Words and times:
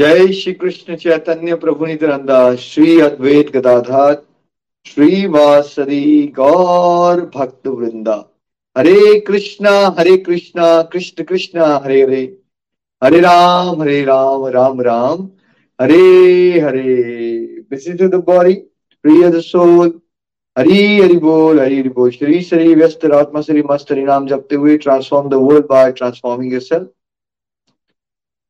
जय 0.00 0.32
श्री 0.32 0.52
कृष्ण 0.52 0.96
चैतन्य 0.96 1.54
प्रभु 1.54 1.86
नित्यानंदा 1.86 2.54
श्री 2.54 3.00
अद्वैत 3.00 3.56
गदाधार 3.56 4.22
श्री 4.86 5.26
वासरी 5.26 6.32
गौर 6.36 7.30
भक्त 7.34 7.66
वृंदा। 7.66 8.36
हरे 8.78 9.20
कृष्णा 9.20 9.96
हरे 9.98 10.16
कृष्णा, 10.16 10.82
कृष्ण 10.82 11.24
कृष्णा, 11.24 11.80
हरे 11.84 12.02
हरे। 12.02 12.38
हरे 13.04 13.20
राम 13.20 13.82
हरे 13.82 14.04
राम 14.04 14.46
राम 14.46 14.80
राम। 14.80 15.28
हरे 15.80 16.60
हरे। 16.60 17.64
Busy 17.72 17.98
to 17.98 18.08
the 18.14 18.24
body 18.24 18.54
free 19.06 19.32
of 19.32 19.34
the 19.34 19.90
हरी 20.58 21.00
हरि 21.00 21.16
बोल, 21.16 21.60
हरि 21.60 21.80
हरि 21.80 21.88
बोल। 21.88 22.10
श्री 22.10 22.40
श्री 22.40 22.74
व्यस्त, 22.74 23.04
आत्मा 23.04 23.40
श्री 23.40 23.62
मस्त, 23.62 23.92
हरि 23.92 24.02
नाम 24.02 24.26
जपते 24.26 24.56
हुए 24.56 24.76
transform 24.76 25.28
the 25.28 25.34
world 25.34 25.66
by 25.66 25.92
transforming 25.92 26.52
yourself 26.52 26.88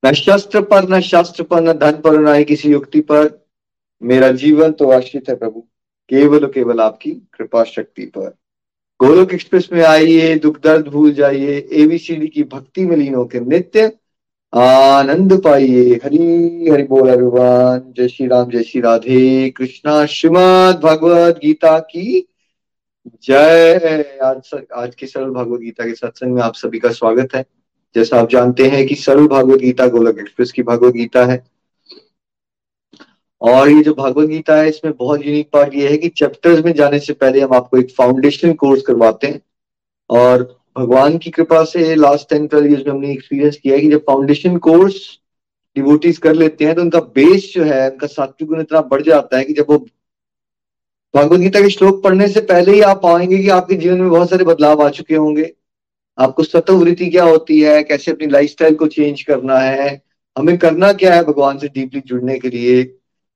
न 0.05 0.13
शस्त्र 0.13 0.61
पर, 0.63 0.89
न 0.89 1.01
शास्त्र 1.01 1.43
पर, 1.43 1.61
न 1.61 1.73
धन 1.73 1.93
पर, 1.93 2.19
न 2.19 2.45
किसी 2.45 2.73
युक्ति 2.73 3.01
पर, 3.01 3.47
मेरा 4.03 4.31
जीवन 4.33 4.73
तो 4.73 4.91
आश्रित 4.91 5.29
है 5.29 5.35
प्रभु। 5.37 5.61
केवल 6.09 6.47
केवल 6.47 6.81
आपकी 6.81 7.11
कृपा 7.11 7.65
शक्ति 7.65 8.05
पर। 8.05 8.35
गोलोक 9.01 9.35
एक्सप्रेस 9.35 9.69
में 9.73 9.83
आइए, 9.83 10.35
दुख 10.35 10.61
दर्द 10.65 10.89
भूल 10.89 11.13
जाइए 11.13 11.69
एबीसीडी 11.73 12.27
की 12.27 12.43
भक्ति 12.43 12.87
में 12.87 12.97
लीन 12.97 13.15
होकर 13.15 13.41
नित्य 13.41 13.93
आनंद 14.55 15.43
पाइए। 15.43 16.01
हरी, 16.05 16.69
हरि 16.71 16.83
बोल 16.83 17.09
अभिमान 17.09 17.93
जय 17.97 18.09
श्री 18.09 18.27
राम, 18.27 18.51
जय 18.51 18.63
श्री 18.63 18.81
राधे 18.81 19.51
कृष्णा। 19.51 20.07
श्रीमद 20.07 20.81
भगवत 20.85 21.41
गीता 21.45 21.79
की 21.79 22.29
जय। 23.23 24.19
आज 24.23 24.51
आज 24.75 24.95
की 24.95 25.07
सरल 25.07 25.31
भगवत 25.31 25.61
गीता 25.61 25.85
के 25.85 25.95
सत्संग 25.95 26.35
में 26.35 26.43
आप 26.43 26.55
सभी 26.55 26.79
का 26.79 26.89
स्वागत 26.89 27.35
है। 27.35 27.45
जैसा 27.95 28.21
आप 28.21 28.29
जानते 28.31 28.67
हैं 28.69 28.87
कि 28.87 28.95
सरल 28.95 29.27
भागवत 29.27 29.59
गीता 29.59 29.87
गोलक 29.87 30.19
एक्सप्रेस 30.19 30.53
की 30.53 30.63
भागवत 30.63 30.95
गीता 30.95 31.25
है। 31.25 31.45
और 33.41 33.71
ये 33.71 33.83
जो 33.83 33.95
भागवत 33.95 34.29
गीता 34.29 34.57
है, 34.57 34.69
इसमें 34.69 34.95
बहुत 34.97 35.27
यूनिक 35.27 35.49
पार्ट 35.53 35.75
ये 35.75 35.89
है 35.89 35.97
कि 35.97 36.09
चैप्टर्स 36.09 36.65
में 36.65 36.73
जाने 36.73 36.99
से 36.99 37.13
पहले 37.13 37.41
हम 37.41 37.55
आपको 37.55 37.79
एक 37.79 37.91
फाउंडेशन 37.91 38.53
कोर्स 38.53 38.83
करवाते 38.83 39.27
हैं। 39.27 39.41
और 40.11 40.43
भगवान 40.79 41.19
की 41.19 41.31
कृपा 41.31 41.65
से 41.65 41.95
लास्ट 41.95 42.29
टेन 42.31 42.47
ट्वेल्व 42.47 42.67
ईयर्स 42.67 42.87
में 42.87 42.93
हमने 42.93 43.13
एक्सपीरियंस 43.13 43.57
किया 43.57 43.75
है 43.75 43.81
कि 43.81 43.89
जब 43.89 44.01
फाउंडेशन 44.01 44.57
कोर्स 44.57 45.19
डिवोटीज 45.77 46.19
कर 46.19 46.35
लेते 46.35 46.65
हैं 46.65 46.75
तो 46.75 46.83
उनका 46.83 47.01
बेस 47.01 47.53
जो 47.55 47.65
है, 47.65 47.91
उनका 47.91 48.07
सात्विक 48.07 48.49
गुण 48.49 48.61
इतना 48.61 48.81
बढ़ 48.81 49.03
जाता 49.03 49.39
है 49.39 49.45
कि 49.45 49.53
जब 49.53 49.67
वो 49.69 49.79
भगवत 51.15 51.41
गीता 51.41 51.61
के 51.61 51.71
श्लोक 51.71 52.03
पढ़ने 52.05 52.29
से 52.29 52.41
पहले 52.41 52.73
ही 52.73 52.81
आप 52.81 53.01
पाएँगे 53.03 53.39
कि 53.39 53.49
आपके 53.49 53.75
जीवन 53.75 54.01
में 54.01 54.11
बहुत 54.11 54.31
सारे 54.31 54.45
बदलाव 54.45 54.83
आ 54.83 54.89
चुके 54.91 55.15
होंगे। 55.15 55.53
आपको 56.19 56.43
सतवृत्ति 56.43 57.07
क्या 57.07 57.25
होती 57.25 57.61
है? 57.61 57.83
कैसे 57.83 58.11
अपनी 58.11 58.27
लाइफस्टाइल 58.27 58.75
को 58.75 58.87
चेंज 58.87 59.23
करना 59.23 59.59
है? 59.59 60.03
हमें 60.37 60.59
करना 60.59 60.93
क्या 60.93 61.15
है 61.15 61.25
भगवान 61.25 61.59
से 61.59 61.69
डीपली 61.69 62.01
जुड़ने 62.01 62.39
के 62.39 62.49
लिए? 62.49 62.83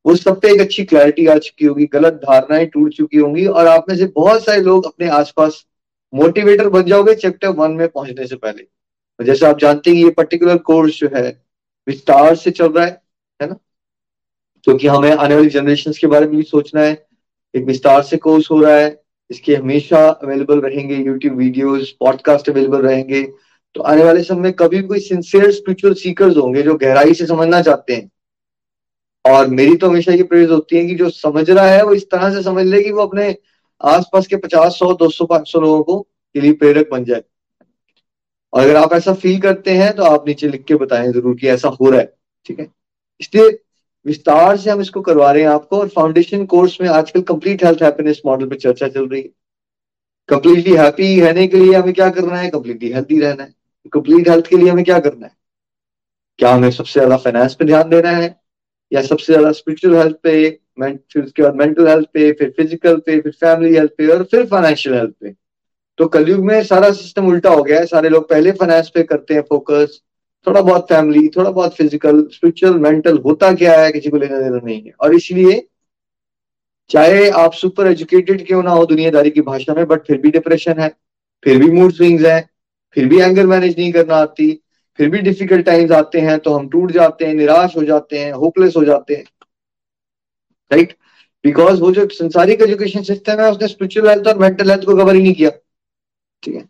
वो 0.05 0.15
सब 0.17 0.41
पे 0.41 0.53
एक 0.53 0.61
अच्छी 0.61 0.85
क्लैरिटी 0.85 1.27
आ 1.27 1.37
चुकी 1.39 1.65
होगी, 1.65 1.87
गलत 1.87 2.13
धारणाएँ 2.13 2.67
टूट 2.67 2.95
चुकी 2.95 3.19
होंगी 3.19 3.47
और 3.47 3.67
आप 3.67 3.85
में 3.89 3.97
से 3.97 4.07
बहुत 4.07 4.45
सारे 4.45 4.61
लोग 4.61 4.87
अपने 4.87 5.09
आसपास 5.09 5.65
मोटिवेटर 6.13 6.69
बन 6.69 6.83
जाओगे 6.83 7.15
चैप्टर 7.15 7.49
वन 7.49 7.71
में 7.71 7.89
पहुँचने 7.89 8.27
से 8.27 8.37
पहले। 8.37 8.63
तो 8.63 9.25
जैसे 9.25 9.47
आप 9.47 9.59
जानते 9.59 9.91
हैं 9.91 9.97
ये 9.97 10.11
पर्टिकुलर 10.11 10.59
कोर्स 10.59 10.99
जो 10.99 11.09
है 11.15 11.43
विस्तार 11.87 12.35
से 12.35 12.51
चल 12.51 12.73
रहा 12.73 12.85
है 12.85 13.03
है 13.41 13.49
ना? 13.49 13.57
क्योंकि 14.65 14.87
हमें 14.87 15.11
आने 15.11 15.35
वाली 15.35 15.49
जनरेशन 15.49 15.93
के 15.93 16.07
बारे 16.07 16.27
में 16.27 16.37
भी 16.37 16.43
सोचना 16.43 16.81
है 16.81 17.07
एक 17.55 17.65
विस्तार 17.65 18.03
से 18.03 18.17
कोर्स 18.17 18.51
हो 18.51 18.61
रहा 18.61 18.77
है। 18.77 19.04
इसके 19.31 19.55
हमेशा 19.57 20.07
अवेलेबल 20.09 20.61
रहेंगे 20.61 20.97
यूट्यूब 20.97 21.37
वीडियोस 21.37 21.91
पॉडकास्ट 22.01 22.49
अवेलेबल 22.51 22.83
रहेंगे। 22.83 23.23
तो 23.77 23.83
आने 23.83 24.05
वाले 24.05 24.23
समय 24.23 24.41
में 24.41 24.53
कभी 24.53 24.83
कोई 24.83 25.01
सिंसियर 25.01 25.51
स्पिरिचुअल 25.51 25.95
सीकर्स 25.95 26.37
होंगे 26.37 26.63
जो 26.63 26.75
गहराई 26.75 27.15
से 27.15 27.27
समझना 27.27 27.61
चाहते 27.63 27.95
हैं। 27.95 28.11
और 29.25 29.47
मेरी 29.47 29.77
तो 29.77 29.89
हमेशा 29.89 30.13
ये 30.13 30.23
प्रेज 30.23 30.51
होती 30.51 30.77
है 30.77 30.87
कि 30.87 30.95
जो 30.95 31.09
समझ 31.11 31.49
रहा 31.51 31.67
है, 31.67 31.83
वो 31.85 31.95
इस 31.95 32.11
तरह 32.11 32.35
से 32.35 32.43
समझ 32.43 32.65
ले 32.67 32.83
कि 32.83 32.91
वो 32.93 33.03
अपने 33.03 33.37
आसपास 33.81 34.27
के 34.27 34.37
पचास, 34.37 34.79
सौ, 34.79 34.93
दो 34.95 35.09
सौ, 35.09 35.25
पाँच 35.25 35.49
सौ 35.49 35.61
लोगों 35.61 35.83
को 35.83 36.01
के 36.01 36.41
लिए 36.41 36.53
प्रेरक 36.53 36.91
बन 36.91 37.05
जाए। 37.05 37.23
और 38.53 38.61
अगर 38.61 38.77
आप 38.77 38.93
ऐसा 38.93 39.15
फील 39.15 39.41
करते 39.41 39.71
हैं 39.71 39.93
तो 39.97 40.03
आप 40.03 40.29
नीचे 40.29 40.49
लिख 40.49 40.65
के 40.65 40.75
बताएँ 40.75 41.13
ज़रूर 41.13 41.37
कि 41.37 41.49
ऐसा 41.49 41.69
हो 41.71 41.91
रहा 41.91 42.01
है। 42.01 42.13
ठीक 42.47 42.61
है? 42.61 42.69
इसलिए 43.21 43.59
विस्तार 44.07 44.57
से 44.57 44.71
हम 44.71 44.81
इसको 44.81 45.01
करवा 45.01 45.31
रहे 45.33 45.43
हैं 45.43 45.49
आपको 45.51 45.79
और 45.79 45.89
फाउंडेशन 45.89 46.45
कोर्स 46.47 46.77
में 46.81 46.89
आजकल 46.91 47.23
कंप्लीट 47.25 47.65
हेल्थ 47.65 47.83
हैप्पीनेस 47.83 48.21
मॉडल 48.27 48.47
पे 48.47 48.57
चर्चा 48.57 48.89
चल 48.89 49.07
रही 49.09 49.21
है। 49.23 49.29
कंप्लीटली 50.29 50.75
हैप्पी 50.77 51.21
रहने 51.21 51.47
के 51.47 51.57
लिए 51.57 51.75
हमें 51.75 51.95
क्या 51.95 52.09
करना 52.11 52.37
है? 52.37 52.51
कंप्लीटली 52.51 52.91
हेल्थी 52.93 53.21
रहना 53.21 53.43
है। 53.43 53.55
कंप्लीट 53.93 54.29
हेल्थ 54.29 54.47
के 54.47 54.57
लिए 54.57 54.71
हमें 54.71 54.85
क्या 54.85 54.99
करना 54.99 55.27
है? 55.27 55.33
क्या 56.39 56.53
हमें 56.55 56.71
सबसे 56.71 56.93
ज़्यादा 56.93 57.17
फाइनेंस 57.19 57.55
पे 57.55 57.65
ध्यान 57.65 57.89
देना 57.91 58.11
है? 58.11 58.35
या 58.93 59.03
सबसे 59.03 59.33
ज़्यादा 59.33 59.53
स्पिरिचुअल 59.53 59.97
हेल्थ 59.97 60.17
पे 60.23 60.61
फिर 60.81 61.23
उसके 61.23 61.43
बाद 61.43 61.55
मेंटल 61.57 61.89
हेल्थ 61.89 62.07
पे, 62.15 62.31
फिर 62.33 62.49
फ़िज़िकल 62.57 62.97
पे, 62.97 63.21
फिर 63.21 63.33
फैमिली 63.33 63.75
हेल्थ 63.75 63.91
पे 63.99 64.07
और 64.09 64.23
फिर 64.31 64.47
फाइनेंशियल 64.47 64.95
हेल्थ 64.95 65.13
पे? 65.21 65.35
तो 65.99 66.07
कलयुग 66.09 66.45
में 66.45 66.63
सारा 66.65 66.91
सिस्टम 66.93 67.27
उल्टा 67.29 67.51
हो 67.51 67.63
गया 67.63 67.79
है। 67.81 67.87
सारे 67.87 68.09
लोग 68.09 68.29
पहले 68.29 68.53
फाइनेंस 68.53 68.91
पे 68.95 69.03
करते 69.03 69.35
हैं 69.35 69.43
फोकस 69.43 70.01
थोड़ा 70.47 70.61
बहुत 70.61 70.89
फैमिली 70.89 71.29
थोड़ा 71.29 71.51
बहुत 71.51 71.75
फ़िज़िकल 71.77 72.23
स्पिरिचुअल 72.33 72.79
मेंटल 72.79 73.19
होता 73.19 73.53
क्या 73.55 73.81
है, 73.81 73.93
किसी 73.93 74.11
को 74.11 74.17
लेना 74.17 74.39
देना 74.39 74.61
नहीं 74.65 74.83
है। 74.83 74.93
और 75.01 75.15
इसलिए, 75.15 75.67
चाहे 76.91 77.29
आप 77.31 77.53
सुपर 77.55 77.87
एजुकेटेड 77.87 78.47
क्यों 78.47 78.63
ना 78.63 78.71
हो 78.71 78.85
दुनियादारी 78.87 79.31
की 79.31 79.41
भाषा 79.43 79.75
में 79.75 79.87
बट 79.87 80.07
फिर 80.07 80.19
भी 80.21 80.31
डिप्रेशन 80.31 80.81
है, 80.81 80.89
फिर 81.43 81.59
भी 81.59 81.71
मूड 81.71 81.93
स्विंग्स 81.93 82.25
है, 82.25 82.41
फिर 82.97 83.09
भी 83.09 83.21
एंगर 83.21 83.47
मैनेज 83.47 83.79
नहीं 83.79 83.93
करना 83.93 84.17
आती, 84.17 84.53
फिर 84.99 85.09
भी 85.11 85.19
डिफ़िकल्ट 85.21 85.67
टाइम्स 85.67 85.93
आते 85.93 86.21
हैं 86.21 86.39
तो 86.39 86.55
हम 86.55 86.69
टूट 86.69 86.93
जाते 86.93 87.27
हैं, 87.27 87.35
निराश 87.35 87.77
हो 87.77 87.85
जाते 87.85 88.19
हैं 88.19 88.33
होपलेस 88.35 88.77
हो 88.77 88.85
जाते 88.85 89.15
हैं। 89.15 89.25
राइट 90.71 90.97
बिकॉज़ 91.45 91.81
वो 91.81 91.91
जो 91.93 92.07
संसारिक 92.09 92.63
एजुकेशन 92.63 93.03
सिस्टम 93.03 93.41
है, 93.41 93.51
उसने 93.51 93.69
स्पिरिचुअल 93.69 94.09
हेल्थ 94.09 94.29
और 94.29 94.39
मेंटल 94.39 94.71
हेल्थ 94.71 94.85
को 94.85 94.97
कवर 94.97 95.15
ही 95.15 95.23
नहीं 95.23 95.35
किया। 95.35 95.51
ठीक 96.43 96.55
है? 96.55 96.65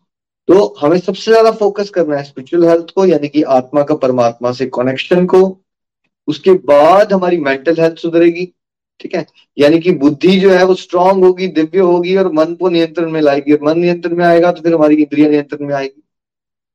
तो 0.48 0.74
हमें 0.80 0.98
सबसे 0.98 1.30
ज़्यादा 1.30 1.50
फोकस 1.52 1.90
करना 1.90 2.16
है 2.16 2.24
स्पिरिचुअल 2.24 2.64
हेल्थ 2.68 2.90
को, 2.94 3.04
यानी 3.06 3.28
कि 3.28 3.42
आत्मा 3.42 3.82
का 3.82 3.94
परमात्मा 3.96 4.52
से 4.52 4.66
कनेक्शन 4.74 5.26
को। 5.26 5.40
उसके 6.28 6.52
बाद 6.64 7.12
हमारी 7.12 7.36
मेंटल 7.38 7.80
हेल्थ 7.80 7.98
सुधरेगी, 7.98 8.44
ठीक 9.00 9.14
है? 9.14 9.24
यानी 9.56 9.78
कि 9.78 9.92
बुद्धि 9.94 10.38
जो 10.40 10.50
है 10.50 10.64
वो 10.64 10.74
स्ट्रांग 10.74 11.24
होगी, 11.24 11.46
दिव्य 11.48 11.78
होगी 11.80 12.16
और 12.16 12.32
मन 12.32 12.54
को 12.54 12.68
नियंत्रण 12.68 13.10
में 13.10 13.20
लाएगी। 13.20 13.52
और 13.52 13.62
मन 13.64 13.78
नियंत्रण 13.78 14.16
में 14.16 14.24
आएगा 14.24 14.52
तो 14.52 14.62
फिर 14.62 14.74
हमारी 14.74 14.94
इंद्रिया 14.96 15.28
नियंत्रण 15.28 15.66
में 15.66 15.74
आएगी। 15.74 16.02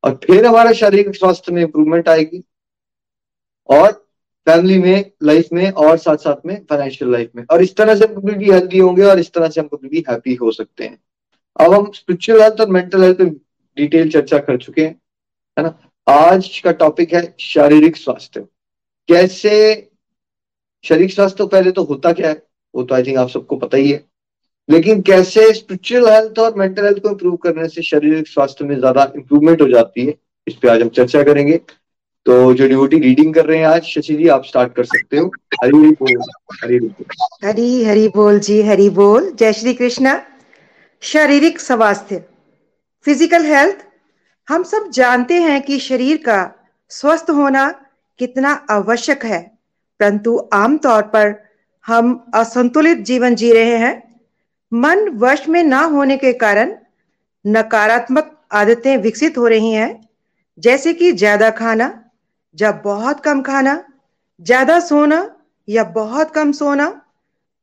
और 0.04 0.20
फिर 0.24 0.46
हमारा 0.46 0.72
शारीरिक 0.74 1.16
स्वास्थ्य 1.16 1.52
में 1.52 1.62
इंप्रूवमेंट 1.62 2.10
आएगी। 2.10 2.44
और 3.70 3.92
फैमिली 4.48 4.78
में 4.80 5.12
लाइफ 5.24 5.48
में 5.54 5.70
और 5.72 5.98
साथ 5.98 6.18
साथ 6.18 6.46
में 6.46 6.56
फाइनेंशियल 6.70 7.12
लाइफ 7.12 7.32
में। 7.36 7.44
और 7.52 7.62
इस 7.64 7.76
तरह 7.76 7.96
से 7.96 8.06
हम 8.06 8.14
कभी 8.16 8.34
भी 8.36 8.52
हेल्थी 8.52 8.78
होंगे 8.78 9.04
और 9.04 9.20
इस 9.20 9.32
तरह 9.34 9.50
से 9.50 9.62
हम 9.62 9.68
कभी 9.68 9.90
भी 9.90 10.04
हैप्पी 10.10 10.36
हो 10.36 10.52
सकते 10.52 10.84
हैं। 10.84 10.98
अब 11.60 11.74
हम 11.74 11.92
स्पिरिचुअल 11.96 12.42
हेल्थ 12.42 12.62
और 12.62 12.70
मेंटल 12.70 13.04
हेल्थ 13.04 13.22
डिटेल 13.80 14.12
चर्चा 14.12 14.38
कर 14.40 14.58
चुके 14.58 14.82
हैं, 14.82 14.96
है 15.58 15.64
ना? 15.64 15.74
आज 16.08 16.60
का 16.64 16.72
टॉपिक 16.74 17.14
है 17.14 17.24
शारीरिक 17.40 17.98
स्वास्थ्य। 17.98 18.42
कैसे 19.10 19.52
शारीरिक 20.86 21.12
स्वास्थ्य 21.12 21.38
तो 21.38 21.48
पहले 21.48 21.72
तो 21.72 21.84
होता 21.84 22.12
क्या 22.14 22.30
है, 22.30 22.42
वो 22.74 22.84
तो 22.84 22.96
आई 22.96 23.04
थिंक 23.04 23.18
आप 23.18 23.30
सबको 23.30 23.56
पता 23.58 23.78
ही 23.78 23.92
है। 23.92 24.04
लेकिन 24.70 25.02
कैसे 25.02 25.54
स्पिरिचुअल 25.54 26.08
हेल्थ 26.10 26.40
और 26.40 26.56
मेंटल 26.58 26.86
हेल्थ 26.86 27.00
को 27.04 27.10
इंप्रूव 27.10 27.36
करने 27.44 27.68
से 27.70 27.82
शारीरिक 27.84 28.28
स्वास्थ्य 28.28 28.66
में 28.66 28.76
ज़्यादा 28.78 29.12
इंप्रूवमेंट 29.16 29.62
हो 29.62 29.68
जाती 29.68 30.06
है, 30.06 30.14
इस 30.48 30.56
पे 30.56 30.70
आज 30.70 30.82
हम 30.82 30.90
चर्चा 30.92 31.24
करेंगे। 31.24 31.58
तो 32.26 32.54
जो 32.54 32.68
ड्यूटी 32.68 33.00
रीडिंग 33.00 33.34
कर 33.34 33.46
रहे 33.46 33.58
हैं 33.58 33.66
आज, 33.66 33.84
शशि 33.84 34.16
जी, 34.16 34.28
आप 34.28 34.44
स्टार्ट 34.46 34.74
कर 34.74 34.84
सकते 34.86 35.18
हो। 35.18 35.32
हरी 35.64 35.78
हरी 35.78 35.92
बोल, 35.92 36.22
हरी 36.64 36.76
हरी 36.76 37.06
हरी 37.44 37.84
हरी 37.84 38.08
बोल 38.10 38.40
जी, 38.40 38.62
हरी 38.62 38.90
बोल। 38.92 39.32
जय 39.32 39.54
श्री 39.54 39.74
कृष्णा। 39.74 40.22
शारीरिक 41.04 41.60
स्वास्थ्य। 41.60 42.24
फ़िज़िकल 43.10 43.46
हेल्थ 43.46 43.78
हम 44.48 44.64
सब 44.64 44.90
जानते 44.94 45.34
हैं 45.42 45.62
कि 45.62 45.78
शरीर 45.80 46.18
का 46.18 46.38
स्वस्थ 46.92 47.30
होना 47.30 47.66
कितना 48.20 48.52
आवश्यक 48.70 49.26
है। 49.26 49.40
परंतु 50.00 50.38
आमतौर 50.54 51.02
पर 51.16 51.34
हम 51.86 52.14
असंतुलित 52.36 52.98
जीवन 52.98 53.36
जी 53.36 53.52
रहे 53.54 53.78
हैं। 53.78 54.22
मन 54.72 55.08
वश 55.18 55.48
में 55.50 55.64
ना 55.64 55.82
होने 55.86 56.18
के 56.18 56.34
कारण 56.36 56.76
नकारात्मक 57.46 58.32
आदतें 58.52 58.96
विकसित 58.98 59.38
हो 59.38 59.48
रही 59.48 59.72
हैं, 59.72 60.08
जैसे 60.58 60.94
कि 60.94 61.12
ज़्यादा 61.14 61.50
खाना 61.52 61.92
जब 62.56 62.82
बहुत 62.86 63.20
कम 63.20 63.42
खाना, 63.42 63.84
ज़्यादा 64.42 64.80
सोना, 64.80 65.30
या 65.68 65.84
बहुत 65.94 66.32
कम 66.32 66.52
सोना, 66.52 66.90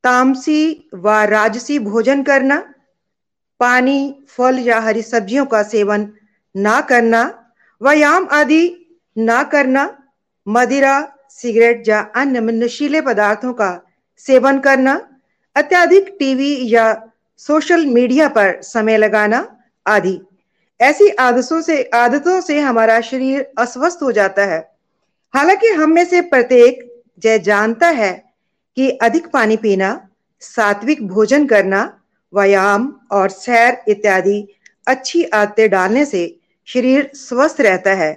तामसी 0.04 0.90
व 0.94 1.22
राजसी 1.30 1.78
भोजन 1.78 2.22
करना 2.22 2.64
पानी, 3.60 4.24
फल 4.28 4.58
या 4.58 4.80
हरी 4.80 5.02
सब्जियों 5.02 5.46
का 5.46 5.62
सेवन 5.62 6.12
ना 6.56 6.80
करना, 6.80 7.52
व्यायाम 7.82 8.28
आदि 8.32 8.86
ना 9.18 9.42
करना, 9.42 9.98
मदिरा, 10.48 11.12
सिगरेट 11.30 11.88
या 11.88 12.00
अन्य 12.16 12.40
नशीले 12.40 13.00
पदार्थों 13.00 13.52
का 13.52 13.86
सेवन 14.18 14.58
करना, 14.58 15.08
अत्याधिक 15.56 16.16
टीवी 16.18 16.74
या 16.74 17.10
सोशल 17.36 17.86
मीडिया 17.86 18.28
पर 18.28 18.62
समय 18.62 18.96
लगाना 18.96 19.58
आदि। 19.86 20.20
ऐसी 20.80 21.08
आदतों 21.08 21.60
से 21.60 21.82
आदतों 21.94 22.40
से 22.40 22.60
हमारा 22.60 23.00
शरीर 23.00 23.46
अस्वस्थ 23.58 23.98
हो 24.02 24.12
जाता 24.12 24.44
है। 24.44 24.72
हालाँकि 25.34 25.68
हम 25.68 25.90
में 25.90 26.04
से 26.04 26.20
प्रत्येक 26.20 27.04
जय 27.18 27.38
जानता 27.38 27.88
है 27.88 28.12
कि 28.76 28.90
अधिक 28.90 29.26
पानी 29.26 29.56
पीना, 29.56 30.08
सात्विक 30.40 31.06
भोजन 31.08 31.46
करना 31.46 32.00
व्यायाम 32.32 32.92
और 33.12 33.28
सैर 33.30 33.82
इत्यादि 33.88 34.46
अच्छी 34.86 35.22
आदतें 35.24 35.68
डालने 35.70 36.04
से 36.04 36.24
शरीर 36.68 37.10
स्वस्थ 37.14 37.60
रहता 37.60 37.92
है। 37.94 38.16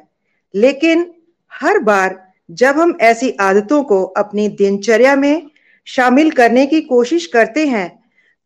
लेकिन 0.53 1.05
हर 1.51 1.79
बार 1.79 2.17
जब 2.49 2.79
हम 2.79 2.97
ऐसी 3.01 3.29
आदतों 3.41 3.83
को 3.83 4.03
अपनी 4.17 4.47
दिनचर्या 4.57 5.15
में 5.15 5.49
शामिल 5.87 6.31
करने 6.31 6.65
की 6.67 6.81
कोशिश 6.81 7.25
करते 7.25 7.65
हैं 7.67 7.87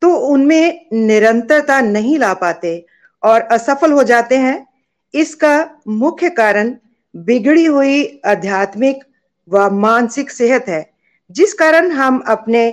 तो 0.01 0.13
उनमें 0.27 0.85
निरंतरता 0.93 1.79
नहीं 1.81 2.17
ला 2.19 2.33
पाते 2.33 2.85
और 3.23 3.41
असफल 3.41 3.91
हो 3.91 4.03
जाते 4.03 4.37
हैं। 4.37 4.65
इसका 5.13 5.81
मुख्य 5.87 6.29
कारण 6.31 6.73
बिगड़ी 7.15 7.65
हुई 7.65 8.21
आध्यात्मिक 8.25 9.03
व 9.47 9.69
मानसिक 9.71 10.31
सेहत 10.31 10.67
है, 10.67 10.85
जिस 11.29 11.53
कारण 11.53 11.91
हम 11.91 12.23
अपने 12.27 12.63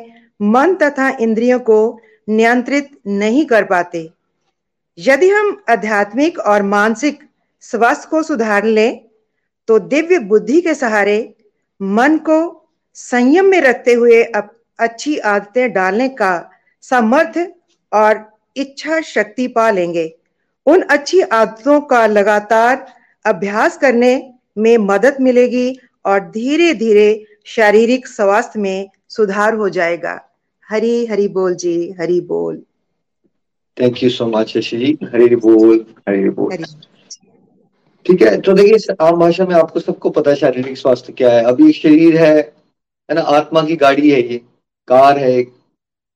मन 0.42 0.74
तथा 0.74 1.08
इंद्रियों 1.20 1.58
को 1.60 2.00
नियंत्रित 2.30 2.90
नहीं 3.08 3.44
कर 3.46 3.64
पाते। 3.64 4.08
यदि 4.98 5.28
हम 5.30 5.56
आध्यात्मिक 5.70 6.38
और 6.40 6.62
मानसिक 6.64 7.22
स्वास्थ्य 7.64 8.08
को 8.10 8.22
सुधार 8.22 8.64
लें 8.64 9.00
तो 9.68 9.78
दिव्य 9.78 10.18
बुद्धि 10.20 10.60
के 10.60 10.74
सहारे 10.74 11.18
मन 11.80 12.16
को 12.18 12.38
संयम 12.96 13.46
में 13.46 13.60
रखते 13.60 13.92
हुए 13.94 14.22
अच्छी 14.22 15.16
आदतें 15.18 15.72
डालने 15.72 16.08
का 16.10 16.50
सामर्थ्य 16.84 17.52
और 17.92 18.24
इच्छा 18.56 19.00
शक्ति 19.02 19.46
पा 19.48 19.70
लेंगे। 19.70 20.06
उन 20.66 20.82
अच्छी 20.90 21.20
आदतों 21.22 21.80
का 21.80 22.06
लगातार 22.06 22.86
अभ्यास 23.24 23.76
करने 23.78 24.12
में 24.58 24.76
मदद 24.78 25.16
मिलेगी 25.20 25.78
और 26.04 26.20
धीरे 26.30 26.72
धीरे 26.74 27.08
शारीरिक 27.46 28.06
स्वास्थ्य 28.06 28.60
में 28.60 28.88
सुधार 29.08 29.54
हो 29.54 29.68
जाएगा। 29.68 30.18
हरी 30.70 31.04
हरी 31.06 31.28
बोल 31.30 31.54
जी 31.56 31.74
हरी 32.00 32.20
बोल। 32.26 32.62
Thank 33.76 34.02
you 34.02 34.10
so 34.10 34.26
much 34.28 34.48
Shashi 34.48 34.76
ji 34.78 34.96
Hari 35.12 35.36
बोल 35.36 35.84
हरी 36.08 36.28
बोल। 36.30 36.64
ठीक 38.06 38.22
है 38.22 38.40
तो 38.40 38.52
देखिए 38.52 38.94
आम 39.00 39.18
भाषा 39.20 39.44
में 39.46 39.54
आपको 39.54 39.80
सबको 39.80 40.10
पता 40.10 40.30
है 40.30 40.36
शारीरिक 40.36 40.78
स्वास्थ्य 40.78 41.12
क्या 41.12 41.32
है। 41.32 41.42
अभी 41.44 41.72
शरीर 41.72 42.16
है 42.16 42.36
है 42.36 43.14
ना 43.14 43.20
आत्मा 43.36 43.62
की 43.62 43.76
गाड़ी 43.76 44.10
है 44.10 44.20
ये। 44.22 44.38
कार 44.88 45.18
है 45.18 45.42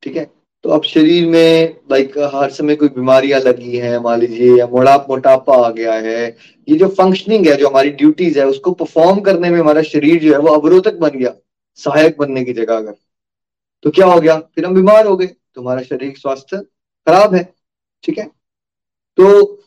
ठीक 0.03 0.17
है। 0.17 0.25
तो 0.65 0.71
अब 0.71 0.83
शरीर 0.83 1.27
में 1.29 1.77
लाइक 1.91 2.19
हर 2.35 2.51
समय 2.51 2.77
कोई 2.77 2.89
बीमारियाँ 2.89 3.41
लगी 3.41 3.77
हैं 3.77 3.99
मान 3.99 4.21
लीजिए 4.21 4.57
या 4.59 4.67
मोड़ा 4.67 4.97
मोटापा 5.09 5.57
आ 5.67 5.71
गया 5.71 5.95
है। 5.95 6.25
ये 6.69 6.77
जो 6.77 6.89
फंक्शनिंग 7.01 7.47
है 7.47 7.57
जो 7.57 7.69
हमारी 7.69 7.91
ड्यूटीज़ 7.93 8.39
है 8.39 8.47
उसको 8.47 8.73
परफॉर्म 8.73 9.21
करने 9.21 9.51
में 9.51 9.59
हमारा 9.61 9.83
शरीर 9.85 10.23
जो 10.23 10.33
है 10.33 10.39
वो 10.39 10.55
अवरोधक 10.55 10.95
बन 10.99 11.19
गया। 11.19 11.35
सहायक 11.79 12.17
बनने 12.19 12.45
की 12.45 12.53
जगह 12.53 12.77
अगर। 12.77 12.95
तो 13.85 13.91
क्या 13.91 14.07
हो 14.07 14.21
गया? 14.21 14.39
फिर 14.39 14.67
हम 14.67 14.75
बीमार 14.75 15.07
हो 15.07 15.17
गए। 15.17 15.27
तो 15.27 15.61
हमारा 15.61 15.83
शारीरिक 15.83 16.19
स्वास्थ्य 16.19 16.59
खराब 17.07 17.35
है, 17.35 17.43
ठीक 18.05 18.19
है? 18.19 18.25
तो 19.19 19.61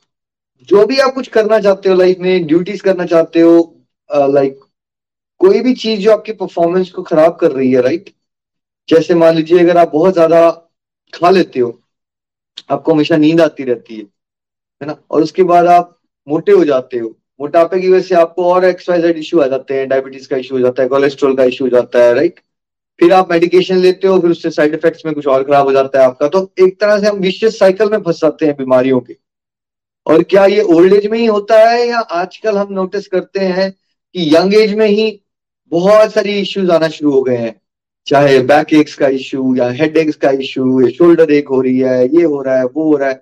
जो 0.69 0.85
भी 0.85 0.99
आप 0.99 1.13
कुछ 1.13 1.27
करना 1.29 1.59
चाहते 1.59 1.89
हो 1.89 1.95
लाइफ 1.95 2.17
में 2.19 2.45
ड्यूटीज़ 2.47 2.81
करना 2.83 3.05
चाहते 3.05 3.41
हो 3.41 3.73
लाइक 4.09 4.59
कोई 5.41 5.59
भी 5.61 5.73
चीज़ 5.75 5.99
जो 6.01 6.11
आपकी 6.11 6.31
परफॉर्मेंस 6.33 6.89
को 6.91 7.03
खराब 7.03 7.35
कर 7.35 7.51
रही 7.51 7.71
है 7.71 7.81
राइट 7.81 8.09
जैसे 8.89 9.15
मान 9.15 9.35
लीजिए 9.35 9.59
अगर 9.59 9.77
आप 9.77 9.91
बहुत 9.93 10.13
ज़्यादा 10.13 10.49
खा 11.13 11.29
लेते 11.29 11.59
हो, 11.59 11.79
आपको 12.71 12.93
हमेशा 12.93 13.17
नींद 13.17 13.41
आती 13.41 13.63
रहती 13.63 13.95
है 13.95 14.03
है 14.81 14.87
ना? 14.87 14.97
और 15.11 15.21
उसके 15.23 15.43
बाद 15.43 15.67
आप 15.67 15.97
मोटे 16.27 16.51
हो 16.51 16.63
जाते 16.65 16.97
हो, 16.97 17.15
मोटापे 17.39 17.79
की 17.81 17.89
वजह 17.89 18.07
से 18.07 18.15
आपको 18.15 18.51
और 18.53 18.65
एक्सवाइजेड 18.65 19.17
इशू 19.17 19.39
आ 19.39 19.47
जाते 19.47 19.79
हैं 19.79 19.87
डायबिटीज़ 19.89 20.27
का 20.29 20.37
इशू 20.37 20.55
हो 20.55 20.61
जाता 20.61 20.83
है 20.83 20.89
कोलेस्ट्रॉल 20.89 21.35
का 21.37 21.43
इशू 21.45 21.65
हो 21.65 21.69
जाता 21.69 22.03
है 22.03 22.13
राइट 22.15 22.39
फिर 22.99 23.13
आप 23.13 23.31
मेडिकेशन 23.31 23.77
लेते 23.77 24.07
हो, 24.07 24.19
फिर 24.19 24.31
उससे 24.31 24.49
साइड 24.51 24.73
इफेक्ट्स 24.73 25.05
में 25.05 25.13
कुछ 25.15 25.27
और 25.27 25.44
खराब 25.44 25.65
हो 25.65 25.71
जाता 25.73 25.99
है 25.99 26.05
आपका। 26.05 26.27
तो 26.27 26.51
एक 26.59 26.79
तरह 26.81 26.99
से 26.99 27.07
हम 27.07 27.17
विशेष 27.19 27.57
साइकिल 27.59 27.89
में 27.91 27.97
फंस 27.99 28.21
जाते 28.21 28.45
हैं 28.45 28.55
बीमारियों 28.57 28.99
के। 28.99 29.15
और 30.07 30.23
क्या 30.23 30.45
ये 30.45 30.61
ओल्ड 30.73 30.94
एज 30.94 31.05
में 31.07 31.17
ही 31.19 31.25
होता 31.25 31.57
है 31.59 31.88
या 31.88 31.99
आजकल 31.99 32.57
हम 32.57 32.73
नोटिस 32.73 33.07
करते 33.07 33.39
हैं 33.39 33.71
कि 33.71 34.35
यंग 34.35 34.53
एज 34.55 34.73
में 34.73 34.88
ही 34.88 35.09
बहुत 35.71 36.13
सारी 36.13 36.39
इश्यूज़ 36.41 36.71
आना 36.71 36.88
शुरू 36.89 37.11
हो 37.11 37.21
गए 37.21 37.38
हैं। 37.38 37.55
चाहे 38.07 38.39
बैक 38.41 38.73
एक्स 38.73 38.94
का 38.95 39.07
इशू 39.07 39.55
या 39.55 39.69
हेड 39.71 39.97
एक्स 39.97 40.15
का 40.15 40.29
इशू 40.31 40.81
या 40.81 40.89
शोल्डर 40.89 41.31
एक 41.31 41.47
हो 41.47 41.61
रही 41.61 41.79
है, 41.79 42.03
ये 42.07 42.23
हो 42.23 42.41
रहा 42.41 42.57
है, 42.57 42.65
वो 42.65 42.83
हो 42.83 42.95
रहा 42.97 43.09
है, 43.09 43.15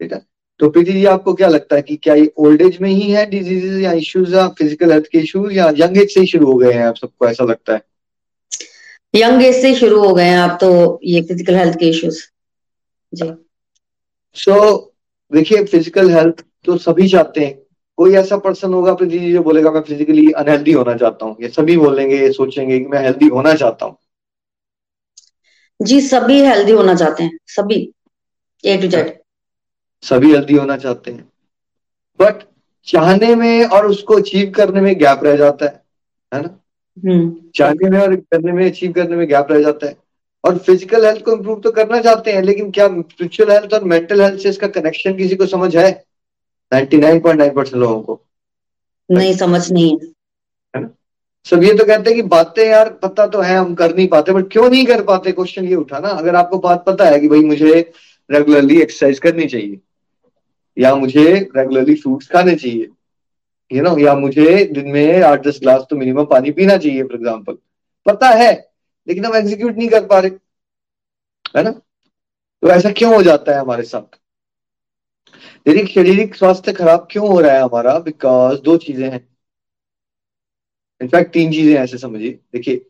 ठीक 0.00 0.12
है? 0.12 0.22
तो 0.60 0.68
प्रीति 0.70 0.92
जी, 0.92 1.04
आपको 1.04 1.34
क्या 1.34 1.48
लगता 1.48 1.76
है 1.76 1.82
कि 1.82 1.96
क्या 1.96 2.14
ये 2.14 2.32
ओल्ड 2.38 2.62
एज 2.62 2.78
में 2.80 2.90
ही 2.90 3.10
है 3.10 3.24
डिजीजेस 3.30 3.80
या 3.82 3.92
इश्यूज़ 3.92 4.34
या 4.36 4.46
फ़िज़िकल 4.48 4.92
हेल्थ 4.92 5.06
के 5.12 5.18
इश्यूज़ 5.18 5.52
या 5.52 5.68
यंग 5.76 5.98
एज 5.98 6.14
से 6.14 6.20
ही 6.20 6.26
शुरू 6.26 6.46
हो 6.46 6.56
गए 6.58 6.72
हैं 6.72 6.84
आप 6.84 6.96
सबको, 6.96 7.28
ऐसा 7.28 7.44
लगता 7.44 7.72
है? 7.72 7.82
यंग 9.14 9.42
एज 9.42 9.54
से 9.62 9.74
शुरू 9.74 10.00
हो 10.00 10.12
गए 10.14 10.24
हैं 10.24 10.38
आप 10.38 10.58
तो 10.60 11.00
ये 11.04 11.20
फ़िज़िकल 11.22 11.56
हेल्थ 11.56 11.78
के 11.78 11.88
इश्यूज़ 11.88 12.20
जी। 13.12 13.32
सो 14.36 14.52
so, 14.52 14.78
देखिए 15.32 15.64
फ़िज़िकल 15.64 16.10
हेल्थ 16.10 16.44
तो 16.64 16.76
सभी 16.78 17.08
चाहते 17.08 17.44
हैं। 17.44 17.54
कोई 17.98 18.14
ऐसा 18.14 18.36
पर्सन 18.36 18.72
होगा 18.74 18.94
प्रीति 18.94 19.18
जी 19.18 19.32
जो 19.32 19.42
बोलेगा 19.42 19.70
मैं 19.70 19.80
फिजिकली 19.80 20.30
अनहेल्दी 20.32 20.72
होना 20.72 20.94
चाहता 20.96 21.26
हूँ। 21.26 21.36
ये 21.42 21.48
सभी 21.48 21.76
बोलेंगे 21.76 22.16
ये 22.16 22.30
सोचेंगे 22.32 22.78
कि 22.78 22.86
मैं 22.86 23.02
हेल्दी 23.02 23.28
होना 23.28 23.54
चाहता 23.54 23.86
हूँ। 23.86 23.96
जी 25.80 26.00
सभी 26.00 26.40
हेल्दी 26.40 26.72
होना 26.72 26.94
चाहते 26.94 27.22
हैं। 27.22 27.38
सभी। 27.46 27.76
ए 28.64 28.76
टू 28.76 28.88
जेड 28.88 29.12
सभी 30.02 30.32
हेल्दी 30.32 30.54
होना 30.54 30.76
चाहते 30.76 31.10
हैं। 31.10 31.28
बट 32.20 32.42
चाहने 32.86 33.34
में 33.34 33.64
और 33.64 33.86
उसको 33.86 34.14
अचीव 34.14 34.50
करने 34.50 34.80
में 34.80 34.94
गैप 34.98 35.24
रह 35.24 35.36
जाता 35.36 35.66
है। 35.66 35.82
है 36.32 36.42
ना। 36.42 36.56
चाहने 36.96 37.90
में 37.90 37.98
और 37.98 38.14
करने 38.16 38.52
में 38.52 38.64
अचीव 38.66 38.92
करने 38.92 39.16
में 39.16 39.26
गैप 39.28 39.46
रह 39.50 39.62
जाता 39.62 39.86
है। 39.86 39.96
और 40.44 40.58
फ़िज़िकल 40.58 41.04
हेल्थ 41.06 41.24
को 41.24 41.32
इम्प्रूव 41.32 41.60
तो 41.60 41.70
करना 41.72 42.00
चाहते 42.02 42.32
हैं 42.32 42.42
लेकिन 42.42 42.70
क्या 42.70 42.86
स्पिरिचुअल 42.88 43.50
हेल्थ 43.50 43.74
और 43.74 43.84
मेंटल 43.84 44.22
हेल्थ 44.22 44.40
से 44.42 44.48
इसका 44.48 44.66
कनेक्शन 44.70 45.16
किसी 45.16 45.36
को 45.36 45.46
समझ 45.46 45.76
है? 45.76 45.90
99.9 46.72 47.50
परसेंट 47.54 47.76
लोगों 47.76 48.00
को। 48.02 48.20
नहीं 49.08 49.34
समझ 49.36 49.70
नहीं 49.72 49.96
है। 50.74 50.88
सब 51.46 51.62
ये 51.62 51.72
तो 51.74 51.84
कहते 51.84 52.10
हैं 52.10 52.14
कि 52.14 52.22
बातें 52.28 52.64
यार 52.64 52.88
पता 53.02 53.26
तो 53.26 53.40
है 53.40 53.56
हम 53.56 53.74
कर 53.74 53.94
नहीं 53.96 54.06
पाते 54.08 54.32
बट 54.32 54.50
क्यों 54.52 54.68
नहीं 54.70 54.84
कर 54.86 55.02
पाते? 55.04 55.32
क्वेश्चन 55.32 55.64
ये 55.64 55.74
उठा 55.74 55.98
ना। 55.98 56.08
अगर 56.08 56.34
आपको 56.36 56.58
बात 56.58 56.84
पता 56.86 57.04
है 57.04 57.20
कि 57.20 57.28
भाई 57.28 57.44
मुझे 57.44 57.72
रेगुलरली 58.30 58.80
एक्सरसाइज 58.82 59.18
करनी 59.18 59.46
चाहिए 59.46 59.78
या 60.76 60.94
मुझे 60.96 61.24
रेगुलरली 61.56 61.94
फ्रूट्स 61.94 62.28
खाने 62.28 62.54
चाहिए 62.54 62.88
यू 63.70 63.82
नो 63.82 63.96
या 63.98 64.14
मुझे 64.16 64.64
दिन 64.64 64.88
में 64.90 65.22
आठ 65.22 65.46
दस 65.46 65.58
ग्लास 65.62 65.86
तो 65.90 65.96
मिनिमम 65.96 66.24
पानी 66.26 66.50
पीना 66.50 66.76
चाहिए 66.76 67.02
फॉर 67.02 67.14
एग्ज़ाम्पल 67.14 67.58
पता 68.06 68.28
है, 68.28 68.52
लेकिन 69.06 69.24
हम 69.24 69.34
एग्जीक्यूट 69.36 69.76
नहीं 69.76 69.88
कर 69.88 70.06
पा 70.06 70.18
रहे। 70.18 70.30
है 71.56 71.62
ना? 71.62 71.70
तो 71.70 72.68
ऐसा 72.70 72.90
क्यों 72.92 73.14
हो 73.14 73.22
जाता 73.22 73.52
है 73.52 73.60
हमारे 73.60 73.82
साथ? 73.82 74.18
यदि 75.68 75.86
शारीरिक 75.86 76.34
स्वास्थ्य 76.34 76.72
खराब 76.72 77.06
क्यों 77.10 77.28
हो 77.28 77.40
रहा 77.40 77.52
है 77.52 77.62
हमारा? 77.62 77.98
बिकॉज़ 77.98 78.60
दो 78.62 78.76
चीज़ें 78.76 79.10
हैं। 79.10 79.28
इनफैक्ट 81.00 81.32
तीन 81.32 81.52
चीज़ें 81.52 81.74
ऐसे 81.74 81.98
समझिए। 81.98 82.30
देखिए, 82.52 82.84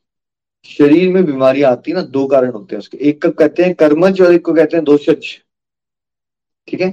शरीर 0.69 1.13
में 1.13 1.25
बीमारियाँ 1.25 1.71
आती 1.73 1.91
है 1.91 1.97
ना, 1.97 2.03
दो 2.03 2.27
कारण 2.27 2.51
होते 2.53 2.75
हैं 2.77 2.79
उसके। 2.79 2.99
एक 3.09 3.23
को 3.23 3.31
कहते 3.31 3.65
हैं 3.65 3.75
कर्मज 3.75 4.21
और 4.23 4.35
एक 4.35 4.45
को 4.45 4.55
कहते 4.55 4.77
हैं 4.77 4.85
दोषज। 4.85 5.27
ठीक 6.69 6.81
है? 6.81 6.91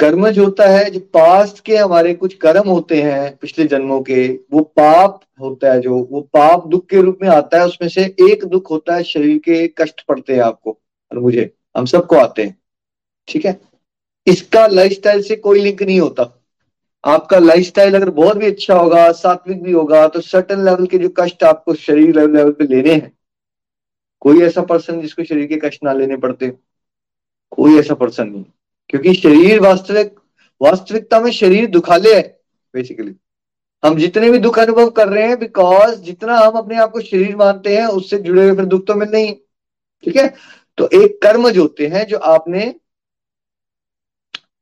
कर्मज 0.00 0.38
होता 0.38 0.66
है, 0.68 0.90
जो 0.90 1.00
पास्ट 1.00 1.60
के 1.60 1.76
हमारे 1.76 2.14
कुछ 2.14 2.34
कर्म 2.34 2.68
होते 2.68 3.02
हैं, 3.02 3.36
पिछले 3.36 3.64
जन्मों 3.64 4.00
के, 4.02 4.28
वो 4.52 4.60
पाप 4.62 5.20
होता 5.40 5.72
है 5.72 5.80
जो, 5.80 5.98
वो 6.10 6.20
पाप 6.20 6.66
दुख 6.66 6.86
के 6.86 7.00
रूप 7.02 7.18
में 7.22 7.28
आता 7.28 7.58
है, 7.58 7.66
उसमें 7.66 7.88
से 7.88 8.02
एक 8.30 8.44
दुख 8.44 8.70
होता 8.70 8.94
है, 8.94 9.02
शरीर 9.02 9.38
के 9.38 9.66
कष्ट 9.68 10.04
पड़ते 10.06 10.34
हैं 10.34 10.40
आपको, 10.40 10.78
और 11.12 11.18
मुझे, 11.18 11.50
हम 11.76 11.84
सबको 11.84 12.16
आते 12.16 12.42
हैं, 12.42 12.56
ठीक 13.28 13.46
है? 13.46 13.60
इसका 14.26 14.66
लाइफस्टाइल 14.66 15.22
से 15.22 15.36
कोई 15.36 15.60
लिंक 15.60 15.82
नहीं 15.82 16.00
होता। 16.00 16.36
आपका 17.04 17.38
लाइफस्टाइल 17.38 17.94
अगर 17.94 18.10
बहुत 18.10 18.36
भी 18.36 18.46
अच्छा 18.46 18.74
होगा, 18.74 19.12
सात्विक 19.12 19.62
भी 19.62 19.72
होगा 19.72 20.06
तो 20.08 20.20
सर्टन 20.20 20.64
लेवल 20.64 20.86
के 20.86 20.98
जो 20.98 21.08
कष्ट 21.08 21.44
आपको 21.44 21.74
शरीर 21.74 22.14
लेवल 22.16 22.36
लेवल 22.36 22.52
पे 22.52 22.64
लेने 22.64 22.92
हैं। 22.92 23.12
कोई 24.20 24.42
ऐसा 24.42 24.62
पर्सन 24.62 25.00
जिसको 25.00 25.24
शरीर 25.24 25.46
के 25.46 25.56
कष्ट 25.56 25.84
ना 25.84 25.92
लेने 25.92 26.16
पड़ते। 26.16 26.52
कोई 27.50 27.78
ऐसा 27.78 27.94
पर्सन 27.94 28.28
नहीं। 28.28 28.44
क्योंकि 28.90 29.14
शरीर 29.14 29.60
वास्तविक, 29.60 30.14
वास्तविकता 30.60 31.20
में 31.20 31.30
शरीर 31.32 31.66
दुखाले 31.70 32.14
है 32.14 32.22
बेसिकली 32.74 33.14
हम 33.82 33.96
जितने 33.96 34.30
भी 34.30 34.38
दुख 34.38 34.58
अनुभव 34.58 34.90
कर 34.90 35.08
रहे 35.08 35.26
हैं 35.28 35.38
बिकॉज़ 35.38 36.00
जितना 36.02 36.38
हम 36.38 36.58
अपने 36.58 36.76
आप 36.76 36.90
को 36.90 37.00
शरीर 37.00 37.36
मानते 37.36 37.76
हैं, 37.76 37.86
उससे 37.86 38.18
जुड़े 38.18 38.42
हुए 38.44 38.56
फिर 38.56 38.64
दुख 38.64 38.86
तो 38.86 38.94
मिल 38.94 39.08
नहीं 39.10 39.34
ठीक 40.04 40.16
है? 40.16 40.34
तो 40.78 40.88
एक 40.94 41.20
कर्म 41.22 41.50
जो 41.50 41.62
होते 41.62 41.86
हैं, 41.86 42.06
जो 42.06 42.18
आपने 42.18 42.74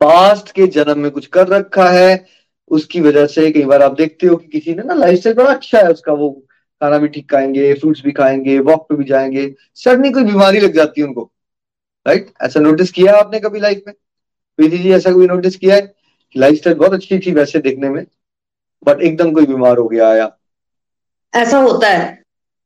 पास्ट 0.01 0.51
के 0.53 0.67
जन्म 0.67 0.99
में 0.99 1.11
कुछ 1.11 1.27
कर 1.27 1.49
रखा 1.49 1.89
है, 1.91 2.27
उसकी 2.71 3.01
वजह 3.01 3.27
से 3.27 3.51
कई 3.53 3.65
बार 3.65 3.83
आप 3.83 3.95
देखते 3.95 4.27
हो 4.27 4.37
कि 4.37 4.49
किसी 4.49 4.75
ने 4.75 4.83
ना 4.83 4.95
लाइफ 4.95 5.19
स्टाइल 5.19 5.37
बड़ा 5.37 5.53
अच्छा 5.53 5.79
है, 5.79 5.91
उसका 5.93 6.13
वो 6.13 6.31
खाना 6.81 6.99
भी 6.99 7.09
ठीक 7.09 7.31
खाएँगे 7.31 7.73
फ्रूट्स 7.75 8.03
भी 8.05 8.13
खाएँगे 8.13 8.59
वॉक 8.61 8.89
पे 8.89 8.97
भी 8.97 9.05
जाएँगे 9.05 9.55
सडनली 9.75 10.11
कोई 10.11 10.25
बीमारी 10.25 10.61
लग 10.61 10.75
जाती 10.75 11.01
है 11.01 11.07
उनको। 11.07 11.31
राइट 12.07 12.33
ऐसा 12.43 12.61
नोटिस 12.61 12.91
किया 12.93 13.13
है 13.13 13.21
आपने 13.21 13.41
कभी 13.41 13.61
लाइफ 13.61 13.83
में? 13.87 13.95
प्रीति 14.59 14.79
जी 14.79 14.93
ऐसा 14.93 15.13
कोई 15.13 15.27
नोटिस 15.27 15.57
किया 15.57 15.75
है 15.77 15.93
लाइफ 16.35 16.57
स्टाइल 16.57 16.77
बहुत 16.77 16.93
अच्छी 16.93 17.19
थी 17.19 17.33
वैसे 17.35 17.59
देखने 17.61 17.89
में 17.91 18.05
बट 18.87 19.03
एकदम 19.03 19.33
कोई 19.33 19.47
बीमार 19.47 19.79
हो 19.79 19.89
गया 19.89 20.09
आया 20.09 20.31
ऐसा 21.33 21.59
होता 21.59 21.89
है 21.89 22.07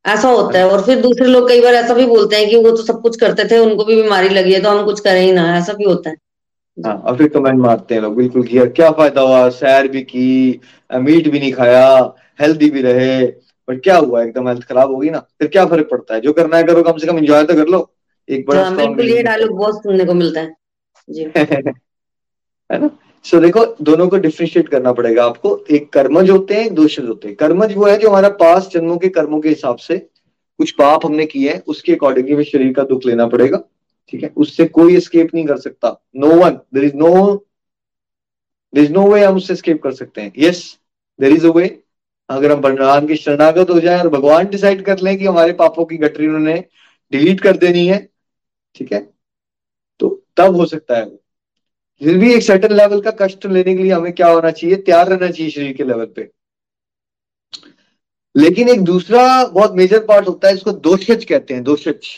ऐसा 0.04 0.28
होता 0.28 0.58
है। 0.58 0.68
और 0.68 0.82
फिर 0.84 1.00
दूसरे 1.02 1.26
लोग 1.26 1.49
कई 1.49 1.61
बार 1.61 1.75
ऐसा 1.75 1.94
भी 1.94 2.06
बोलते 2.06 2.37
हैं 2.37 2.49
कि 2.50 2.56
वो 2.56 2.70
तो 2.70 2.82
सब 2.84 3.00
कुछ 3.02 3.16
करते 3.16 3.44
थे 3.50 3.58
उनको 3.61 3.84
भी 3.84 4.02
बीमारी 4.02 4.28
लगी 4.30 4.52
है 4.52 4.62
तो 4.62 4.70
हम 4.70 4.84
कुछ 4.84 5.00
करें 5.00 5.20
ही 5.20 5.32
ना। 5.32 5.46
ऐसा 5.58 5.72
भी 5.72 5.84
होता 5.84 6.11
है। 6.11 6.16
हाँ 6.78 6.94
और 6.99 7.16
फिर 7.16 7.28
कमेंट 7.28 7.58
मारते 7.61 7.94
हैं 7.94 8.00
लोग 8.02 8.14
बिल्कुल 8.16 8.42
किया 8.46 8.64
क्या 8.68 8.90
फ़ायदा 8.92 9.20
हुआ? 9.20 9.49
सैर 9.50 9.88
भी 9.88 10.02
की 10.04 10.61
मीट 10.90 11.28
भी 11.30 11.38
नहीं 11.40 11.52
खाया 11.52 11.84
हेल्दी 12.40 12.70
भी 12.70 12.82
रहे 12.82 13.25
बट 13.68 13.82
क्या 13.82 13.96
हुआ? 13.96 14.22
एकदम 14.22 14.49
हेल्थ 14.49 14.62
खराब 14.68 14.90
होगी 14.90 15.11
ना। 15.11 15.18
फिर 15.38 15.49
क्या 15.49 15.66
फ़र्क 15.66 15.88
पड़ता 15.90 16.14
है? 16.14 16.20
जो 16.20 16.32
करना 16.32 16.56
है 16.56 16.62
करो 16.64 16.82
कम 16.82 16.96
से 16.99 17.06
कम 17.06 17.18
एंजॉय 17.18 17.44
तो 17.44 17.54
कर 17.54 17.68
लो। 17.68 17.88
एक 18.28 18.46
बड़ा 18.46 18.62
हाँ 18.62 18.75
बिल्कुल 18.76 19.08
ये 19.08 19.22
डायलॉग 19.22 19.56
बहुत 19.58 19.82
सुनने 19.82 20.04
को 20.04 20.14
मिलता 20.14 20.40
है। 20.40 20.54
है 22.73 22.78
ना? 22.78 22.99
सो 23.25 23.40
देखो, 23.40 23.76
दोनों 23.82 24.09
को 24.09 24.16
डिफ्रेंशिएट 24.16 24.68
करना 24.68 24.92
पड़ेगा 24.92 25.25
आपको। 25.25 25.64
एक 25.71 25.92
कर्मज 25.92 26.30
होते 26.30 26.54
हैं, 26.54 26.66
एक 26.66 26.75
दोषज 26.75 27.04
होते 27.04 27.28
हैं। 27.28 27.37
कर्मज 27.37 27.75
वो 27.75 27.87
है 27.87 27.99
जो 27.99 28.09
हमारा 28.09 28.28
पास 28.28 28.68
जन्मों 28.73 28.99
के 28.99 29.09
कर्मों 29.09 29.40
के 29.40 29.49
हिसाब 29.49 29.76
से 29.76 29.99
कुछ 30.59 30.71
पाप 30.71 31.06
हमने 31.06 31.26
किए 31.26 31.52
हैं, 31.52 31.61
उसके 31.61 31.92
अकॉर्डिंगली 31.92 32.35
हमें 32.35 32.44
शरीर 32.44 32.73
का 32.73 32.82
दुख 32.82 33.06
लेना 33.06 33.26
पड़ेगा, 33.26 33.62
ठीक 34.09 34.23
है? 34.23 34.32
उससे 34.37 34.64
कोई 34.64 35.00
स्केप 35.00 35.35
नहीं 35.35 35.47
कर 35.47 35.56
सकता। 35.56 36.02
No 36.16 36.28
one 36.28 36.50
there 36.75 36.85
is 36.85 36.94
no 36.94 37.47
there 38.75 38.85
is 38.85 38.92
no 38.92 39.06
way 39.12 39.25
हम 39.25 39.37
उससे 39.37 39.56
स्केप 39.56 39.82
कर 39.82 39.92
सकते 39.92 40.21
हैं। 40.21 40.32
यस 40.38 40.78
देर 41.21 41.32
इज़ 41.32 41.47
अ 41.47 41.50
वे 41.50 41.82
अगर 42.28 42.52
हम 42.52 42.61
भगवान 42.61 43.06
के 43.06 43.16
शरणागत 43.16 43.71
हो 43.71 43.80
जाए 43.80 43.99
और 43.99 44.09
भगवान 44.09 44.47
डिसाइड 44.47 44.85
कर 44.85 44.99
लें 44.99 45.18
कि 45.18 45.26
हमारे 45.26 45.52
पापों 45.52 45.85
की 45.85 45.97
गठरी 45.97 46.26
उन्होंने 46.26 46.64
डिलीट 47.12 47.40
कर 47.40 47.56
देनी 47.56 47.87
है, 47.87 48.09
ठीक 48.75 48.92
है? 48.92 49.12
तब 50.37 50.57
हो 50.57 50.67
सकता 50.67 50.97
है 50.97 51.07
फिर 52.01 52.17
भी 52.19 52.33
एक 52.35 52.43
सर्टन 52.43 52.73
लेवल 52.75 53.01
का 53.01 53.11
कष्ट 53.19 53.47
लेने 53.47 53.75
के 53.75 53.83
लिए 53.83 53.93
हमें 53.93 54.12
क्या 54.12 54.29
होना 54.29 54.51
चाहिए? 54.51 54.77
तैयार 54.77 55.09
रहना 55.09 55.31
चाहिए 55.31 55.51
शरीर 55.51 55.73
के 55.73 55.85
लेवल 55.85 56.07
पे। 56.17 56.31
लेकिन 58.35 58.69
एक 58.69 58.81
दूसरा 58.85 59.45
बहुत 59.47 59.75
मेजर 59.77 60.05
पार्ट 60.07 60.29
होता 60.29 60.49
है, 60.49 60.55
इसको 60.55 60.73
दोषज 60.73 61.25
कहते 61.25 61.55
हैं, 61.55 61.62
दोषज। 61.65 62.09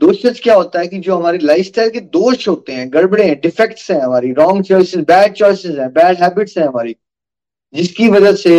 दोषज 0.00 0.40
क्या 0.40 0.54
होता 0.54 0.80
है 0.80 0.86
कि 0.88 0.98
जो 0.98 1.16
हमारी 1.16 1.38
लाइफस्टाइल 1.38 1.90
के 1.90 2.00
दोष 2.00 2.48
होते 2.48 2.72
हैं, 2.72 2.92
गड़बड़े 2.92 3.24
हैं 3.24 3.38
डिफेक्ट्स 3.40 3.90
हैं 3.90 4.00
हमारी 4.00 4.32
रॉन्ग 4.32 4.64
चॉइसेस 4.64 5.04
बैड 5.04 5.32
चॉइसेस 5.34 5.78
हैं 5.78 5.92
बैड 5.92 6.22
हैबिट्स 6.22 6.58
हैं 6.58 6.66
हमारी, 6.66 6.96
जिसकी 7.74 8.08
वजह 8.08 8.32
से 8.36 8.54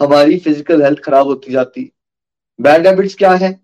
हमारी 0.00 0.38
फ़िज़िकल 0.38 0.82
हेल्थ 0.82 0.98
खराब 1.00 1.26
होती 1.26 1.52
जाती। 1.52 1.90
बैड 2.58 2.86
हैबिट्स 2.86 3.14
क्या 3.14 3.32
है? 3.34 3.58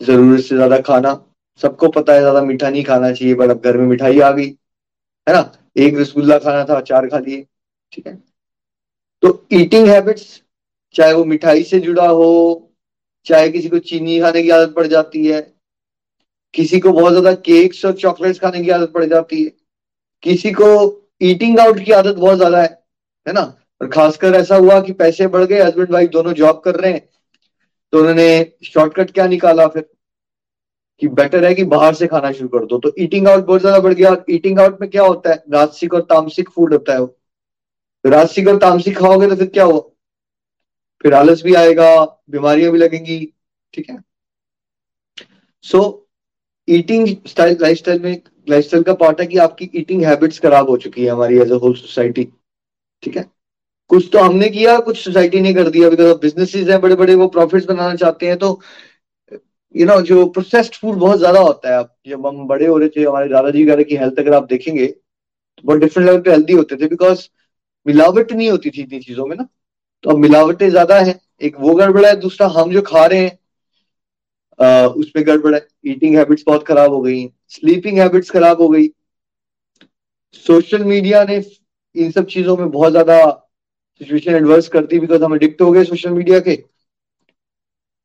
ज़रूरत 0.00 0.40
से 0.40 0.54
ज़्यादा 0.54 0.78
खाना 0.80 1.12
सबको 1.60 1.88
पता 1.90 2.12
है 2.12 2.20
ज़्यादा 2.20 2.42
मीठा 2.42 2.70
नहीं 2.70 2.84
खाना 2.84 3.12
चाहिए 3.12 3.34
बट 3.34 3.50
अब 3.50 3.62
घर 3.64 3.76
में 3.76 3.86
मिठाई 3.86 4.20
आ 4.20 4.30
गई, 4.30 4.48
है 5.26 5.34
ना? 5.34 5.52
एक 5.76 5.98
रसगुल्ला 5.98 6.38
खाना 6.38 6.64
था 6.64 6.80
चार 6.82 7.06
खा 7.08 7.18
लिए, 7.18 7.44
ठीक 7.92 8.06
है? 8.06 8.14
तो 9.22 9.46
ईटिंग 9.52 9.88
हैबिट्स 9.88 10.42
चाहे 10.94 11.12
वो 11.12 11.24
मिठाई 11.24 11.62
से 11.64 11.80
जुड़ा 11.80 12.06
हो, 12.08 12.72
चाहे 13.26 13.48
किसी 13.50 13.68
को 13.68 13.78
चीनी 13.80 14.20
खाने 14.20 14.42
की 14.42 14.50
आदत 14.50 14.74
पड़ 14.74 14.86
जाती 14.86 15.26
है, 15.26 15.40
किसी 16.54 16.80
को 16.80 16.92
बहुत 16.92 17.12
ज़्यादा 17.12 17.32
केक्स 17.42 17.84
और 17.84 17.92
चॉकलेट्स 17.96 18.40
खाने 18.40 18.62
की 18.64 18.70
आदत 18.70 18.92
पड़ 18.94 19.04
जाती 19.04 19.42
है, 19.44 19.50
किसी 20.22 20.52
को 20.52 20.68
ईटिंग 21.22 21.58
आउट 21.60 21.84
की 21.84 21.92
आदत 21.92 22.16
बहुत 22.16 22.36
ज़्यादा 22.36 22.62
है 22.62 22.68
है 23.26 23.32
ना? 23.32 23.42
और 23.80 23.88
खासकर 23.88 24.34
ऐसा 24.34 24.56
हुआ 24.56 24.80
कि 24.80 24.92
पैसे 24.94 25.26
बढ़ 25.28 25.44
गए 25.44 25.60
हस्बैंड 25.62 25.90
वाइफ 25.92 26.10
दोनों 26.10 26.32
जॉब 26.34 26.60
कर 26.64 26.74
रहे 26.74 26.92
हैं 26.92 27.08
तो 27.92 27.98
उन्होंने 27.98 28.28
शॉर्टकट 28.64 29.10
क्या 29.10 29.26
निकाला 29.26 29.66
फिर? 29.68 29.88
कि 31.00 31.08
बेटर 31.10 31.44
है 31.44 31.54
कि 31.54 31.64
बाहर 31.66 31.94
से 31.94 32.06
खाना 32.06 32.30
शुरू 32.32 32.48
कर 32.48 32.64
दो। 32.66 32.78
तो 32.78 32.92
ईटिंग 32.98 33.28
आउट 33.28 33.44
बहुत 33.46 33.60
ज़्यादा 33.60 33.78
बढ़ 33.80 33.94
गया। 33.94 34.16
ईटिंग 34.30 34.60
आउट 34.60 34.80
में 34.80 34.88
क्या 34.90 35.02
होता 35.02 35.30
है? 35.30 35.42
राजसिक 35.52 35.94
और 35.94 36.02
तामसिक 36.10 36.50
फ़ूड 36.50 36.72
होता 36.72 36.92
है। 36.92 37.00
वो 37.00 37.06
तो 38.04 38.10
राजसिक 38.10 38.48
और 38.48 38.58
तामसिक 38.58 38.98
खाओगे 38.98 39.28
तो 39.28 39.36
फिर 39.36 39.48
क्या 39.48 39.64
हुआ? 39.64 39.80
फिर 41.04 41.14
आलस 41.14 41.42
भी 41.42 41.54
आएगा, 41.54 42.04
बीमारियाँ 42.30 42.72
भी 42.72 42.78
लगेंगी, 42.78 43.18
ठीक 43.74 43.90
है? 43.90 43.98
So 45.64 45.80
eating 46.68 47.08
style 47.26 47.56
life 47.60 47.78
style 47.78 48.00
में 48.00 48.20
लाइफ 48.48 48.64
स्टाइल 48.64 48.82
का 48.82 48.94
पार्ट 48.94 49.20
है 49.20 49.26
कि 49.26 49.38
आपकी 49.38 49.70
ईटिंग 49.76 50.04
हैबिट्स 50.04 50.38
खराब 50.40 50.68
हो 50.70 50.76
चुकी 50.76 51.04
है 51.04 51.10
हमारी 51.10 51.38
एज 51.38 51.52
अ 51.52 51.56
होल 51.62 51.74
सोसाइटी 51.74 52.24
ठीक 53.02 53.16
है? 53.16 53.24
कुछ 53.90 54.08
तो 54.12 54.18
हमने 54.18 54.48
किया, 54.48 54.78
कुछ 54.80 54.98
सोसाइटी 54.98 55.40
ने 55.40 55.52
कर 55.54 55.68
दिया। 55.70 55.88
बिकॉज़ 55.90 56.16
बिजनेसेस 56.20 56.68
हैं 56.68 56.80
बड़े 56.80 56.94
बड़े 56.96 57.14
वो 57.14 57.26
प्रॉफिट्स 57.28 57.66
बनाना 57.66 57.94
चाहते 57.96 58.26
हैं 58.26 58.38
तो 58.38 58.60
यू 59.74 59.86
नो 59.86 60.00
जो 60.02 60.24
प्रोसेस्ड 60.28 60.74
फ़ूड 60.74 60.96
बहुत 60.98 61.18
ज़्यादा 61.18 61.40
होता 61.40 61.70
है 61.70 61.78
अब, 61.78 61.94
जब 62.08 62.26
हम 62.26 62.46
बड़े 62.46 62.66
हो 62.66 62.76
रहे 62.78 62.88
थे, 62.88 63.04
हमारे 63.04 63.28
दादाजी 63.28 63.62
वगैरह 63.64 63.82
की 63.82 63.96
हेल्थ 63.96 64.18
अगर 64.18 64.34
आप 64.34 64.46
देखेंगे 64.48 64.86
तो 64.86 65.62
बहुत 65.64 65.80
डिफरेंट 65.80 66.06
लेवल 66.06 66.20
पे 66.22 66.30
हेल्दी 66.30 66.52
होते 66.52 66.76
थे 66.76 66.88
बिकॉज़ 66.88 67.28
मिलावट 67.86 68.32
नहीं 68.32 68.50
होती 68.50 68.70
थी 68.70 68.82
इतनी 68.82 68.98
चीज़ों 69.00 69.26
में 69.26 69.36
ना। 69.36 69.46
तो 70.04 70.10
अब 70.10 70.18
मिलावटें 70.18 70.68
ज़्यादा 70.70 70.98
है, 70.98 71.18
एक 71.40 71.56
वो 71.60 71.74
गड़बड़ 71.74 72.04
है, 72.06 72.14
दूसरा 72.20 72.46
हम 72.50 72.72
जो 72.72 72.82
खा 72.82 73.04
रहे 73.06 73.20
हैं 73.20 73.38
उसमें 74.86 75.26
गड़बड़ 75.26 75.54
है। 75.54 75.66
ईटिंग 75.86 76.16
हैबिट्स 76.16 76.44
बहुत 76.46 76.66
खराब 76.66 76.92
हो 76.92 77.00
गई 77.02 77.26
स्लीपिंग 77.50 77.98
हैबिट्स 77.98 78.30
खराब 78.30 78.60
हो 78.62 78.68
गई। 78.68 78.88
सोशल 80.44 80.84
मीडिया 80.84 81.22
ने 81.24 81.42
इन 81.94 82.10
सब 82.10 82.26
चीज़ों 82.26 82.56
में 82.56 82.70
बहुत 82.70 82.90
ज़्यादा 82.92 83.18
सिचुएशन 84.00 84.34
एडवर्स 84.34 84.68
कर 84.68 84.86
दी 84.86 84.98
बिकॉज़ 85.00 85.22
हम 85.24 85.34
एडिक्ट 85.34 85.62
हो 85.62 85.70
गए 85.72 85.84
सोशल 85.84 86.10
मीडिया 86.10 86.38
के। 86.40 86.54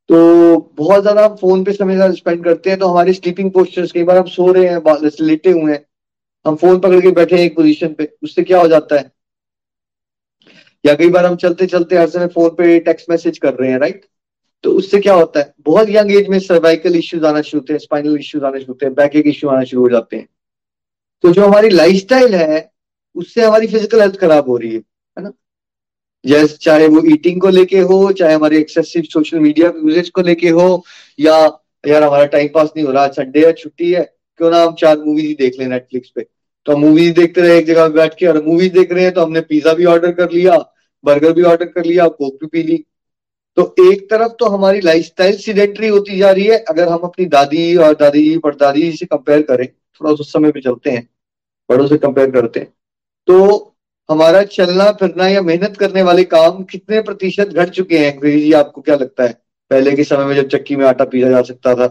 तो 0.09 0.57
बहुत 0.77 1.01
ज़्यादा 1.01 1.25
हम 1.25 1.35
फ़ोन 1.35 1.63
पे 1.63 1.73
समय 1.73 2.11
स्पेंड 2.15 2.43
करते 2.43 2.69
हैं 2.69 2.79
तो 2.79 2.87
हमारे 2.87 3.13
स्लीपिंग 3.13 3.51
पोस्टर्स 3.51 3.91
कई 3.91 4.03
बार 4.03 4.17
हम 4.17 4.25
सो 4.27 4.51
रहे 4.51 4.67
हैं 4.67 4.81
लेटे 5.21 5.51
हुए 5.51 5.71
हैं। 5.71 5.85
हम 6.45 6.55
फ़ोन 6.55 6.79
पकड़ 6.79 6.99
के 7.01 7.11
बैठे 7.11 7.35
हैं 7.35 7.43
एक 7.43 7.55
पोजीशन 7.55 7.93
पे, 7.93 8.09
उससे 8.23 8.43
क्या 8.43 8.59
हो 8.61 8.67
जाता 8.67 8.95
है? 8.95 9.11
या 10.83 10.93
कई 10.95 11.09
बार 11.09 11.25
हम 11.25 11.35
चलते 11.35 11.65
चलते 11.67 11.97
हर 11.97 12.07
समय 12.09 12.27
फ़ोन 12.27 12.49
पे 12.57 12.79
टेक्स्ट 12.79 13.09
मैसेज 13.09 13.37
कर 13.37 13.53
रहे 13.53 13.71
हैं 13.71 13.79
राइट 13.79 14.05
तो 14.63 14.71
उससे 14.73 14.99
क्या 14.99 15.13
होता 15.13 15.39
है? 15.39 15.53
बहुत 15.61 15.89
यंग 15.89 16.11
एज 16.11 16.27
में 16.29 16.39
सर्वाइकल 16.39 16.95
इश्यूज़ 16.95 17.25
आना 17.25 17.41
शुरू 17.41 17.61
होते 17.61 17.73
हैं 17.73 17.79
स्पाइनल 17.79 18.17
इश्यूज़ 18.19 18.45
आने 18.45 18.59
शुरू 18.59 18.73
होते 18.73 18.85
हैं 18.85 18.93
बैक 18.95 19.15
एक 19.15 19.27
इश्यू 19.27 19.49
आना 19.49 19.63
शुरू 19.63 19.81
हो 19.81 19.89
जाते 19.89 20.17
हैं। 20.17 20.27
तो 21.23 21.31
जो 21.33 21.45
हमारी 21.45 21.69
लाइफस्टाइल 21.69 22.35
है, 22.35 22.69
उससे 23.15 23.43
हमारी 23.43 23.67
फ़िज़िकल 23.67 24.01
हेल्थ 24.01 24.19
खराब 24.19 24.49
हो 24.49 24.57
रही 24.57 24.73
है। 24.73 24.81
जैसे 26.23 26.57
चाहे 26.61 26.87
वो 26.87 27.01
ईटिंग 27.05 27.41
को 27.41 27.49
लेके 27.49 27.79
हो, 27.79 28.11
चाहे 28.11 28.33
हमारी 28.33 28.57
एक्सेसिव 28.57 29.03
सोशल 29.03 29.39
मीडिया 29.39 29.67
यूजेज 29.77 30.09
को 30.09 30.21
लेके 30.21 30.49
हो, 30.49 30.83
या 31.19 31.35
यार 31.83 32.03
हमारा 32.03 32.25
टाइम 32.27 32.47
पास 32.53 32.71
नहीं 32.75 32.85
हो 32.85 32.91
रहा 32.91 33.07
संडे 33.09 33.45
है, 33.45 33.51
छुट्टी 33.53 33.91
है, 33.91 34.03
क्यों 34.39 34.49
ना 34.51 34.63
हम 34.63 34.73
चार 34.75 34.97
मूवीज़ 34.97 35.27
ही 35.27 35.33
देख 35.35 35.59
लें 35.59 35.67
नेटफ्लिक्स 35.67 36.09
पे? 36.09 36.25
तो 36.65 36.73
हम 36.73 36.81
मूवीज़ 36.81 37.13
देखते 37.15 37.41
रहे, 37.41 37.57
एक 37.57 37.65
जगह 37.65 37.87
बैठ 37.89 38.15
के, 38.15 38.25
और 38.27 38.43
मूवीज़ 38.45 38.73
देख 38.73 38.91
रहे 38.91 39.03
हैं 39.03 39.13
तो 39.13 39.21
हमने 39.21 39.41
पिज्जा 39.43 39.73
भी 39.73 39.85
ऑर्डर 39.85 40.11
कर 40.13 40.31
लिया 40.31 40.57
बर्गर 41.03 41.33
भी 41.33 41.41
ऑर्डर 41.43 41.65
कर 41.65 41.85
लिया, 41.85 42.07
कोक 42.07 42.33
भी 42.33 42.47
पी 42.47 42.63
ली। 42.63 42.83
तो 43.57 43.63
एक 43.83 44.09
तरफ़ 44.09 44.31
तो 44.39 44.45
हमारी 44.47 44.81
लाइफस्टाइल 44.81 45.37
सीडेंट्री 45.37 45.87
होती 45.87 46.17
जा 46.17 46.31
रही 46.31 46.45
है, 46.45 46.57
अगर 46.59 46.87
हम 46.89 46.99
अपनी 47.03 47.25
दादी 47.27 47.75
और 47.77 47.93
दादी 47.95 48.23
जी 48.23 48.37
परदादी 48.39 48.91
से 48.93 49.05
कंपेयर 49.05 49.41
करें, 49.41 49.67
थोड़ा 49.67 50.11
उस 50.11 50.31
समय 50.33 50.51
पे 50.51 50.61
चलते 50.61 50.89
हैं, 50.89 51.07
बड़ों 51.69 51.87
से 51.87 51.97
कंपेयर 51.97 52.31
करते 52.31 52.59
हैं 52.59 52.73
तो 53.27 53.73
हमारा 54.09 54.43
चलना 54.45 54.91
फिरना 54.93 55.27
या 55.27 55.41
मेहनत 55.43 55.77
करने 55.77 56.01
वाले 56.03 56.23
काम 56.25 56.63
कितने 56.65 57.01
प्रतिशत 57.01 57.47
घट 57.49 57.69
चुके 57.71 57.97
हैं? 57.97 58.19
जी 58.21 58.51
आपको 58.55 58.81
क्या 58.81 58.95
लगता 58.95 59.23
है? 59.23 59.33
पहले 59.71 59.95
के 59.95 60.03
समय 60.05 60.25
में 60.25 60.35
जब 60.35 60.47
चक्की 60.49 60.75
में 60.75 60.85
आटा 60.87 61.05
पीसा 61.05 61.29
जा 61.29 61.41
सकता 61.43 61.73
था 61.75 61.87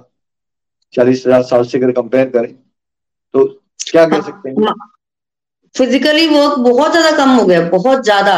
चालीस 0.94 1.26
हज़ार 1.26 1.42
साल 1.44 1.64
से 1.64 1.78
अगर 1.78 1.90
कंपेयर 1.92 2.28
करें 2.30 2.52
तो 2.52 3.44
क्या 3.82 4.06
कह 4.06 4.20
सकते 4.22 4.48
हैं? 4.50 4.74
फिजिकली 5.74 6.26
वर्क 6.28 6.58
बहुत 6.60 6.90
ज़्यादा 6.92 7.10
कम 7.16 7.30
हो 7.30 7.44
गया 7.46 7.60
बहुत 7.70 8.04
ज़्यादा। 8.04 8.36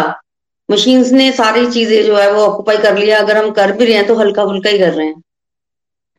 मशीन्स 0.68 1.12
ने 1.12 1.30
सारी 1.32 1.66
चीज़ें 1.68 2.02
जो 2.04 2.16
है 2.16 2.30
वो 2.32 2.40
ऑक्यूपाई 2.42 2.76
कर 2.78 2.96
लिया 2.98 3.18
अगर 3.18 3.36
हम 3.36 3.50
कर 3.52 3.72
भी 3.72 3.84
रहे 3.84 3.94
हैं 3.94 4.06
तो 4.06 4.14
हल्का 4.16 4.44
फुल्का 4.46 4.70
ही 4.70 4.78
कर 4.78 4.92
रहे 4.92 5.06
हैं। 5.06 5.22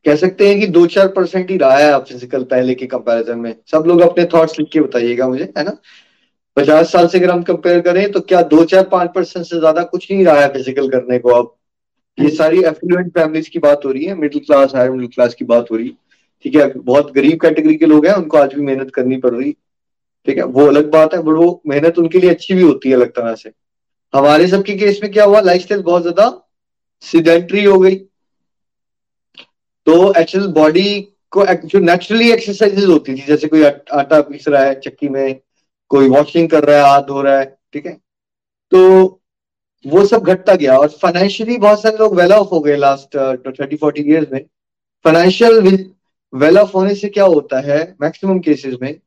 कह 0.06 0.16
सकते 0.16 0.48
हैं 0.48 0.60
कि 0.60 0.68
दो 0.70 0.86
चार 0.88 1.08
परसेंट 1.10 1.50
ही 1.52 1.58
रहा 1.58 1.78
है 1.78 2.00
फ़िज़िकल 2.02 2.44
पहले 2.46 2.76
के 2.76 2.86
कंपैरिजन 2.88 3.40
में। 3.40 3.56
सब 3.72 3.84
लोग 3.88 4.02
अपने 4.02 4.26
थॉट्स 4.34 4.60
लिख 4.60 4.70
के 4.74 4.82
बताइएगा 4.82 5.28
मुझे 5.28 5.54
है 5.58 5.64
ना? 5.64 5.78
पचास 6.58 6.92
साल 6.92 7.08
से 7.08 7.18
अगर 7.20 7.32
हम 7.32 7.42
कंपेयर 7.44 7.80
करें 7.82 8.12
तो 8.12 8.20
क्या 8.22 8.42
दो 8.48 8.64
चार 8.66 8.84
पाँच 8.90 9.10
परसेंट 9.16 9.46
से 9.46 9.60
ज़्यादा 9.60 9.84
कुछ 9.86 10.12
नहीं 10.12 10.26
रहा 10.26 10.42
है 10.42 10.48
फ़िज़िकल 10.54 10.90
करने 10.90 11.20
को 11.20 11.30
अब? 11.32 11.56
ये 12.18 12.30
सारी 12.30 12.64
एफ्लुएंट 12.64 13.12
फैमिलीज़ 13.14 13.50
की 13.50 13.60
बात 13.60 13.86
हो 13.86 13.92
रही 13.92 14.06
है 14.06 14.14
middle 14.16 14.42
class 14.46 14.76
higher 14.76 14.92
middle 14.92 15.08
class 15.08 15.34
की 15.34 15.46
बात 15.46 15.72
हो 15.72 15.76
रही। 15.76 15.88
है 15.88 15.96
ठीक 16.46 16.56
है, 16.56 16.68
बहुत 16.74 17.12
गरीब 17.14 17.40
कैटेगरी 17.42 17.76
के 17.76 17.86
लोग 17.86 18.06
हैं, 18.06 18.14
उनको 18.14 18.38
आज 18.38 18.54
भी 18.54 18.62
मेहनत 18.62 18.92
करनी 18.96 19.18
पड़ 19.18 19.34
रही। 19.34 19.52
ठीक 20.28 20.38
है, 20.38 20.44
वो 20.44 20.66
अलग 20.68 20.92
बात 20.92 21.14
है 21.14 21.22
बट 21.22 21.34
वो 21.36 21.62
मेहनत 21.68 21.98
उनके 22.00 22.20
लिए 22.20 22.30
अच्छी 22.30 22.54
भी 22.54 22.62
होती 22.62 22.90
है 22.90 22.96
अलग 22.96 23.10
तरह 23.12 23.36
से। 23.36 23.52
हमारे 24.14 24.48
सबके 24.48 24.76
केस 24.78 25.00
में 25.04 25.12
क्या 25.12 25.26
हुआ? 25.26 25.42
लाइफ 25.42 25.72
बहुत 25.74 26.02
ज़्यादा 26.02 26.32
सिडेंट्री 27.04 27.64
हो 27.64 27.78
गई। 27.80 27.96
तो 29.88 30.14
एक्चुअल 30.14 30.48
बॉडी 30.54 31.00
को 31.32 31.46
जो 31.66 31.80
नेचुरली 31.80 32.32
एक्सरसाइजेज 32.32 32.86
होती 32.86 33.14
थी, 33.14 33.22
जैसे 33.28 33.48
कोई 33.48 33.64
आटा 33.64 34.20
पीस 34.22 34.48
रहा 34.48 34.64
है 34.64 34.80
चक्की 34.80 35.10
में 35.10 35.40
कोई 35.92 36.10
वॉशिंग 36.10 36.50
कर 36.50 36.64
रहा 36.64 36.78
है, 36.78 36.84
हाथ 36.86 37.02
धो 37.04 37.22
रहा 37.22 37.40
है, 37.40 37.46
ठीक 37.74 37.86
है? 37.86 37.94
तो 38.72 39.22
वो 39.86 40.06
सब 40.06 40.24
घटता 40.24 40.56
गया 40.56 40.78
और 40.78 40.88
फाइनेंशियली 41.02 41.58
बहुत 41.58 41.82
सारे 41.82 41.98
लोग 41.98 42.16
वेल 42.16 42.34
ऑफ़ 42.34 42.48
हो 42.48 42.60
गए 42.62 42.76
लास्ट 42.78 43.16
थर्टी 43.50 43.76
फोर्टी 43.76 44.02
ईयर्स 44.04 44.32
में। 44.34 44.44
फाइनेंशियल 45.06 45.60
वेल 46.34 46.58
ऑफ़ 46.60 46.72
होने 46.74 46.96
से 46.96 47.10
क्या 47.10 47.26
होता 47.26 47.60
है 47.62 47.78
मैक्सिमम 48.02 48.40
केसेस 48.40 48.76
में, 48.82 49.00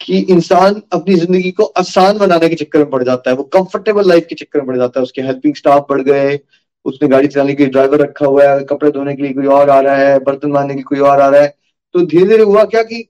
कि 0.00 0.18
इंसान 0.32 0.80
अपनी 0.92 1.14
ज़िंदगी 1.16 1.50
को 1.52 1.64
आसान 1.78 2.18
बनाने 2.18 2.48
के 2.48 2.54
चक्कर 2.56 2.78
में 2.78 2.90
पड़ 2.90 3.02
जाता 3.04 3.30
है, 3.30 3.36
वो 3.36 3.42
कंफर्टेबल 3.44 4.08
लाइफ 4.08 4.26
के 4.28 4.34
चक्कर 4.34 4.58
में 4.58 4.66
पड़ 4.66 4.76
जाता 4.76 5.00
है। 5.00 5.02
उसके 5.02 5.22
हेल्पिंग 5.22 5.54
स्टाफ 5.54 5.86
बढ़ 5.90 6.02
गए, 6.02 6.38
उसने 6.86 7.08
गाड़ी 7.08 7.28
चलाने 7.28 7.54
के 7.54 7.62
लिए 7.62 7.70
ड्राइवर 7.72 8.00
रखा 8.00 8.26
हुआ 8.26 8.44
है, 8.44 8.64
कपड़े 8.64 8.90
धोने 8.90 9.14
के 9.16 9.22
लिए 9.22 9.32
कोई 9.32 9.46
और 9.48 9.70
आ 9.70 9.80
रहा 9.80 9.96
है, 9.96 10.18
बर्तन 10.20 10.50
मारने 10.50 10.74
के 10.74 10.76
लिए 10.76 10.84
कोई 10.84 10.98
और 11.00 11.20
आ 11.20 11.28
रहा 11.28 11.40
है। 11.40 11.54
तो 11.94 12.04
धीरे 12.06 12.26
धीरे 12.26 12.42
हुआ 12.44 12.64
क्या 12.66 12.82
कि 12.82 13.08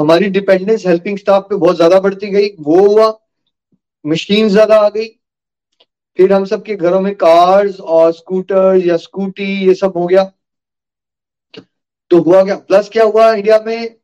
हमारी 0.00 0.28
डिपेंडेंस 0.30 0.86
हेल्पिंग 0.86 1.18
स्टाफ 1.18 1.46
पे 1.48 1.56
बहुत 1.56 1.76
ज़्यादा 1.76 1.98
बढ़ती 2.00 2.26
गई, 2.30 2.48
वो 2.60 2.86
हुआ 2.86 3.12
मशीन 4.04 4.48
ज़्यादा 4.48 4.76
आ 4.76 4.88
गई, 4.88 5.06
फिर 6.18 6.32
हम 6.32 6.44
सबके 6.44 6.76
घरों 6.76 7.00
में 7.00 7.14
कार्स 7.16 7.80
और 7.80 8.12
स्कूटर 8.12 8.76
या 8.86 8.96
स्कूटी 8.98 9.52
ये 9.66 9.74
सब 9.74 9.96
हो 9.96 10.06
गया 10.06 10.24
तो 12.10 12.20
हुआ 12.22 12.42
क्या? 12.44 12.54
प्लस 12.56 12.88
क्या 12.88 13.04
हुआ 13.04 13.32
इंडिया 13.34 13.58
में? 13.66 13.96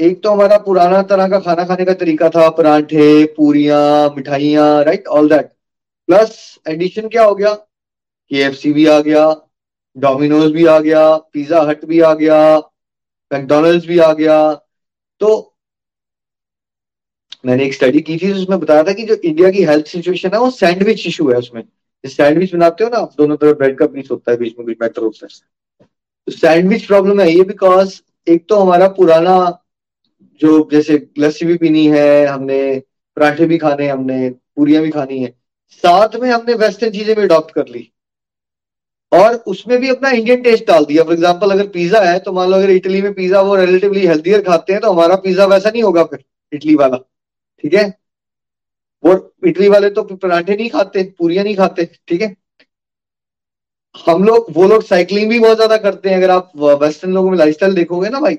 एक 0.00 0.22
तो 0.22 0.30
हमारा 0.30 0.58
पुराना 0.58 1.02
तरह 1.04 1.28
का 1.28 1.38
खाना 1.40 1.64
खाने 1.64 1.84
का 1.84 1.92
तरीका 1.94 2.28
था, 2.28 2.48
परांठे, 2.50 3.24
पूरियाँ, 3.36 4.14
मिठाइयाँ 4.16 4.84
right 4.84 5.06
all 5.08 5.28
that 5.28 5.46
plus 6.08 6.58
addition 6.68 7.08
क्या 7.08 7.24
हो 7.24 7.34
गया? 7.34 7.54
के 7.54 8.72
भी 8.72 8.86
आ 8.86 9.00
गया 9.00 9.24
डोमिनोज 9.96 10.50
भी 10.52 10.64
आ 10.66 10.78
गया 10.80 11.16
पिज्जा 11.32 11.60
हट 11.68 11.84
भी 11.84 12.00
आ 12.00 12.12
गया 12.14 12.38
मैकडोनल्ड्स 13.30 13.86
भी 13.86 13.98
आ 13.98 14.12
गया 14.12 14.38
तो 15.20 15.54
मैंने 17.46 17.64
एक 17.64 17.74
स्टडी 17.74 18.00
की 18.00 18.16
थी, 18.18 18.32
उसमें 18.32 18.58
बताया 18.60 18.82
था 18.82 18.92
कि 18.92 19.02
जो 19.02 19.14
इंडिया 19.14 19.50
की 19.50 19.62
हेल्थ 19.64 19.86
सिचुएशन 19.86 20.30
है, 20.34 20.38
वो 20.40 20.50
सैंडविच 20.50 21.06
इशू 21.06 21.30
है 21.30 21.38
उसमें। 21.38 21.62
सैंडविच 22.04 22.54
बनाते 22.54 22.84
हो 22.84 22.90
ना 22.90 22.98
आप 22.98 23.14
दोनों 23.18 23.36
तरफ़ 23.36 23.56
ब्रेड 23.58 23.78
का 23.78 23.86
पीस 23.86 24.10
होता 24.10 24.30
है, 24.30 24.36
बीच 24.38 24.54
में 24.58 24.66
कुछ 24.66 24.76
मैटर 24.82 25.02
होता 25.02 25.26
है। 25.26 25.86
तो 26.28 26.32
सैंडविच 26.32 26.84
प्रॉब्लम 26.86 27.20
है 27.20 27.30
ये 27.30 27.42
बिकॉज़ 27.44 28.00
एक 28.26 28.44
तो 28.48 28.56
हमारा 28.56 28.88
पुराना 28.88 29.36
जो 30.40 30.68
जैसे 30.72 31.06
लस्सी 31.18 31.46
भी 31.46 31.56
पीनी 31.56 31.86
है, 31.86 32.26
हमने 32.26 32.82
पराठे 33.16 33.46
भी 33.46 33.58
खाने 33.58 33.88
हमने 33.88 34.30
पूरियाँ 34.30 34.82
भी 34.82 34.90
खानी 34.90 35.18
है, 35.18 35.34
साथ 35.82 36.16
में 36.16 36.30
हमने 36.30 36.54
वेस्टर्न 36.54 36.90
चीज़ें 36.90 37.14
भी 37.16 37.22
अडॉप्ट 37.22 37.54
कर 37.54 37.68
ली। 37.68 37.90
और 39.12 39.34
उसमें 39.46 39.78
भी 39.80 39.88
अपना 39.88 40.10
इंडियन 40.10 40.42
टेस्ट 40.42 40.66
डाल 40.66 40.84
दिया। 40.84 41.04
फॉर 41.04 41.12
एग्ज़ाम्पल 41.12 41.50
अगर 41.50 41.66
पिज्जा 41.68 42.00
है 42.02 42.18
तो 42.20 42.32
मान 42.32 42.50
लो 42.50 42.56
अगर 42.56 42.70
इटली 42.70 43.02
में 43.02 43.12
पिज्जा 43.14 43.40
वो 43.42 43.54
रिलेटिवली 43.56 44.06
हेल्थियर 44.06 44.42
खाते 44.42 44.72
हैं 44.72 44.82
तो 44.82 44.92
हमारा 44.92 45.16
पिज्जा 45.18 45.46
वैसा 45.46 45.70
नहीं 45.70 45.82
होगा 45.82 46.04
फिर 46.04 46.24
इटली 46.52 46.74
वाला। 46.76 46.96
ठीक 47.64 47.74
है? 47.74 47.86
वो 49.04 49.14
इटली 49.46 49.68
वाले 49.68 49.90
तो 49.90 50.02
पराठे 50.04 50.56
नहीं 50.56 50.68
खाते, 50.70 51.02
पूरियाँ 51.18 51.44
नहीं 51.44 51.56
खाते, 51.56 51.84
ठीक 52.08 52.22
है? 52.22 52.34
हम 53.94 54.24
लोग, 54.24 54.46
वो 54.50 54.66
लोग 54.68 54.82
साइकिलिंग 54.84 55.28
भी 55.30 55.38
बहुत 55.40 55.56
ज़्यादा 55.56 55.76
करते 55.78 56.08
हैं। 56.08 56.16
अगर 56.16 56.30
आप 56.30 56.52
वेस्टर्न 56.82 57.12
लोगों 57.12 57.30
में 57.30 57.38
लाइफस्टाइल 57.38 57.74
देखोगे 57.74 58.08
ना 58.08 58.20
भाई 58.20 58.34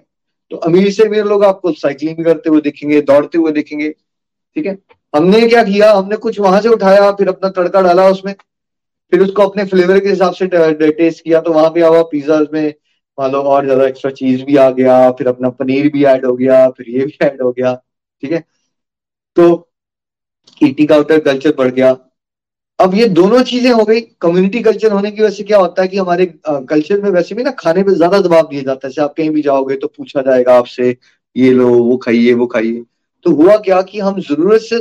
तो 0.51 0.57
अमीर 0.59 0.91
से 0.91 1.03
अमीर 1.03 1.25
लोग 1.25 1.43
आपको 1.45 1.71
साइकिलिंग 1.73 2.17
भी 2.17 2.23
करते 2.23 2.49
हुए 2.49 2.61
दिखेंगे, 2.61 3.01
दौड़ते 3.01 3.37
हुए 3.37 3.51
दिखेंगे, 3.51 3.89
ठीक 3.89 4.65
है? 4.65 4.77
हमने 5.13 5.41
क्या 5.47 5.63
किया? 5.63 5.91
हमने 5.93 6.15
कुछ 6.17 6.39
वहाँ 6.39 6.61
से 6.61 6.69
उठाया, 6.69 7.11
फिर 7.11 7.27
अपना 7.27 7.49
तड़का 7.51 7.81
डाला 7.81 8.07
उसमें। 8.09 8.33
फिर 9.11 9.21
उसको 9.21 9.43
अपने 9.43 9.65
फ्लेवर 9.65 9.99
के 9.99 10.09
हिसाब 10.09 10.33
से 10.33 10.47
टेस्ट 10.91 11.23
किया 11.23 11.39
तो 11.41 11.53
वहाँ 11.53 11.69
पे 11.69 11.81
आवा 11.83 12.01
पिज्जा 12.11 12.39
में 12.53 12.73
मान 13.17 13.31
लो 13.31 13.41
और 13.43 13.65
ज़्यादा 13.65 13.85
एक्स्ट्रा 13.87 14.11
चीज़ 14.13 14.43
भी 14.45 14.55
आ 14.57 14.69
गया, 14.71 15.09
फिर 15.11 15.27
अपना 15.27 15.49
पनीर 15.51 15.89
भी 15.93 16.03
ऐड 16.05 16.25
हो 16.25 16.35
गया, 16.35 16.69
फिर 16.69 16.89
ये 16.89 17.05
भी 17.05 17.17
ऐड 17.21 17.41
हो 17.41 17.51
गया, 17.51 17.73
ठीक 18.23 18.31
है? 18.31 18.43
तो 19.37 19.69
इटी 20.61 20.85
का 20.85 20.95
आउटर 20.95 21.19
कल्चर 21.21 21.53
बढ़ 21.57 21.71
गया। 21.71 21.97
अब 22.79 22.93
ये 22.95 23.07
दोनों 23.09 23.41
चीज़ें 23.43 23.71
हो 23.71 23.83
गई 23.85 24.01
कम्युनिटी 24.21 24.61
कल्चर 24.63 24.91
होने 24.91 25.11
की 25.11 25.21
वजह 25.21 25.35
से 25.35 25.43
क्या 25.43 25.57
होता 25.59 25.81
है 25.81 25.87
कि 25.87 25.97
हमारे 25.97 26.25
कल्चर 26.47 27.01
में 27.01 27.09
वैसे 27.11 27.35
भी 27.35 27.43
ना 27.43 27.51
खाने 27.59 27.83
पे 27.83 27.93
ज़्यादा 27.93 28.19
दबाव 28.21 28.47
दिया 28.49 28.61
जाता 28.63 28.87
है। 28.87 28.91
जैसे 28.91 29.01
आप 29.01 29.13
कहीं 29.17 29.29
भी 29.29 29.41
जाओगे 29.41 29.75
तो 29.75 29.87
पूछा 29.89 30.21
जाएगा 30.21 30.57
आपसे, 30.57 30.95
ये 31.35 31.51
लो, 31.53 31.67
वो 31.69 31.97
खाइए 31.97 32.33
वो 32.33 32.47
खाइए। 32.47 32.83
तो 33.25 33.31
हुआ 33.33 33.57
क्या 33.59 33.81
कि 33.81 33.99
हम 33.99 34.19
ज़रूरत 34.21 34.61
से 34.61 34.79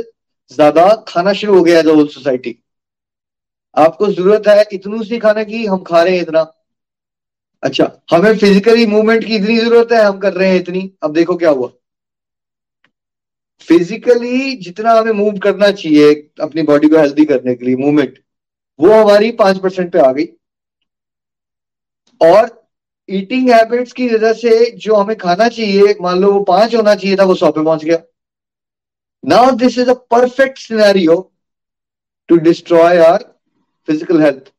ज़्यादा 0.51 0.87
खाना 1.07 1.33
शुरू 1.33 1.55
हो 1.55 1.63
गया 1.63 1.79
एज 1.79 1.87
होल 1.87 2.07
सोसाइटी 2.07 2.57
आपको 3.75 4.07
ज़रूरत 4.07 4.47
है 4.47 4.63
इतनू 4.73 5.03
सी 5.03 5.17
खाने 5.19 5.45
की, 5.45 5.65
हम 5.65 5.83
खा 5.83 6.01
रहे 6.03 6.15
हैं 6.15 6.21
इतना। 6.21 6.41
अच्छा 7.63 7.91
हमें 8.11 8.37
फिजिकली 8.37 8.85
मूवमेंट 8.85 9.23
की 9.25 9.35
इतनी 9.35 9.57
ज़रूरत 9.57 9.91
है, 9.91 10.01
हम 10.01 10.19
कर 10.19 10.33
रहे 10.33 10.49
हैं 10.49 10.59
इतनी। 10.59 10.91
अब 11.03 11.13
देखो 11.13 11.35
क्या 11.37 11.49
हुआ। 11.49 11.69
फिजिकली 13.67 14.55
जितना 14.57 14.91
हमें 14.93 15.11
मूव 15.13 15.37
करना 15.39 15.69
चाहिए 15.71 16.13
अपनी 16.41 16.61
बॉडी 16.63 16.87
को 16.89 16.97
हेल्दी 16.97 17.25
करने 17.25 17.55
के 17.55 17.65
लिए 17.65 17.75
मूवमेंट 17.75 18.19
वो 18.79 18.91
हमारी 18.93 19.31
पाँच 19.39 19.57
परसेंट 19.59 19.91
पे 19.93 19.99
आ 19.99 20.11
गई। 20.11 20.25
और 22.21 22.47
ईटिंग 23.09 23.49
हैबिट्स 23.49 23.93
की 23.93 24.07
वजह 24.09 24.33
से 24.33 24.69
जो 24.77 24.95
हमें 24.95 25.15
खाना 25.17 25.47
चाहिए, 25.49 25.95
मान 26.01 26.19
लो 26.19 26.31
वो 26.31 26.43
पाँच 26.43 26.75
होना 26.75 26.95
चाहिए 26.95 27.17
था, 27.17 27.23
वो 27.23 27.35
सौ 27.35 27.51
पे 27.51 27.63
पहुँच 27.63 27.83
गया। 27.83 27.97
Now 29.23 29.51
this 29.57 29.77
is 29.77 29.89
a 29.89 29.93
perfect 30.11 30.57
scenario 30.57 31.15
to 32.29 32.35
destroy 32.39 32.97
our 33.03 33.28
physical 33.89 34.21
health 34.21 34.51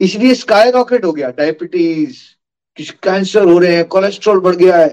इसलिए 0.00 0.34
स्काई 0.34 0.70
रॉकेट 0.70 1.04
हो 1.04 1.12
गया 1.12 1.30
डायबिटीज़ 1.38 2.22
कैंसर 3.02 3.44
हो 3.48 3.58
रहे 3.58 3.74
हैं 3.76 3.84
कोलेस्ट्रॉल 3.88 4.40
बढ़ 4.40 4.56
गया 4.56 4.76
है 4.76 4.88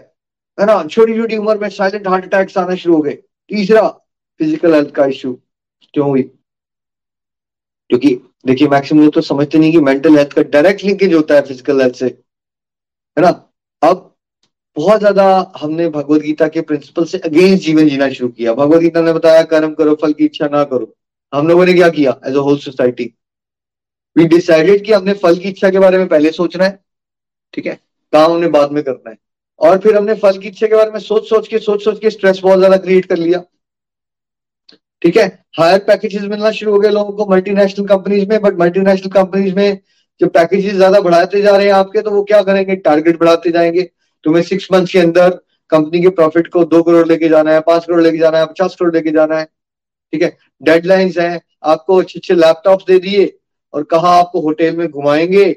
है 0.58 0.66
ना? 0.66 0.84
छोटी 0.86 1.16
छोटी 1.18 1.38
उम्र 1.38 1.58
में 1.58 1.70
साइलेंट 1.70 2.08
हार्ट 2.08 2.26
अटैक्स 2.26 2.58
आना 2.58 2.76
शुरू 2.76 2.96
हो 2.96 3.02
गए। 3.02 3.14
तीसरा 3.52 3.88
फ़िज़िकल 3.88 4.74
हेल्थ 4.74 4.92
का 4.96 5.06
इश्यू 5.06 5.34
क्यों 5.94 6.08
हुई? 6.10 6.22
क्योंकि, 7.90 8.14
देखिए 8.46 8.68
मैक्सिमम 8.68 9.10
तो 9.10 9.22
समझते 9.22 9.60
नहीं 9.60 9.72
कि 9.72 9.80
मेंटल 9.82 10.18
हेल्थ 10.18 10.34
का 10.34 10.42
डायरेक्ट 10.52 10.84
लिंकेज 10.84 11.14
होता 11.14 11.36
है 11.36 11.42
फ़िज़िकल 11.42 11.82
हेल्थ 11.82 11.96
से, 11.96 12.06
है 12.06 13.22
ना? 13.22 13.30
अब, 13.82 14.08
बहुत 14.78 15.00
ज़्यादा 15.00 15.52
हमने 15.58 15.88
भगवत 15.90 16.22
गीता 16.22 16.48
के 16.48 16.62
प्रिंसिपल 16.62 17.06
से 17.06 17.18
अगेंस्ट 17.20 17.64
जीवन 17.64 17.90
जीना 17.90 18.10
शुरू 18.10 18.30
किया। 18.30 18.54
भगवत 18.54 18.82
गीता 18.82 19.02
ने 19.02 19.14
बताया, 19.14 19.44
कर्म 19.46 19.74
करो, 19.74 19.96
फल 19.96 20.14
की 20.14 20.26
इच्छा 20.26 20.48
ना 20.48 20.64
करो। 20.64 20.94
हम 21.34 21.48
लोगों 21.48 21.66
ने 21.66 21.74
क्या 21.74 21.90
किया? 21.90 22.20
As 22.28 22.36
a 22.36 22.40
whole 22.40 22.58
society 22.60 23.14
we 24.16 24.26
decided 24.28 24.84
कि 24.86 24.94
हमने 24.94 25.14
फल 25.14 25.38
की 25.38 25.50
इच्छा 25.50 25.70
के 25.70 25.80
बारे 25.80 25.98
में 25.98 26.08
पहले 26.08 26.32
सोचना 26.32 26.64
है, 26.64 26.80
ठीक 27.54 27.66
है? 27.66 27.74
काम 28.14 28.32
हमने 28.32 28.48
बाद 28.48 28.72
में 28.72 28.84
करना 28.84 29.10
है। 29.10 29.18
और 29.60 29.78
फिर 29.78 29.96
हमने 29.98 30.14
फल 30.16 30.38
की 30.38 30.48
इच्छा 30.48 30.68
के 30.68 30.76
बारे 30.76 30.92
में 30.92 31.00
सोच 31.00 31.30
सोच 31.30 31.48
के, 31.48 31.60
सोच 31.60 31.84
सोच 31.84 32.00
के 32.00 32.10
स्ट्रेस 32.10 32.40
बहुत 32.44 32.58
ज़्यादा 32.58 32.78
क्रिएट 32.78 33.06
कर 33.06 33.18
लिया। 33.18 33.44
ठीक 35.02 35.18
है? 35.18 35.26
हायर 35.60 35.80
पैकेजेस 35.80 36.22
मिलना 36.22 36.52
शुरू 36.52 36.72
हो 36.72 36.80
गए 36.80 36.90
लोगों 36.90 37.14
को 37.14 37.32
मल्टीनेशनल 37.32 37.86
कंपनीज़ 37.88 38.28
में 38.30 38.42
बट 38.42 38.58
मल्टीनेशनल 38.60 39.12
कंपनीज़ 39.12 39.56
में 39.56 39.80
जब 40.22 40.30
पैकेजेस 40.30 40.74
ज़्यादा 40.74 41.00
बढ़ाते 41.02 41.42
जा 41.42 41.56
रहे 41.56 41.66
हैं 41.66 41.74
आपके 41.74 42.02
तो 42.02 42.12
वो 42.12 42.24
क्या 42.24 42.42
करेंगे? 42.44 42.76
टारगेट 42.76 43.20
बढ़ाते 43.20 43.52
जाएँगे। 43.52 43.90
तुम्हें 44.26 44.44
सिक्स 44.44 44.68
मंथ 44.74 44.88
के 44.88 45.00
अंदर 45.00 45.30
कंपनी 45.72 46.02
के 46.02 46.10
प्रॉफिट 46.10 46.48
को 46.48 46.64
दो 46.66 46.82
करोड़ 46.84 47.08
लेके 47.08 47.30
जाना 47.30 47.52
है, 47.52 47.60
पाँच 47.62 47.86
करोड़ 47.86 48.02
लेके 48.02 48.18
जाना 48.18 48.38
है, 48.38 48.46
पचास 48.46 48.76
करोड़ 48.80 48.94
लेके 48.96 49.12
जाना 49.12 49.38
है। 49.40 49.46
ठीक 50.14 50.22
है? 50.22 50.38
डेडलाइंस 50.64 51.18
है। 51.18 51.42
आपको 51.64 51.96
अच्छे 51.96 52.20
अच्छे 52.20 52.36
लैपटॉप 52.36 52.82
दे 52.88 53.00
दिए। 53.00 53.26
और 53.74 53.84
कहा 53.84 54.10
आपको 54.10 54.42
होटल 54.42 54.76
में 54.78 54.88
घुमाएँगे 54.90 55.56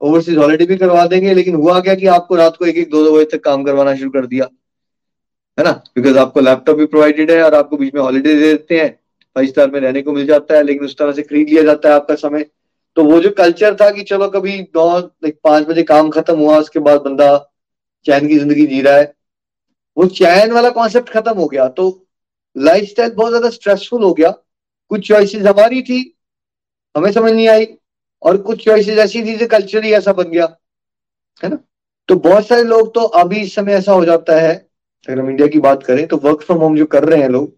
ओवरसीज 0.00 0.38
हॉलीडे 0.38 0.66
भी 0.66 0.76
करवा 0.76 1.06
देंगे, 1.06 1.34
लेकिन 1.34 1.54
हुआ 1.54 1.80
क्या 1.80 1.94
कि 1.94 2.06
आपको 2.06 2.34
रात 2.34 2.56
को 2.56 2.66
एक 2.66 2.76
एक 2.76 2.90
दो 2.90 3.02
दो 3.04 3.14
बजे 3.14 3.24
तक 3.32 3.42
काम 3.44 3.64
करवाना 3.64 3.94
शुरू 3.96 4.10
कर 4.10 4.26
दिया? 4.26 4.48
है 5.58 5.64
ना? 5.64 5.70
बिकॉज़ 5.96 6.18
आपको 6.18 6.40
लैपटॉप 6.40 6.76
भी 6.76 6.86
प्रोवाइडेड 6.86 7.30
है 7.30 7.42
और 7.42 7.54
आपको 7.54 7.76
बीच 7.76 7.94
में 7.94 8.00
हॉलीडे 8.02 8.34
दे 8.34 8.40
देते 8.42 8.78
हैं। 8.80 8.90
फाइव 9.36 9.46
स्टार 9.48 9.70
में 9.70 9.78
रहने 9.80 10.02
को 10.02 10.12
मिल 10.12 10.26
जाता 10.26 10.54
है, 10.54 10.62
लेकिन 10.62 10.84
उस 10.84 10.96
तरह 10.98 11.12
से 11.12 11.22
खरीद 11.22 11.48
लिया 11.48 11.62
जाता 11.62 11.88
है 11.88 11.94
आपका 11.94 12.14
समय। 12.16 12.46
तो 12.96 13.04
वो 13.04 13.20
जो 13.20 13.30
कल्चर 13.30 13.74
था 13.74 13.90
कि 13.90 14.02
चलो 14.02 14.28
कभी 14.28 14.58
नौ 14.76 15.00
पाँच 15.24 15.66
बजे 15.66 15.82
काम 15.82 16.08
खत्म 16.10 16.36
हुआ, 16.36 16.58
उसके 16.58 16.78
बाद 16.80 17.00
बंदा 17.00 17.36
चैन 18.06 18.28
की 18.28 18.38
ज़िंदगी 18.38 18.66
जी 18.66 18.80
रहा 18.82 18.96
है। 18.96 19.12
वो 19.96 20.06
चैन 20.08 20.52
वाला 20.52 20.70
कॉन्सेप्ट 20.70 21.10
खत्म 21.10 21.32
हो 21.32 21.46
गया 21.46 21.68
तो 21.70 21.86
लाइफ 22.56 22.94
बहुत 22.98 23.28
ज़्यादा 23.28 23.50
स्ट्रेसफुल 23.50 24.02
हो 24.02 24.12
गया। 24.14 24.30
कुछ 24.90 25.06
चॉइसेस 25.08 25.46
हमारी 25.46 25.82
थी 25.82 26.00
हमें 26.94 27.10
समझ 27.12 27.32
नहीं 27.32 27.48
आई 27.48 27.66
और 28.22 28.36
कुछ 28.42 28.64
चॉइसेस 28.64 28.98
ऐसी 29.00 29.22
थी 29.24 29.46
कल्चर 29.48 29.84
ही 29.84 29.92
ऐसा 29.94 30.12
बन 30.12 30.30
गया, 30.30 30.44
है 31.42 31.50
ना? 31.50 31.58
तो 32.08 32.16
बहुत 32.18 32.46
सारे 32.46 32.62
लोग 32.64 32.94
तो 32.94 33.00
अभी 33.00 33.40
इस 33.40 33.54
समय 33.54 33.72
ऐसा 33.74 33.92
हो 33.92 34.04
जाता 34.04 34.40
है, 34.40 34.54
अगर 35.08 35.20
हम 35.20 35.30
इंडिया 35.30 35.48
की 35.48 35.58
बात 35.60 35.82
करें 35.82 36.06
तो 36.08 36.16
वर्क 36.18 36.42
फ्रॉम 36.42 36.58
होम 36.58 36.76
जो 36.76 36.86
कर 36.88 37.04
रहे 37.04 37.20
हैं 37.22 37.28
लोग 37.30 37.52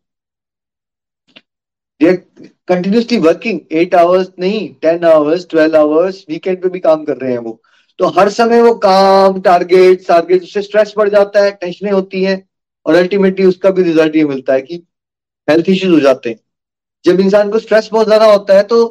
कंटिन्यूसली 2.01 3.19
वर्किंग 3.19 3.61
एट 3.73 3.95
आवर्स 3.95 4.29
नहीं 4.39 4.69
ten 4.83 5.05
hours 5.05 5.47
twelve 5.51 5.77
hours 5.77 6.25
weekend 6.29 6.61
पे 6.63 6.69
भी 6.69 6.81
काम 6.81 7.05
कर 7.05 7.17
रहे 7.17 7.33
हैं 7.33 7.39
वो। 7.39 7.61
तो 7.99 8.07
हर 8.11 8.29
समय 8.31 8.61
वो 8.63 8.73
काम 8.79 9.41
टारगेट 9.41 10.07
टारगेट 10.09 10.43
उससे 10.43 10.63
स्ट्रेस 10.63 10.93
बढ़ 10.97 11.09
जाता 11.11 11.43
है 11.45 11.51
टेंशनें 11.53 11.91
होती 11.93 12.23
हैं, 12.25 12.37
और 12.87 12.95
अल्टीमेटली 12.95 13.47
उसका 13.47 13.71
भी 13.71 13.83
रिज़ल्ट 13.83 14.17
ये 14.17 14.25
मिलता 14.25 14.53
है 14.55 14.63
कि 14.63 14.83
हेल्थ 15.49 15.69
इश्यूज़ 15.69 15.95
हो 15.95 16.01
जाते 16.01 16.31
हैं। 16.31 16.39
जब 17.05 17.21
इंसान 17.21 17.51
को 17.51 17.59
स्ट्रेस 17.59 17.89
बहुत 17.93 18.07
ज़्यादा 18.07 18.27
होता 18.27 18.57
है 18.57 18.63
तो 18.65 18.85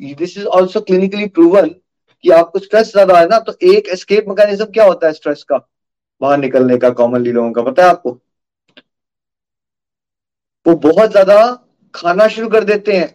this 0.00 0.36
is 0.38 0.46
also 0.46 0.80
clinically 0.80 1.26
proven 1.28 1.68
कि 2.24 2.30
आपको 2.30 2.58
स्ट्रेस 2.58 2.90
ज़्यादा 2.92 3.18
है 3.18 3.26
ना 3.28 3.38
तो 3.40 3.52
एक 3.72 3.88
एस्केप 3.88 4.28
मैकेनिज्म 4.28 4.64
क्या 4.64 4.84
होता 4.84 5.06
है 5.06 5.12
स्ट्रेस 5.12 5.42
का? 5.42 5.56
बाहर 6.20 6.38
निकलने 6.38 6.76
का 6.78 6.90
कॉमनली 6.90 7.32
लोगों 7.32 7.52
का, 7.52 7.62
पता 7.62 7.82
है 7.82 7.88
आपको? 7.88 8.10
वो 10.66 10.74
बहुत 10.76 11.10
ज़्यादा 11.10 11.36
खाना 11.94 12.26
शुरू 12.28 12.48
कर 12.48 12.64
देते 12.64 12.96
हैं। 12.96 13.14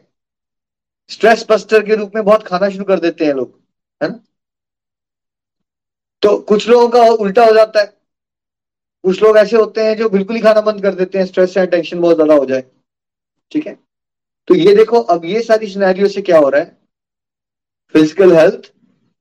स्ट्रेस 1.09 1.45
बस्टर 1.49 1.83
के 1.85 1.95
रूप 1.95 2.11
में 2.15 2.23
बहुत 2.25 2.43
खाना 2.43 2.69
शुरू 2.69 2.85
कर 2.85 2.99
देते 2.99 3.25
हैं 3.25 3.33
लोग, 3.33 3.59
है 4.01 4.09
ना? 4.09 4.19
तो 6.23 6.37
कुछ 6.39 6.67
लोगों 6.69 6.87
का 6.89 7.03
उल्टा 7.15 7.45
हो 7.45 7.53
जाता 7.53 7.81
है। 7.81 7.85
कुछ 9.03 9.21
लोग 9.23 9.37
ऐसे 9.37 9.57
होते 9.57 9.83
हैं 9.83 9.95
जो 9.97 10.09
बिल्कुल 10.09 10.35
ही 10.35 10.41
खाना 10.41 10.61
बंद 10.61 10.81
कर 10.81 10.95
देते 10.95 11.17
हैं 11.17 11.25
स्ट्रेस 11.25 11.57
या 11.57 11.65
टेंशन 11.65 12.01
बहुत 12.01 12.15
ज़्यादा 12.15 12.35
हो 12.35 12.45
जाए। 12.45 12.63
ठीक 13.51 13.67
है? 13.67 13.77
तो 14.47 14.55
ये 14.55 14.73
देखो, 14.75 14.99
अब 14.99 15.25
ये 15.25 15.41
सारी 15.41 15.67
सिनेरियो 15.67 16.07
से 16.07 16.21
क्या 16.21 16.37
हो 16.37 16.49
रहा 16.49 16.61
है? 16.61 16.77
फ़िज़िकल 17.95 18.35
हेल्थ 18.35 18.71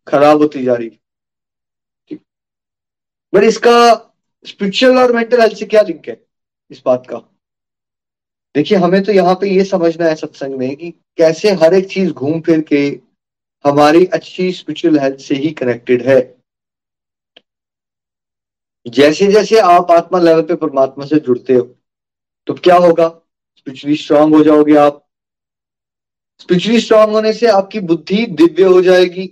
खराब 0.06 0.38
होती 0.42 0.62
जा 0.64 0.74
रही 0.74 0.98
बट 3.32 3.42
इसका 3.44 3.74
स्पिरिचुअल 4.44 4.98
और 4.98 5.12
मेंटल 5.12 5.40
हेल्थ 5.40 5.56
से 5.56 5.66
क्या 5.66 5.82
लिंक 5.82 6.08
है? 6.08 6.20
इस 6.70 6.82
बात 6.86 7.06
का। 7.06 7.18
देखिए, 8.54 8.78
हमें 8.78 9.02
तो 9.02 9.12
यहाँ 9.12 9.34
पे 9.34 9.50
ये 9.50 9.64
समझना 9.64 10.06
है 10.06 10.14
सत्संग 10.14 10.54
में 10.58 10.74
कि 10.76 10.90
कैसे 11.18 11.50
हर 11.62 11.74
एक 11.74 11.88
चीज़ 11.90 12.12
घूम 12.12 12.40
फिर 12.40 12.60
के 12.62 12.80
हमारी 13.64 14.04
अच्छी 14.06 14.50
स्पिरिचुअल 14.52 14.98
हेल्थ 14.98 15.18
से 15.20 15.34
ही 15.34 15.50
कनेक्टेड 15.52 16.02
है। 16.02 16.20
जैसे 18.86 19.26
जैसे 19.32 19.58
आप 19.60 19.90
आत्मा 19.90 20.18
लेवल 20.18 20.42
पे 20.42 20.54
परमात्मा 20.56 21.06
से 21.06 21.18
जुड़ते 21.20 21.54
हो 21.54 21.62
तो 22.46 22.54
क्या 22.54 22.76
होगा? 22.76 23.08
स्पिरिचुअली 23.56 23.96
स्ट्रांग 23.96 24.34
हो 24.34 24.42
जाओगे 24.44 24.76
आप। 24.76 24.98
स्पिरिचुअली 26.42 26.80
स्ट्रांग 26.80 27.10
होने 27.12 27.32
से 27.32 27.46
आपकी 27.48 27.80
बुद्धि 27.82 28.26
दिव्य 28.28 28.64
हो 28.64 28.82
जाएगी। 28.82 29.26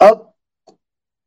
अब 0.00 0.24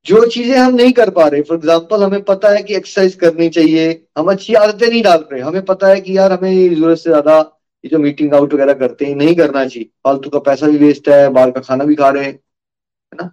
जो 0.06 0.26
चीज़ें 0.28 0.58
हम 0.58 0.76
नहीं 0.76 0.92
कर 0.94 1.10
पा 1.12 1.28
रहे 1.28 1.42
फॉर 1.42 1.58
एग्ज़ाम्पल 1.58 2.04
हमें 2.04 2.22
पता 2.26 2.50
है 2.50 2.62
कि 2.64 2.76
एक्सरसाइज 2.76 3.16
करनी 3.16 3.50
चाहिए, 3.50 3.90
हम 4.18 4.32
अच्छी 4.32 4.54
आदतें 4.56 4.88
नहीं 4.88 5.02
डाल 5.04 5.26
रहे, 5.32 5.42
हमें 5.42 5.66
पता 5.66 5.88
है 5.88 6.00
कि 6.02 6.18
यार 6.18 6.32
हमें 6.32 6.76
ज़रूरत 6.76 6.98
से 6.98 7.10
ज़्यादा 7.10 7.40
ये 7.84 7.90
जो 7.90 8.00
मीटिंग 8.00 8.34
आउट 8.34 8.54
वगैरह 8.54 8.74
करते 8.76 9.06
हैं, 9.06 9.16
नहीं 9.16 9.36
करना 9.36 9.66
चाहिए। 9.66 9.90
फालतू 10.04 10.30
का 10.30 10.40
पैसा 10.42 10.68
भी 10.68 10.78
वेस्ट 10.78 11.10
है, 11.10 11.28
बाहर 11.30 11.52
का 11.52 11.62
खाना 11.62 11.84
भी 11.84 11.96
खा 11.96 12.10
रहे 12.10 12.24
हैं, 12.24 12.34
है 12.34 13.18
ना? 13.22 13.30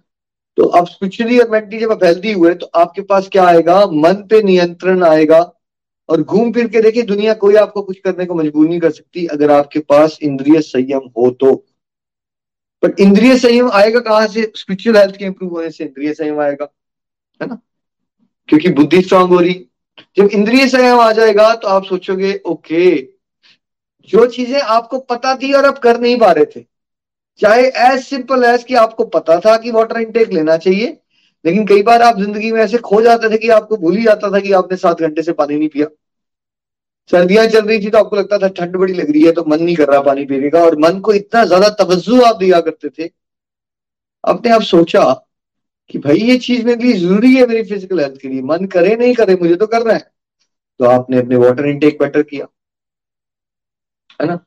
तो 0.57 0.63
अब 0.65 0.87
स्पिरिचुअली 0.87 1.39
और 1.39 1.49
मेंटली 1.49 1.79
जब 1.79 1.91
आप 1.91 2.03
हेल्दी 2.03 2.31
हुए 2.33 2.53
तो 2.55 2.69
आपके 2.75 3.01
पास 3.03 3.29
क्या 3.31 3.45
आएगा? 3.45 3.85
मन 3.85 4.25
पे 4.29 4.41
नियंत्रण 4.43 5.03
आएगा। 5.05 5.39
और 6.09 6.21
घूम 6.23 6.51
फिर 6.51 6.67
के 6.67 6.81
देखिए, 6.81 7.03
दुनिया 7.03 7.33
कोई 7.35 7.55
आपको 7.55 7.81
कुछ 7.81 7.99
करने 7.99 8.25
को 8.25 8.35
मजबूर 8.35 8.67
नहीं 8.67 8.79
कर 8.79 8.91
सकती, 8.91 9.25
अगर 9.27 9.51
आपके 9.51 9.79
पास 9.81 10.17
इंद्रिय 10.21 10.61
संयम 10.61 11.09
हो 11.17 11.29
तो। 11.31 11.53
बट 12.83 12.99
इंद्रिय 12.99 13.37
संयम 13.37 13.69
आएगा 13.71 13.99
कहाँ 13.99 14.27
से? 14.27 14.51
स्पिरिचुअल 14.55 14.97
हेल्थ 14.97 15.15
के 15.15 15.25
इंप्रूव 15.25 15.51
होने 15.51 15.69
से 15.71 15.83
इंद्रिय 15.83 16.13
संयम 16.13 16.39
आएगा, 16.39 16.67
है 17.39 17.47
ना? 17.47 17.59
क्योंकि 18.49 18.69
बुद्धि 18.71 19.01
स्ट्रांग 19.01 19.29
हो 19.29 19.39
रही। 19.39 19.65
जब 20.17 20.29
इंद्रिय 20.29 20.67
संयम 20.67 20.99
आ 20.99 21.11
जाएगा 21.11 21.53
तो 21.55 21.67
आप 21.67 21.83
सोचोगे, 21.85 22.33
ओके, 22.45 22.95
जो 24.09 24.25
चीज़ें 24.27 24.59
आपको 24.59 24.99
पता 24.99 25.35
थी 25.35 25.51
और 25.53 25.65
आप 25.65 25.79
कर 25.79 25.99
नहीं 25.99 26.17
पा 26.19 26.31
रहे 26.31 26.45
थे। 26.45 26.65
चाहे 27.39 27.67
एज 27.83 28.03
सिंपल 28.03 28.43
एज 28.43 28.63
कि 28.63 28.75
आपको 28.75 29.03
पता 29.07 29.39
था 29.39 29.57
कि 29.57 29.71
वाटर 29.71 29.99
इनटेक 29.99 30.31
लेना 30.33 30.57
चाहिए, 30.57 30.97
लेकिन 31.45 31.65
कई 31.67 31.83
बार 31.83 32.01
आप 32.01 32.19
ज़िंदगी 32.19 32.51
में 32.51 32.61
ऐसे 32.61 32.77
खो 32.79 33.01
जाते 33.01 33.29
थे 33.29 33.37
कि 33.37 33.49
आपको 33.51 33.77
भूल 33.77 33.95
ही 33.97 34.03
जाता 34.03 34.31
था 34.31 34.39
कि 34.39 34.51
आपने 34.53 34.77
सात 34.77 35.01
घंटे 35.01 35.21
से 35.21 35.33
पानी 35.33 35.57
नहीं 35.57 35.69
पिया। 35.69 35.87
सर्दियाँ 37.11 37.45
चल 37.47 37.65
रही 37.67 37.79
थी 37.81 37.89
तो 37.89 37.97
आपको 37.97 38.15
लगता 38.15 38.37
था 38.37 38.47
ठंड 38.57 38.75
बड़ी 38.77 38.93
लग 38.93 39.09
रही 39.11 39.21
है 39.23 39.31
तो 39.31 39.43
मन 39.47 39.63
नहीं 39.63 39.75
कर 39.75 39.87
रहा 39.87 40.01
पानी 40.01 40.25
पीने 40.25 40.49
का, 40.49 40.59
और 40.59 40.77
मन 40.79 40.99
को 40.99 41.13
इतना 41.13 41.43
ज़्यादा 41.45 41.69
तवज्जो 41.79 42.21
आप 42.23 42.35
दिया 42.37 42.59
करते 42.61 42.89
थे। 42.89 43.09
आपने 44.23 44.51
आप 44.51 44.61
सोचा 44.63 45.03
कि 45.89 45.99
भाई 45.99 46.17
ये 46.19 46.37
चीज़ 46.39 46.65
मेरे 46.65 46.83
लिए 46.83 46.93
ज़रूरी 46.95 47.33
है 47.35 47.45
मेरी 47.47 47.63
फ़िज़िकल 47.63 47.99
हेल्थ 47.99 48.21
के 48.21 48.27
लिए। 48.27 48.41
मन 48.43 48.65
करे 48.67 48.95
नहीं 48.95 49.13
करे, 49.15 49.35
मुझे 49.35 49.55
तो 49.55 49.67
करना 49.67 49.93
है। 49.93 50.11
तो 50.79 50.85
आपने 50.87 51.17
अपने 51.19 51.35
वाटर 51.37 51.65
इनटेक 51.67 51.97
बेटर 52.01 52.23
किया। 52.23 52.47
है 54.19 54.27
ना? 54.27 54.39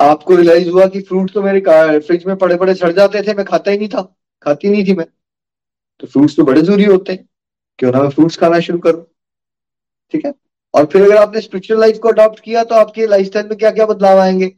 आपको 0.00 0.36
रियलाइज़ 0.36 0.68
हुआ 0.70 0.86
कि 0.88 1.00
फ्रूट 1.02 1.32
तो 1.32 1.42
मेरे 1.42 1.60
फ्रिज 2.00 2.24
में 2.26 2.36
पड़े 2.38 2.56
पड़े 2.56 2.74
सड़ 2.74 2.92
जाते 2.92 3.22
थे, 3.22 3.34
मैं 3.34 3.44
खाता 3.46 3.70
ही 3.70 3.78
नहीं 3.78 3.88
था। 3.88 4.02
खाती 4.46 4.68
नहीं 4.68 4.84
थी 4.86 4.94
मैं। 4.94 5.06
तो 6.02 6.06
फ्रूट्स 6.06 6.36
तो 6.36 6.44
बड़े 6.44 6.62
ज़रूरी 6.62 6.84
होते 6.84 7.12
हैं। 7.12 7.28
क्यों 7.78 7.92
ना 7.92 8.02
मैं 8.02 8.10
फ्रूट्स 8.10 8.36
खाना 8.36 8.60
शुरू 8.60 8.78
करूँ? 8.80 9.04
ठीक 10.12 10.24
है? 10.26 10.32
और 10.74 10.86
फिर 10.86 11.02
अगर 11.02 11.16
आपने 11.16 11.40
स्पिरिचुअल 11.40 11.80
लाइफ 11.80 11.98
को 11.98 12.08
अडॉप्ट 12.08 12.40
किया 12.40 12.64
तो 12.64 12.74
आपके 12.74 13.06
लाइफस्टाइल 13.06 13.48
में 13.48 13.56
क्या 13.58 13.70
क्या 13.70 13.86
बदलाव 13.86 14.18
आएँगे? 14.18 14.52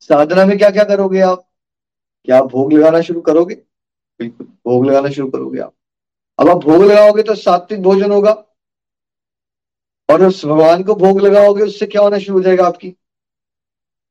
साधना 0.00 0.44
में 0.46 0.56
क्या 0.58 0.70
क्या 0.70 0.84
करोगे 0.84 1.20
आप? 1.20 1.46
क्या 2.28 2.38
आप 2.38 2.46
भोग 2.46 2.72
लगाना 2.72 3.00
शुरू 3.00 3.20
करोगे? 3.20 3.54
बिल्कुल, 4.20 4.46
भोग 4.46 4.86
लगाना 4.86 5.10
शुरू 5.10 5.28
करोगे 5.30 5.60
आप। 5.60 5.72
अब 6.38 6.48
आप 6.48 6.56
भोग 6.56 6.82
लगाओगे 6.84 7.22
तो 7.22 7.34
सात्विक 7.34 7.82
भोजन 7.82 8.10
होगा। 8.10 8.30
और 10.08 10.22
उस 10.24 10.44
भगवान 10.44 10.82
को 10.82 10.94
भोग 10.94 11.20
लगाओगे, 11.20 11.62
उससे 11.62 11.86
क्या 11.86 12.02
होना 12.02 12.18
शुरू 12.18 12.38
हो 12.38 12.42
जाएगा 12.44 12.66
आपकी? 12.66 12.94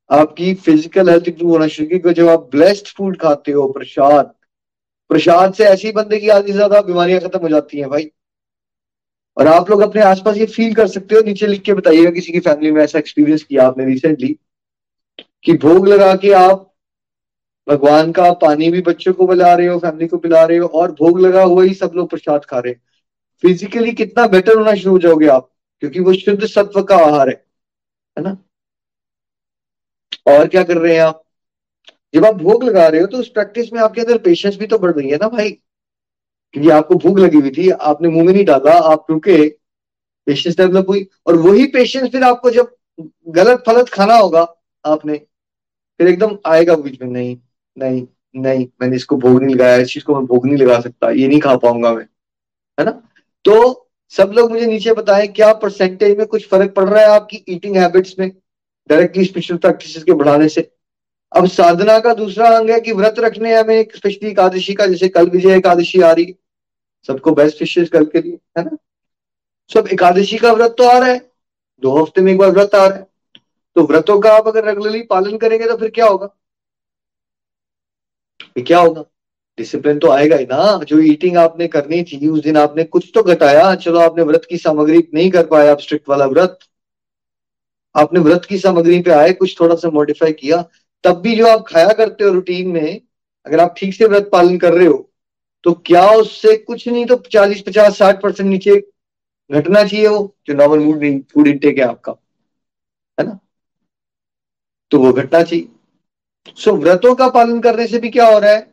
आपकी 0.10 0.54
फ़िज़िकल 0.56 1.10
हेल्थ 1.10 1.28
इंप्रूव 1.28 1.52
होना 1.52 1.68
शुरू 1.68 1.88
क्योंकि 1.90 2.14
जब 2.14 2.28
आप 2.30 2.50
ब्लेस्ड 2.52 2.88
फ़ूड 2.88 3.18
खाते 3.18 3.52
हो, 3.52 3.68
प्रसाद 3.68 4.34
प्रसाद 5.10 5.54
से 5.54 5.66
ऐसी 5.66 5.92
बंदे 5.92 6.20
की 6.20 6.30
आधी 6.30 6.52
ज़्यादा 6.52 6.82
बीमारियाँ 6.82 7.20
खत्म 7.22 7.40
हो 7.40 7.50
जाती 7.50 7.80
हैं 7.80 7.90
भाई। 7.90 8.10
और 9.40 9.48
आप 9.48 9.70
लोग 9.70 9.82
अपने 9.82 10.02
आसपास 10.02 10.38
ये 10.38 10.46
फील 10.46 10.74
कर 10.76 10.88
सकते 10.88 11.16
हो, 11.16 11.22
नीचे 11.22 11.48
लिख 11.48 11.62
के 11.62 11.74
बताइएगा 11.74 12.12
किसी 12.12 12.32
की 12.32 12.40
फैमिली 12.40 12.72
में 12.72 12.82
ऐसा 12.84 13.00
एक्सपीरियंस 13.00 13.44
किया 13.44 13.68
आपने 13.68 13.86
रिसेंटली 13.86 14.36
कि 15.44 15.54
भोग 15.58 15.88
लगा 15.88 16.14
के 16.16 16.32
आप 16.32 16.66
भगवान 17.68 18.12
का 18.12 18.32
पानी 18.34 18.70
भी 18.72 18.82
बच्चों 18.82 19.14
को 19.14 19.28
पिला 19.28 19.54
रहे 19.54 19.68
हो 19.68 19.78
फैमिली 19.80 20.08
को 20.08 20.18
पिला 20.18 20.44
रहे 20.44 20.58
हो 20.58 20.68
और 20.68 20.92
भोग 20.92 21.20
लगा 21.20 21.44
हुआ 21.44 21.64
ही 21.64 21.74
सब 21.74 21.92
लोग 21.96 22.10
प्रसाद 22.10 22.46
खा 22.46 22.60
रहे 22.60 22.74
फिजिकली 23.44 23.92
कितना 23.92 24.28
बेटर 24.28 24.58
होना 24.58 24.74
शुरू 24.76 24.92
हो 24.92 25.00
जाओगे 25.00 25.28
आप, 25.28 25.50
क्योंकि 25.82 26.00
वो 26.00 26.14
शुद्ध 26.14 26.46
सत्व 26.46 26.82
का 26.84 26.96
आहार 26.96 27.30
है 27.30 27.36
है 28.18 28.24
ना? 28.24 28.38
और 30.28 30.48
क्या 30.48 30.64
कर 30.64 30.78
रहे 30.78 30.94
हैं 30.96 31.02
आप? 31.02 31.24
जब 32.14 32.26
आप 32.26 32.36
भोग 32.36 32.64
लगा 32.64 32.88
रहे 32.88 33.02
हो 33.02 33.08
तो 33.08 33.18
उस 33.18 33.30
प्रैक्टिस 33.30 33.74
में 33.74 33.80
आपके 33.82 34.02
अंदर 34.02 34.18
पेशेंस 34.18 34.58
भी 34.58 34.68
तो 34.68 34.80
बढ़ 34.80 34.92
रही 34.92 35.10
है 35.10 35.18
ना 35.18 35.28
भाई? 35.28 35.58
क्योंकि 36.54 36.70
आपको 36.70 36.96
भूख 36.96 37.20
लगी 37.20 37.38
हुई 37.38 37.52
थी, 37.52 37.70
आपने 37.70 38.10
मुँह 38.10 38.26
में 38.26 38.34
नहीं 38.34 38.46
डाला, 38.46 38.72
आप 38.72 39.06
रुके 39.10 39.50
पेशेंस 40.28 40.58
डेवलप 40.58 40.86
हुई। 40.90 41.08
और 41.28 41.36
वही 41.36 41.66
पेशेंस 41.68 42.10
फिर 42.10 42.24
आपको 42.24 42.52
जब 42.52 42.76
गलत 43.28 43.64
फलत 43.68 43.90
खाना 43.90 44.16
होगा, 44.16 44.56
आपने, 44.86 45.18
फिर 45.98 46.08
एकदम 46.08 46.38
आएगा 46.46 46.76
बीच 46.76 47.02
में, 47.02 47.10
नहीं 47.10 47.38
नहीं 47.78 48.08
नहीं, 48.36 48.68
मैंने 48.82 48.96
इसको 48.96 49.18
भोग 49.18 49.44
नहीं 49.44 49.56
लगाया, 49.56 49.78
इस 49.78 49.94
चीज़ 49.94 50.04
को 50.04 50.16
मैं 50.16 50.26
भोग 50.26 50.46
नहीं 50.46 50.58
लगा 50.58 50.80
सकता, 50.80 51.10
ये 51.10 51.28
नहीं 51.28 51.40
खा 51.40 51.56
पाऊँगा 51.58 51.94
मैं। 51.94 52.04
है 52.80 52.86
ना? 52.86 52.92
तो 53.46 53.90
सब 54.10 54.32
लोग 54.36 54.52
मुझे 54.52 54.66
नीचे 54.66 54.94
बताएँ, 54.94 55.28
क्या 55.28 55.54
परसेंटेज 55.54 56.18
में 56.18 56.28
कुछ 56.28 56.50
फ़र्क 56.50 56.74
पड़ 56.74 56.90
रहा 56.90 57.00
है 57.00 57.08
आपकी 57.08 57.46
ईटिंग 57.50 57.78
हैबिट्स 57.78 58.16
में? 58.20 58.32
डायरेक्टली 58.90 59.26
स्पिरिचुअल 59.26 59.58
प्रैक्टिस 59.58 60.04
के 60.04 60.14
बढ़ाने 60.14 60.50
से। 60.50 60.72
अब 61.32 61.48
साधना 61.48 62.00
का 62.00 62.14
दूसरा 62.14 62.50
अंग 62.58 62.70
है 62.70 62.80
कि 62.80 62.92
व्रत 62.92 63.20
रखने 63.20 63.54
हमें 63.56 63.88
स्पेशली 63.96 64.30
एकादशी 64.30 64.74
का, 64.74 64.86
जैसे 64.86 65.08
कल 65.10 65.30
विजय 65.30 65.56
एकादशी 65.58 66.02
आ 66.02 66.12
रही, 66.12 66.36
सबको 67.10 67.32
बेस्ट 67.32 67.62
विशेष 67.62 67.90
कल 67.90 68.06
के 68.06 68.22
लिए, 68.22 68.38
है 68.58 68.64
ना? 68.66 68.78
सब 69.72 69.88
एकादशी 69.94 70.38
का 70.38 70.52
व्रत 70.54 70.76
तो 70.78 70.88
आ 70.88 70.98
रहा 70.98 71.10
है, 71.10 71.20
दो 71.84 72.02
हफ़्ते 72.02 72.22
में 72.22 72.32
एक 72.32 72.38
बार 72.38 72.52
व्रत 72.52 72.76
आ 72.76 72.86
रहा 72.88 72.98
है 72.98 73.08
तो 73.76 73.84
व्रतों 73.88 74.20
का 74.20 74.32
आप 74.34 74.48
अगर 74.48 74.66
रेगुलरली 74.66 75.02
पालन 75.04 75.38
करेंगे 75.38 75.68
तो 75.68 75.76
फिर 75.78 75.90
क्या 75.90 76.06
होगा? 76.06 76.28
फिर 78.46 78.64
क्या 78.64 78.80
होगा? 78.80 79.04
डिसिप्लिन 79.58 80.00
तो 80.00 80.10
आएगा 80.12 80.36
ही 80.36 80.46
ना, 80.46 80.80
जो 80.84 81.00
ईटिंग 81.02 81.38
आपने 81.38 81.68
करनी 81.68 82.04
थी, 82.04 82.28
उस 82.28 82.42
दिन 82.44 82.58
आपने 82.58 82.84
कुछ 82.86 83.12
तो 83.16 83.24
घटाया, 83.24 83.74
चलो 83.76 84.00
आपने 84.00 84.24
व्रत 84.24 84.46
की 84.50 84.58
सामग्री 84.58 85.08
नहीं 85.14 85.30
कर 85.32 85.46
पाया, 85.48 85.72
आप 85.72 85.80
स्ट्रिक्ट 85.80 86.10
वाला 86.10 86.26
व्रत, 86.26 86.60
आपने 87.96 88.20
व्रत 88.20 88.46
की 88.46 88.58
सामग्री 88.58 89.02
पे 89.02 89.12
आए, 89.12 89.34
कुछ 89.34 89.60
थोड़ा 89.60 89.76
सा 89.76 89.90
मॉडिफाई 89.90 90.34
किया 90.34 90.64
तब 91.04 91.22
भी 91.22 91.36
जो 91.36 91.48
आप 91.48 91.64
खाया 91.68 91.94
करते 91.94 92.24
हो 92.24 92.32
रूटीन 92.34 92.72
में, 92.72 93.02
अगर 93.46 93.60
आप 93.60 93.76
ठीक 93.78 93.94
से 93.94 94.06
व्रत 94.06 94.30
पालन 94.32 94.58
कर 94.58 94.74
रहे 94.74 94.88
हो 94.88 95.06
तो 95.64 95.74
क्या 95.86 96.06
उससे 96.12 96.56
कुछ 96.58 96.88
नहीं 96.88 97.06
तो 97.06 97.16
चालीस, 97.32 97.62
पचास, 97.62 97.98
साठ 97.98 98.22
परसेंट 98.22 98.50
नीचे 98.50 98.76
घटना 99.50 99.84
चाहिए 99.84 100.08
वो, 100.08 100.36
जो 100.48 100.54
नॉर्मल 100.54 100.80
मूड 100.80 101.22
फ़ूड 101.24 101.48
इंटेक 101.48 101.78
है 101.78 101.86
आपका, 101.86 102.12
है 103.18 103.26
ना? 103.28 103.40
तो 104.92 105.00
वो 105.00 105.12
घटना 105.14 105.42
चाहिए। 105.44 105.68
सो 106.58 106.76
व्रतों 106.76 107.14
का 107.16 107.28
पालन 107.30 107.60
करने 107.62 107.88
से 107.88 108.00
भी 108.00 108.10
क्या 108.10 108.28
हो 108.28 108.38
रहा 108.40 108.52
है? 108.52 108.68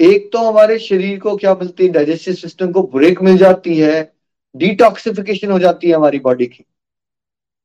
एक 0.00 0.28
तो 0.32 0.38
हमारे 0.40 0.78
शरीर 0.78 1.18
को 1.20 1.36
क्या 1.36 1.54
मिलती 1.54 1.86
है 1.86 1.92
डाइजेस्टिव 1.92 2.34
सिस्टम 2.34 2.72
को 2.72 2.82
ब्रेक 2.94 3.22
मिल 3.22 3.36
जाती 3.38 3.78
है 3.78 4.12
डिटॉक्सिफिकेशन 4.54 5.50
हो 5.50 5.58
जाती 5.58 5.88
है 5.88 5.94
हमारी 5.94 6.18
बॉडी 6.20 6.46
की, 6.46 6.64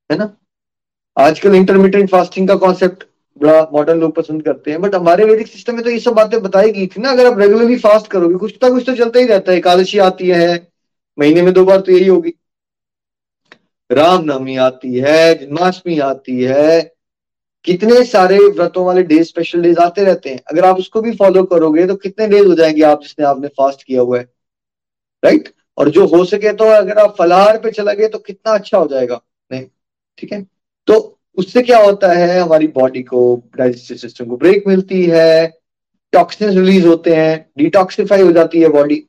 है 0.09 0.17
ना? 0.17 0.35
आजकल 1.17 1.55
इंटरमीडिएट 1.55 2.09
फास्टिंग 2.09 2.47
का 2.47 2.55
कॉन्सेप्ट 2.57 3.06
बड़ा 3.41 3.61
मॉडर्न 3.73 3.99
लोग 3.99 4.15
पसंद 4.15 4.43
करते 4.43 4.71
हैं 4.71 4.81
बट 4.81 4.95
हमारे 4.95 5.25
वैदिक 5.25 5.47
सिस्टम 5.47 5.75
में 5.75 5.83
तो 5.83 5.89
ये 5.89 5.99
सब 5.99 6.13
बातें 6.13 6.41
बताई 6.41 6.71
गई 6.71 6.87
थी 6.87 7.01
ना, 7.01 7.11
अगर 7.11 7.25
आप 7.25 7.39
रेगुलरली 7.39 7.77
फास्ट 7.77 8.07
करोगे, 8.07 8.35
कुछ 8.35 8.57
ना 8.63 8.69
कुछ 8.69 8.85
तो 8.85 8.95
चलता 8.95 9.19
ही 9.19 9.25
रहता 9.25 9.51
है, 9.51 9.57
एकादशी 9.57 9.99
आती 9.99 10.27
है, 10.27 10.67
महीने 11.17 11.41
में 11.41 11.53
दो 11.53 11.65
बार 11.65 11.79
तो 11.79 11.91
यही 11.91 12.07
होगी। 12.07 12.33
रामनवमी 13.91 14.57
आती 14.57 14.93
है, 14.95 15.35
जन्माष्टमी 15.35 15.99
आती 15.99 16.43
है, 16.43 16.81
कितने 17.65 18.03
सारे 18.05 18.37
व्रतों 18.39 18.85
वाले 18.85 19.03
डे 19.03 19.23
स्पेशल 19.23 19.61
डेज़ 19.61 19.79
आते 19.79 20.03
रहते 20.03 20.29
हैं। 20.29 20.41
अगर 20.51 20.65
आप 20.65 20.77
उसको 20.77 21.01
भी 21.01 21.11
फॉलो 21.11 21.43
करोगे 21.43 21.85
तो 21.87 21.95
कितने 21.95 22.27
डेज़ 22.27 22.47
हो 22.47 22.55
जाएँगे 22.55 22.81
आप 22.81 23.01
जिसने 23.01 23.25
आपने 23.25 23.47
फास्ट 23.47 23.83
किया 23.83 24.01
हुआ 24.01 24.19
है। 24.19 24.23
राइट 25.23 25.53
और 25.77 25.89
जो 25.89 26.05
हो 26.07 26.23
सके 26.25 26.53
तो 26.53 26.65
अगर 26.65 26.97
आप 26.97 27.15
फलाहार 27.17 27.57
पे 27.57 27.71
चला 27.71 27.93
गए 27.93 28.07
तो 28.07 28.19
कितना 28.19 28.53
अच्छा 28.53 28.77
हो 28.77 28.87
जाएगा। 28.87 29.21
नहीं, 29.51 29.65
ठीक 30.17 30.31
है? 30.33 30.41
तो 30.87 31.16
उससे 31.37 31.61
क्या 31.61 31.77
होता 31.79 32.11
है, 32.11 32.39
हमारी 32.39 32.67
बॉडी 32.69 33.01
को 33.03 33.19
डाइजेस्टिव 33.57 33.97
सिस्टम 33.97 34.25
को 34.25 34.37
ब्रेक 34.37 34.63
मिलती 34.67 35.03
है 35.05 35.47
टॉक्सिन 36.13 36.49
रिलीज़ 36.49 36.87
होते 36.87 37.15
हैं 37.15 37.49
डिटॉक्सिफाई 37.57 38.21
हो 38.21 38.31
जाती 38.31 38.61
है 38.61 38.69
बॉडी 38.69 39.03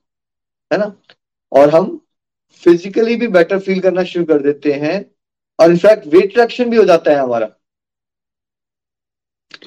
है 0.70 0.78
ना? 0.78 0.92
और 1.52 1.70
हम 1.70 2.00
फिजिकली 2.62 3.16
भी 3.16 3.26
बेटर 3.28 3.58
फील 3.58 3.80
करना 3.80 4.02
शुरू 4.04 4.24
कर 4.24 4.42
देते 4.42 4.72
हैं, 4.72 5.04
और 5.58 5.70
इनफैक्ट 5.70 6.06
वेट 6.06 6.36
रिडक्शन 6.36 6.70
भी 6.70 6.76
हो 6.76 6.84
जाता 6.84 7.10
है 7.10 7.18
हमारा। 7.18 7.48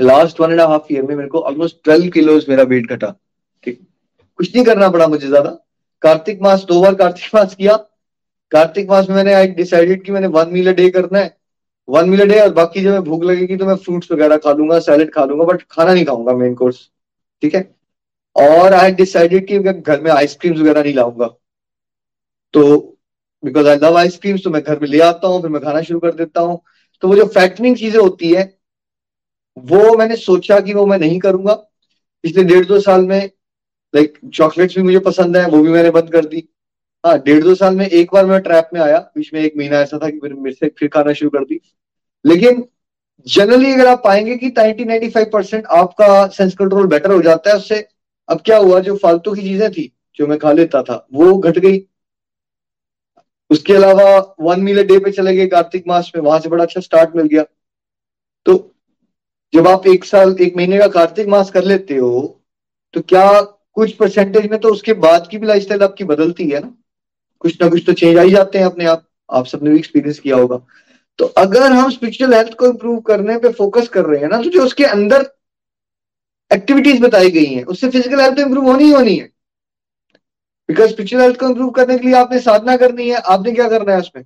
Last 0.01 0.39
one 0.39 0.51
and 0.51 0.61
half 0.61 0.93
year 0.93 1.03
में 1.03 1.15
मेरे 1.15 1.29
को 1.29 1.39
ऑलमोस्ट 1.41 1.77
ट्वेल्व 1.83 2.09
किलोज 2.11 2.45
मेरा 2.49 2.63
वेट 2.65 2.85
घटा, 2.87 3.13
ठीक? 3.63 3.79
कुछ 4.39 4.55
नहीं 4.55 4.65
करना 4.65 4.89
पड़ा 4.89 5.07
मुझे 5.07 5.27
ज़्यादा। 5.27 5.49
कार्तिक 6.03 6.41
मास, 6.41 6.63
दो 6.63 6.81
बार 6.81 6.95
कार्तिक 6.95 7.35
मास 7.35 7.55
किया। 7.55 7.75
कार्तिक 8.51 8.89
मास 8.89 9.09
में 9.09 9.15
मैंने 9.15 9.33
आई 9.33 9.47
डिसाइडेड 9.49 10.03
कि 10.05 10.11
मैंने 10.11 10.27
वन 10.29 10.49
मील 10.49 10.69
अ 10.69 10.75
डे 10.75 10.89
करना 10.91 11.19
है। 11.19 11.37
वन 11.87 12.09
मील 12.09 12.25
डे 12.27 12.39
और 12.39 12.53
बाकी 12.53 12.81
जब 12.83 12.91
मैं 12.91 13.03
भूख 13.03 13.23
लगेगी 13.23 13.57
तो 13.57 13.65
मैं 13.65 13.75
फ्रूट्स 13.75 14.11
वगैरह 14.11 14.37
खा 14.37 14.51
लूँगा 14.53 14.79
सैलेड 14.79 15.13
खा 15.13 15.25
लूँगा 15.25 15.45
बट 15.45 15.61
खाना 15.71 15.93
नहीं 15.93 16.05
खाऊँगा 16.05 16.33
मेन 16.33 16.53
कोर्स 16.55 16.89
ठीक 17.43 17.55
है? 17.55 17.61
और 18.35 18.73
आई 18.73 18.91
डिसाइडेड 18.91 19.47
कि 19.47 19.59
मैं 19.59 19.81
घर 19.81 20.01
में 20.01 20.11
आइसक्रीम्स 20.11 20.59
वगैरह 20.59 20.83
नहीं 20.83 20.93
लाऊँगा। 20.93 21.27
तो 22.53 22.77
बिकॉज़ 23.43 23.67
आई 23.67 23.77
लव 23.77 23.97
आइसक्रीम्स 23.97 24.43
तो 24.43 24.49
मैं 24.49 24.61
घर 24.63 24.79
में 24.79 24.87
ले 24.87 24.99
आता 25.01 25.27
हूँ, 25.27 25.41
फिर 25.41 25.49
मैं 25.49 25.61
खाना 25.61 25.81
शुरू 25.81 25.99
कर 25.99 26.13
देता 26.13 26.41
हूँ। 26.41 26.59
तो 27.03 27.07
वो 27.07 27.15
जो 27.15 27.25
फैटनिंग 27.25 27.77
चीज़ें 27.77 27.99
होती 27.99 28.31
है, 28.33 28.43
वो 29.57 29.95
मैंने 29.97 30.15
सोचा 30.15 30.59
कि 30.59 30.73
वो 30.73 30.85
मैं 30.85 30.97
नहीं 30.99 31.19
करूँगा। 31.19 31.53
पिछले 32.23 32.43
डेढ़ 32.43 32.65
दो 32.65 32.79
साल 32.79 33.05
में 33.05 33.19
लाइक 33.93 34.17
चॉकलेट्स 34.33 34.75
भी 34.75 34.83
मुझे 34.83 34.99
पसंद 34.99 35.37
है, 35.37 35.45
वो 35.47 35.61
भी 35.61 35.69
मैंने 35.69 35.89
बंद 35.91 36.11
कर 36.11 36.25
दी। 36.25 36.47
हाँ 37.03 37.17
डेढ़ 37.19 37.43
दो 37.43 37.53
साल 37.55 37.75
में 37.75 37.85
एक 37.87 38.09
बार 38.13 38.25
मैं 38.25 38.39
ट्रैप 38.41 38.69
में 38.73 38.79
आया। 38.81 38.97
बीच 39.17 39.33
में 39.33 39.39
एक 39.41 39.53
महीना 39.57 39.79
ऐसा 39.79 39.97
था 39.97 40.09
कि 40.09 40.19
फिर 40.19 40.33
मेरे 40.33 40.55
से 40.55 40.67
फिर 40.79 40.89
खाना 40.89 41.13
शुरू 41.13 41.29
कर 41.29 41.45
दी। 41.45 41.59
लेकिन 42.25 42.63
जनरली 43.27 43.71
अगर 43.73 43.87
आप 43.87 44.01
पाएँगे 44.03 44.35
कि 44.35 44.47
नाइनटी 44.49 44.85
नाइनटी 44.85 45.09
फाइव 45.09 45.29
परसेंट 45.33 45.65
आपका 45.71 46.27
सेंस 46.27 46.53
कंट्रोल 46.55 46.87
बेटर 46.87 47.11
हो 47.11 47.21
जाता 47.21 47.49
है 47.49 47.55
उससे, 47.55 47.87
अब 48.29 48.41
क्या 48.45 48.57
हुआ, 48.57 48.79
जो 48.79 48.95
फालतू 48.97 49.33
की 49.33 49.41
चीज़ें 49.41 49.71
थी, 49.71 49.91
जो 50.15 50.27
मैं 50.27 50.37
खा 50.39 50.51
लेता 50.51 50.81
था, 50.83 51.07
वो 51.13 51.37
घट 51.39 51.57
गई। 51.59 51.85
उसके 53.49 53.73
अलावा 53.73 54.35
वन 54.41 54.61
मील 54.61 54.83
डे 54.83 54.97
पे 54.99 55.11
चले 55.11 55.35
गए 55.35 55.47
कार्तिक 55.47 55.87
मास 55.87 56.11
में, 56.15 56.21
वहाँ 56.23 56.39
से 56.39 56.49
बड़ा 56.49 56.63
अच्छा 56.63 56.81
स्टार्ट 56.81 57.15
मिल 57.15 57.27
गया। 57.27 57.43
तो 58.45 58.55
जब 59.53 59.67
आप 59.67 59.87
एक 59.87 60.05
साल, 60.05 60.35
एक 60.41 60.57
महीने 60.57 60.77
का 60.79 60.87
कार्तिक 60.89 61.27
मास 61.27 61.51
कर 61.51 61.63
लेते 61.63 61.95
हो 61.95 62.37
तो 62.93 63.01
क्या 63.01 63.41
कुछ 63.41 63.91
परसेंटेज 63.93 64.45
में 64.51 64.59
तो 64.59 64.69
उसके 64.69 64.93
बाद 64.99 65.27
की 65.27 65.37
भी 65.37 65.47
लाइफस्टाइल 65.47 65.83
आपकी 65.83 66.03
बदलती 66.03 66.49
है 66.49 66.59
ना? 66.59 66.73
कुछ 67.41 67.61
ना 67.61 67.69
कुछ 67.69 67.83
तो 67.85 67.93
चेंज 67.93 68.17
आ 68.17 68.21
ही 68.21 68.31
जाते 68.31 68.57
हैं 68.57 68.65
अपने 68.65 68.85
आप। 68.85 69.07
आप 69.29 69.45
सबने 69.45 69.69
भी 69.69 69.77
एक्सपीरियंस 69.77 70.19
किया 70.19 70.35
होगा। 70.37 70.57
तो 71.19 71.25
अगर 71.37 71.71
हम 71.71 71.89
स्पिरिचुअल 71.91 72.33
हेल्थ 72.33 72.53
को 72.53 72.67
इम्प्रूव 72.67 72.99
करने 73.01 73.37
पे 73.39 73.49
फोकस 73.53 73.87
कर 73.87 74.05
रहे 74.05 74.19
हैं 74.21 74.29
ना 74.29 74.41
तो 74.43 74.49
जो 74.49 74.63
उसके 74.63 74.83
अंदर 74.85 75.29
एक्टिविटीज़ 76.51 77.01
बताई 77.01 77.31
गई 77.31 77.45
हैं, 77.45 77.63
उससे 77.65 77.89
फ़िज़िकल 77.89 78.21
हेल्थ 78.21 78.37
तो 78.39 78.61
होनी 78.61 78.83
ही 78.83 78.91
होनी 78.91 79.15
है। 79.15 79.29
बिकॉज़ 80.69 80.89
स्पिरिचुअल 80.89 81.21
हेल्थ 81.23 81.39
को 81.39 81.47
इम्प्रूव 81.47 81.69
करने 81.71 81.97
के 81.97 82.07
लिए 82.07 82.15
आपने 82.15 82.39
साधना 82.41 82.75
करनी 82.77 83.09
है, 83.09 83.15
आपने 83.17 83.51
क्या 83.51 83.67
करना 83.69 83.93
है 83.93 83.99
उसमें? 83.99 84.23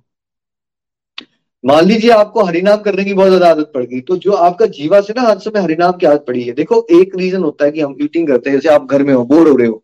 मान 1.64 1.84
लीजिए 1.84 2.10
आपको 2.10 2.42
हरिनाम 2.44 2.80
करने 2.80 3.04
की 3.04 3.14
बहुत 3.14 3.28
ज़्यादा 3.28 3.48
आदत 3.50 3.70
पड़ 3.74 3.84
गई 3.84 4.00
तो 4.00 4.16
जो 4.16 4.32
आपका 4.32 4.66
जीवा 4.74 5.00
से 5.00 5.12
ना 5.16 5.22
हर 5.22 5.38
समय 5.38 5.60
हरिनाम 5.60 5.92
की 5.92 6.06
आदत 6.06 6.24
पड़ी 6.26 6.42
है। 6.42 6.52
देखो, 6.54 6.86
एक 6.92 7.16
रीजन 7.16 7.42
होता 7.42 7.64
है 7.64 7.70
कि 7.72 7.80
हम 7.80 7.96
ईटिंग 8.02 8.28
करते 8.28 8.50
हैं, 8.50 8.56
जैसे 8.56 8.74
आप 8.74 8.86
घर 8.86 9.02
में 9.02 9.12
हो, 9.14 9.24
बोर 9.24 9.48
हो 9.48 9.56
रहे 9.56 9.68
हो। 9.68 9.82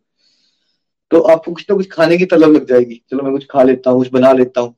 तो 1.13 1.19
आपको 1.19 1.51
कुछ 1.51 1.65
ना 1.69 1.75
कुछ 1.75 1.89
खाने 1.91 2.17
की 2.17 2.25
तलब 2.25 2.51
लग 2.51 2.65
जाएगी। 2.65 3.01
चलो 3.11 3.23
मैं 3.23 3.31
कुछ 3.31 3.47
खा 3.51 3.63
लेता 3.63 3.89
हूँ, 3.89 3.99
कुछ 3.99 4.11
बना 4.11 4.31
लेता 4.31 4.61
हूँ। 4.61 4.75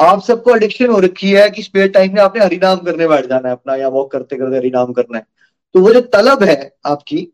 आप 0.00 0.22
सबको 0.22 0.56
एडिक्शन 0.56 0.86
हो 0.86 0.98
रखी 0.98 1.30
है 1.30 1.50
कि 1.50 1.62
स्पेयर 1.62 1.88
टाइम 1.88 2.14
में 2.14 2.22
आपने 2.22 2.44
हरिनाम 2.44 2.76
करने 2.76 3.08
बैठ 3.08 3.26
जाना 3.26 3.48
है 3.48 3.54
अपना, 3.54 3.76
या 3.76 3.88
वॉक 3.88 4.12
करते 4.12 4.36
करते 4.36 4.56
हरिनाम 4.56 4.92
करना 4.92 5.18
है। 5.18 5.26
तो 5.74 5.80
वो 5.80 5.92
जो 5.92 6.00
तलब 6.00 6.42
है 6.42 6.76
आपकी, 6.86 7.32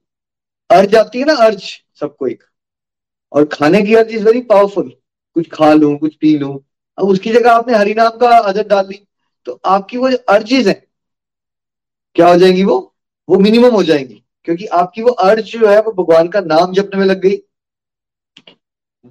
अर्ज़ 0.70 0.96
आती 0.96 1.18
है 1.18 1.24
ना 1.24 1.34
अर्ज़, 1.34 1.62
सबको 2.00 2.26
एक। 2.26 2.44
और 3.32 3.44
खाने 3.44 3.82
की 3.82 3.94
अर्ज़ 3.94 4.08
इज़ 4.08 4.24
वेरी 4.24 4.40
पावरफुल 4.40 4.92
कुछ 5.34 5.48
खा 5.48 5.72
लू, 5.72 5.96
कुछ 5.96 6.14
पी 6.14 6.38
लू। 6.38 6.64
अब 6.98 7.08
उसकी 7.08 7.32
जगह 7.32 7.52
आपने 7.52 7.74
हरिनाम 7.74 8.10
का 8.10 8.28
आदत 8.28 8.66
डाल 8.66 8.86
दी। 8.86 9.06
तो 9.44 9.60
आपकी 9.64 9.96
वो 9.96 10.10
जो 10.10 10.16
अर्जिज 10.16 10.68
है, 10.68 10.86
क्या 12.14 12.28
हो 12.28 12.36
जाएँगी 12.36 12.64
वो? 12.64 12.94
वो 13.28 13.38
मिनिमम 13.38 13.70
हो 13.70 13.82
जाएँगी। 13.82 14.22
क्योंकि 14.44 14.66
आपकी 14.66 15.02
वो 15.02 15.10
अर्ज़ 15.10 15.44
जो 15.44 15.68
है, 15.68 15.82
वो 15.82 15.92
भगवान 15.92 16.28
का 16.28 16.40
नाम 16.40 16.72
जपने 16.72 17.00
में 17.00 17.06
लग 17.06 17.20
गई। 17.20 17.42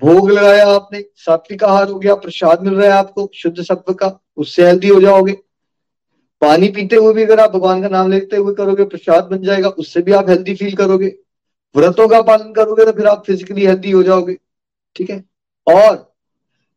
भोग 0.01 0.29
लगाया 0.31 0.65
आपने, 0.67 1.03
सात्विक 1.17 1.63
आहार 1.63 1.89
हो 1.89 1.97
गया, 1.99 2.15
प्रसाद 2.15 2.61
मिल 2.63 2.73
रहा 2.73 2.85
है 2.85 2.93
आपको, 2.93 3.29
शुद्ध 3.35 3.61
सत्व 3.61 3.93
का, 3.93 4.19
उससे 4.37 4.65
हेल्दी 4.65 4.87
हो 4.87 4.99
जाओगे। 5.01 5.33
पानी 6.41 6.67
पीते 6.69 6.95
हुए 6.95 7.13
भी 7.13 7.23
अगर 7.23 7.39
आप 7.39 7.51
भगवान 7.51 7.81
का 7.81 7.89
नाम 7.89 8.11
लेते 8.11 8.37
हुए 8.37 8.53
करोगे, 8.55 8.83
प्रसाद 8.85 9.23
बन 9.25 9.41
जाएगा, 9.43 9.69
उससे 9.69 10.01
भी 10.01 10.11
आप 10.13 10.29
हेल्दी 10.29 10.55
फील 10.55 10.75
करोगे। 10.75 11.07
व्रतों 11.75 12.07
का 12.07 12.21
पालन 12.23 12.51
करोगे 12.53 12.85
तो 12.85 12.91
फिर 12.91 13.07
आप 13.07 13.23
फिजिकली 13.25 13.65
हेल्दी 13.65 13.91
हो 13.91 14.03
जाओगे, 14.03 14.37
ठीक 14.95 15.09
है? 15.09 15.23
और 15.67 16.05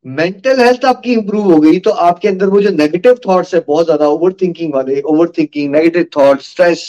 मेंटल 0.04 0.60
हेल्थ 0.60 0.84
आपकी 0.84 1.12
इंप्रूव 1.12 1.52
हो 1.52 1.58
गई 1.60 1.78
तो 1.78 1.90
आपके 1.90 2.28
अंदर 2.28 2.46
वो 2.46 2.60
जो 2.60 2.70
नेगेटिव 2.70 3.18
थॉट्स 3.26 3.54
है, 3.54 3.60
बहुत 3.60 3.84
ज़्यादा 3.84 4.08
ओवर 4.08 4.32
थिंकिंग 4.32 4.74
वाले 4.74 5.00
over 5.02 5.28
thinking 5.38 5.70
negative 5.72 6.06
thought 6.16 6.40
stress 6.42 6.84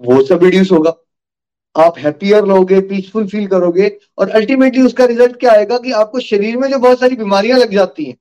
वो 0.00 0.22
सब 0.22 0.44
रिड्यूस 0.44 0.72
होगा। 0.72 0.94
आप 1.76 1.98
हैप्पियर 1.98 2.44
रहोगे 2.44 2.80
पीसफुल 2.82 3.26
फील 3.28 3.46
करोगे 3.48 3.90
और 4.18 4.30
अल्टीमेटली 4.32 4.82
उसका 4.82 5.04
रिज़ल्ट 5.04 5.36
क्या 5.40 5.52
आएगा 5.52 5.78
कि 5.78 5.92
आपको 5.94 6.20
शरीर 6.22 6.56
में 6.56 6.68
जो 6.70 6.78
बहुत 6.78 7.00
सारी 7.00 7.16
बीमारियाँ 7.16 7.58
लग 7.58 7.72
जाती 7.72 8.04
हैं, 8.04 8.16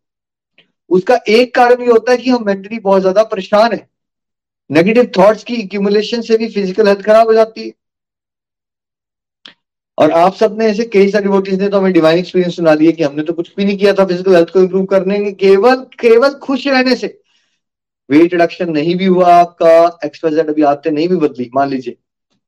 उसका 0.90 1.20
एक 1.30 1.54
कारण 1.56 1.82
ये 1.82 1.88
होता 1.88 2.12
है 2.12 2.18
कि 2.18 2.30
हम 2.30 2.46
मेंटली 2.46 2.80
बहुत 2.80 3.02
ज़्यादा 3.02 3.24
परेशान 3.26 3.74
है। 3.74 3.88
नेगेटिव 4.70 5.12
थॉट्स 5.18 5.44
की 5.44 5.56
एक्यूमुलेशन 5.56 6.22
से 6.22 6.38
भी 6.38 6.48
फ़िज़िकल 6.50 6.88
हेल्थ 6.88 7.02
खराब 7.06 7.28
हो 7.28 7.34
जाती 7.34 7.66
है। 7.66 7.72
और 9.98 10.12
आप 10.14 10.34
सबने 10.36 10.66
ऐसे 10.66 10.84
कई 10.86 11.10
सारी 11.12 11.28
वोटिस 11.30 11.60
ने 11.60 11.68
तो 11.70 11.80
हमें 11.80 11.94
डिवाइन 11.94 12.18
एक्सपीरियंस 12.20 12.56
सुना 12.56 12.74
दिए 12.76 12.92
कि 12.92 13.04
हमने 13.04 13.24
तो 13.24 13.34
कुछ 13.34 13.54
भी 13.58 13.66
नहीं 13.66 13.78
किया 13.78 13.94
था 13.94 14.06
फ़िज़िकल 14.06 14.36
हेल्थ 14.36 14.50
को 14.50 14.60
इंप्रूव 14.60 14.86
करने 14.86 15.20
के 15.20 15.32
केवल 15.40 15.76
केवल 16.02 16.34
खुश 16.44 16.66
रहने 16.68 16.96
से। 16.96 17.08
वेट 18.10 18.34
रिडक्शन 18.34 18.72
नहीं 18.72 18.96
भी 18.98 19.06
हुआ 19.08 19.34
आपका 19.34 20.00
एक्सपाइजेड 20.06 20.50
अभी 20.50 20.62
आते 20.64 20.92
नहीं 20.92 21.08
भी 21.10 21.16
बदली, 21.18 21.50
मान 21.56 21.70
लीजिए। 21.70 21.98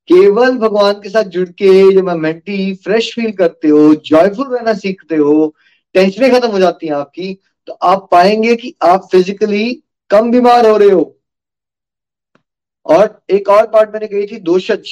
केवल 0.07 0.57
भगवान 0.57 0.93
के 0.93 1.09
साथ 1.09 1.23
जुड़ 1.23 1.47
के 1.49 1.93
जब 1.95 2.09
आप 2.09 2.17
मेंटली 2.17 2.73
फ्रेश 2.73 3.13
फील 3.15 3.31
करते 3.31 3.67
हो 3.67 3.93
जॉयफुल 3.95 4.55
रहना 4.55 4.73
सीखते 4.73 5.15
हो 5.15 5.55
टेंशनें 5.95 6.31
खत्म 6.31 6.47
हो 6.47 6.59
जाती 6.59 6.87
हैं 6.87 6.93
आपकी 6.93 7.33
तो 7.67 7.73
आप 7.73 8.07
पाएँगे 8.11 8.55
कि 8.55 8.73
आप 8.83 9.07
फिजिकली 9.11 9.83
कम 10.09 10.31
बीमार 10.31 10.67
हो 10.69 10.77
रहे 10.77 10.89
हो। 10.89 11.11
और 12.85 13.21
एक 13.29 13.49
और 13.49 13.67
पार्ट 13.67 13.93
मैंने 13.93 14.07
कही 14.07 14.25
थी, 14.27 14.39
दोषज 14.39 14.87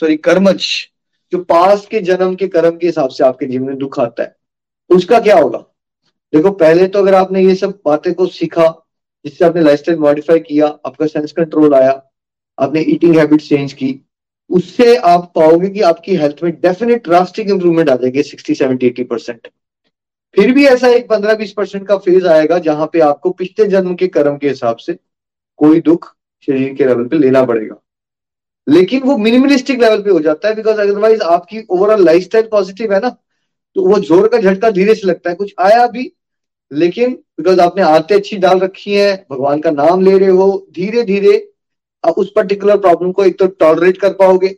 सॉरी 0.00 0.16
कर्मज, 0.16 0.66
जो 1.32 1.38
पास 1.38 1.86
के 1.86 2.00
जन्म 2.00 2.34
के 2.34 2.48
कर्म 2.48 2.76
के 2.78 2.86
हिसाब 2.86 3.08
से 3.08 3.24
आपके 3.24 3.46
जीवन 3.46 3.66
में 3.66 3.78
दुख 3.78 3.98
आता 4.00 4.22
है। 4.22 4.36
उसका 4.90 5.20
क्या 5.20 5.38
होगा? 5.38 5.58
देखो, 6.32 6.50
पहले 6.50 6.86
तो 6.88 6.98
अगर 6.98 7.14
आपने 7.14 7.44
ये 7.44 7.54
सब 7.54 7.78
बातें 7.84 8.12
को 8.14 8.26
सीखा, 8.26 8.66
जिससे 9.24 9.44
आपने 9.44 9.62
लाइफस्टाइल 9.62 9.98
मॉडिफाई 9.98 10.38
किया, 10.38 10.66
आपका 10.66 11.06
सेंस 11.06 11.32
कंट्रोल 11.32 11.74
आया, 11.74 12.02
आपने 12.58 12.80
ईटिंग 12.80 13.18
हैबिट 13.18 13.40
चेंज 13.40 13.72
की 13.72 13.92
उससे 14.50 14.96
आप 14.96 15.30
पाओगे 15.34 15.68
कि 15.68 15.80
आपकी 15.82 16.16
हेल्थ 16.16 16.42
में 16.42 16.52
डेफिनेट 16.60 17.04
ड्रास्टिक 17.04 17.48
इंप्रूवमेंट 17.50 17.90
आ 17.90 17.96
जाएगी 17.96 18.22
सिक्सटी 18.22 18.54
सेवेंटी 18.54 18.86
एटी 18.86 19.04
परसेंट 19.04 19.48
फिर 20.34 20.52
भी 20.52 20.66
ऐसा 20.66 20.88
एक 20.88 21.08
पंद्रह, 21.08 21.34
बीस 21.34 21.52
परसेंट 21.52 21.86
का 21.88 21.96
फ़ेज़ 21.98 22.26
आएगा 22.26 22.58
जहाँ 22.58 22.86
पे 22.92 23.00
आपको 23.00 23.30
पिछले 23.32 23.66
जन्म 23.66 23.94
के 23.94 24.06
कर्म 24.08 24.36
के 24.36 24.48
हिसाब 24.48 24.76
से 24.76 24.96
कोई 25.58 25.80
दुख 25.80 26.12
शरीर 26.48 26.74
के 26.74 26.84
लेवल 26.84 27.06
पे 27.08 27.18
लेना 27.18 27.44
पड़ेगा। 27.44 27.76
लेकिन 28.66 29.02
वो 29.02 29.16
मिनिमलिस्टिक 29.18 29.80
लेवल 29.80 30.02
पे 30.02 30.10
हो 30.10 30.20
जाता 30.20 30.48
है 30.48 30.54
बिकॉज़ 30.54 30.80
अदरवाइज़ 30.80 31.22
आपकी 31.22 31.64
ओवरऑल 31.70 32.04
लाइफ 32.04 32.28
पॉजिटिव 32.50 32.92
है 32.94 33.00
ना 33.00 33.08
तो 33.76 33.86
वो 33.86 33.98
ज़ोर 34.00 34.28
का 34.28 34.38
झटका 34.38 34.70
धीरे 34.70 34.94
से 34.94 35.06
लगता 35.06 35.30
है। 35.30 35.36
कुछ 35.36 35.54
आया 35.60 35.86
भी, 35.86 36.12
लेकिन 36.70 37.12
बिकॉज़ 37.38 37.60
आपने 37.60 37.82
आते 37.82 38.14
अच्छी 38.14 38.36
डाल 38.38 38.58
रखी 38.60 38.94
है, 38.94 39.26
भगवान 39.30 39.60
का 39.60 39.70
नाम 39.70 40.02
ले 40.02 40.18
रहे 40.18 40.28
हो 40.30 40.66
धीरे 40.74 41.02
धीरे 41.04 41.36
उस 42.08 42.32
पर्टिकुलर 42.36 42.76
प्रॉब्लम 42.78 43.12
को 43.12 43.24
एक 43.24 43.38
तो 43.38 43.46
टॉलरेट 43.46 43.96
कर 43.96 44.12
पाओगे। 44.14 44.48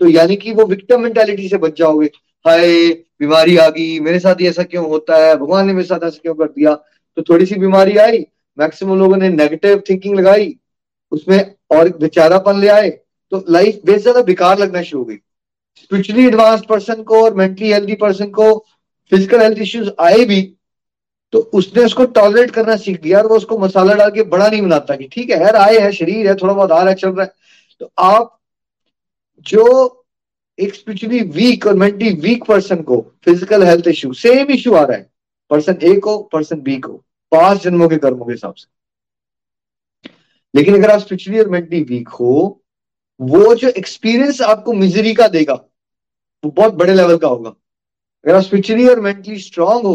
तो 0.00 0.08
यानी 0.08 0.36
कि 0.36 0.52
वो 0.52 0.64
विक्टम 0.66 1.00
मेंटेलिटी 1.00 1.48
से 1.48 1.56
बच 1.58 1.78
जाओगे। 1.78 2.06
हाय, 2.44 2.90
बीमारी 3.20 3.56
आ 3.56 3.68
गई, 3.68 3.98
मेरे 4.00 4.18
साथ 4.18 4.40
ही 4.40 4.46
ऐसा 4.48 4.62
क्यों 4.64 4.88
होता 4.88 5.16
है? 5.16 5.36
भगवान 5.36 5.66
ने 5.66 5.72
मेरे 5.72 5.86
साथ 5.86 6.04
ऐसा 6.04 6.18
क्यों 6.22 6.34
कर 6.34 6.46
दिया? 6.46 6.74
तो 6.74 7.22
थोड़ी 7.22 7.46
सी 7.46 7.54
बीमारी 7.56 7.96
आई 7.98 8.24
मैक्सिमम 8.58 8.98
लोगों 8.98 9.16
ने 9.16 9.28
नेगेटिव 9.28 9.82
थिंकिंग 9.90 10.18
लगाई, 10.18 10.54
उसमें 11.12 11.54
और 11.70 11.88
बेचारापन 11.98 12.60
ले 12.60 12.68
आए 12.68 12.90
तो 13.32 13.44
लाइफ 13.50 13.80
बेस 13.86 14.02
ज़्यादा 14.02 14.22
बेकार 14.22 14.58
लगना 14.58 14.82
शुरू 14.82 15.02
हो 15.02 15.04
गई। 15.04 15.16
स्पिरिचुअली 15.76 16.26
एडवांस 16.26 16.62
पर्सन 16.68 17.02
को 17.02 17.22
और 17.24 17.34
मेंटली 17.34 17.72
हेल्थी 17.72 17.94
पर्सन 17.96 18.30
को 18.30 18.52
फ़िज़िकल 19.12 19.40
हेल्थ 19.40 19.58
इश्यूज़ 19.58 19.90
आए 20.00 20.24
भी 20.24 20.40
तो 21.32 21.38
उसने 21.54 21.84
उसको 21.84 22.04
टॉलरेट 22.16 22.50
करना 22.50 22.76
सीख 22.76 23.04
लिया 23.04 23.18
और 23.18 23.26
वो 23.26 23.36
उसको 23.36 23.58
मसाला 23.58 23.94
डाल 23.94 24.10
के 24.10 24.22
बड़ा 24.24 24.48
नहीं 24.48 24.62
बनाता 24.62 24.96
कि 24.96 25.08
ठीक 25.12 25.30
है 25.30 25.40
यार 25.40 25.56
आए 25.56 25.78
है 25.78 25.92
शरीर, 25.92 26.26
है 26.28 26.34
थोड़ा 26.34 26.52
बहुत 26.52 26.72
आ 26.72 26.82
रहा 26.82 26.94
चल 26.94 27.08
रहा 27.08 27.24
है। 27.24 27.32
तो 27.80 27.90
आप 27.98 28.38
जो 29.46 30.04
एक 30.58 30.74
स्पिरिचुअली 30.74 31.20
वीक 31.20 31.66
और 31.66 31.74
मेंटली 31.74 32.10
वीक 32.20 32.44
पर्सन 32.44 32.82
को 32.82 33.00
physical 33.24 33.62
health 33.62 33.88
issue 33.88 34.12
same 34.14 34.50
issue 34.50 34.74
आ 34.74 34.82
रहा 34.82 34.96
है। 34.96 35.10
पर्सन 35.50 35.78
ए 35.82 35.94
को 35.96 36.18
पर्सन 36.32 36.60
बी 36.60 36.76
को, 36.78 36.92
पाँच 37.32 37.62
जन्मों 37.62 37.88
के 37.88 37.96
कर्मों 37.96 38.26
के 38.26 38.32
हिसाब 38.32 38.54
से। 38.54 38.66
लेकिन 40.54 40.74
अगर 40.74 40.90
आप 40.90 41.00
स्पिरिचुअली 41.00 41.40
और 41.40 41.48
मेंटली 41.48 41.82
वीक 41.82 42.08
हो, 42.08 42.62
वो 43.20 43.54
जो 43.54 43.68
एक्सपीरियंस 43.68 44.40
आपको 44.42 44.72
मिजरी 44.72 45.14
का 45.14 45.28
देगा, 45.28 45.54
वो 46.44 46.50
बहुत 46.50 46.74
बड़े 46.74 46.94
लेवल 46.94 47.16
का 47.18 47.28
होगा। 47.28 47.50
अगर 47.50 48.34
आप 48.34 48.42
स्पिरिचुअली 48.42 48.88
और 48.88 49.00
मेंटली 49.00 49.38
स्ट्रांग 49.38 49.86
हो 49.86 49.94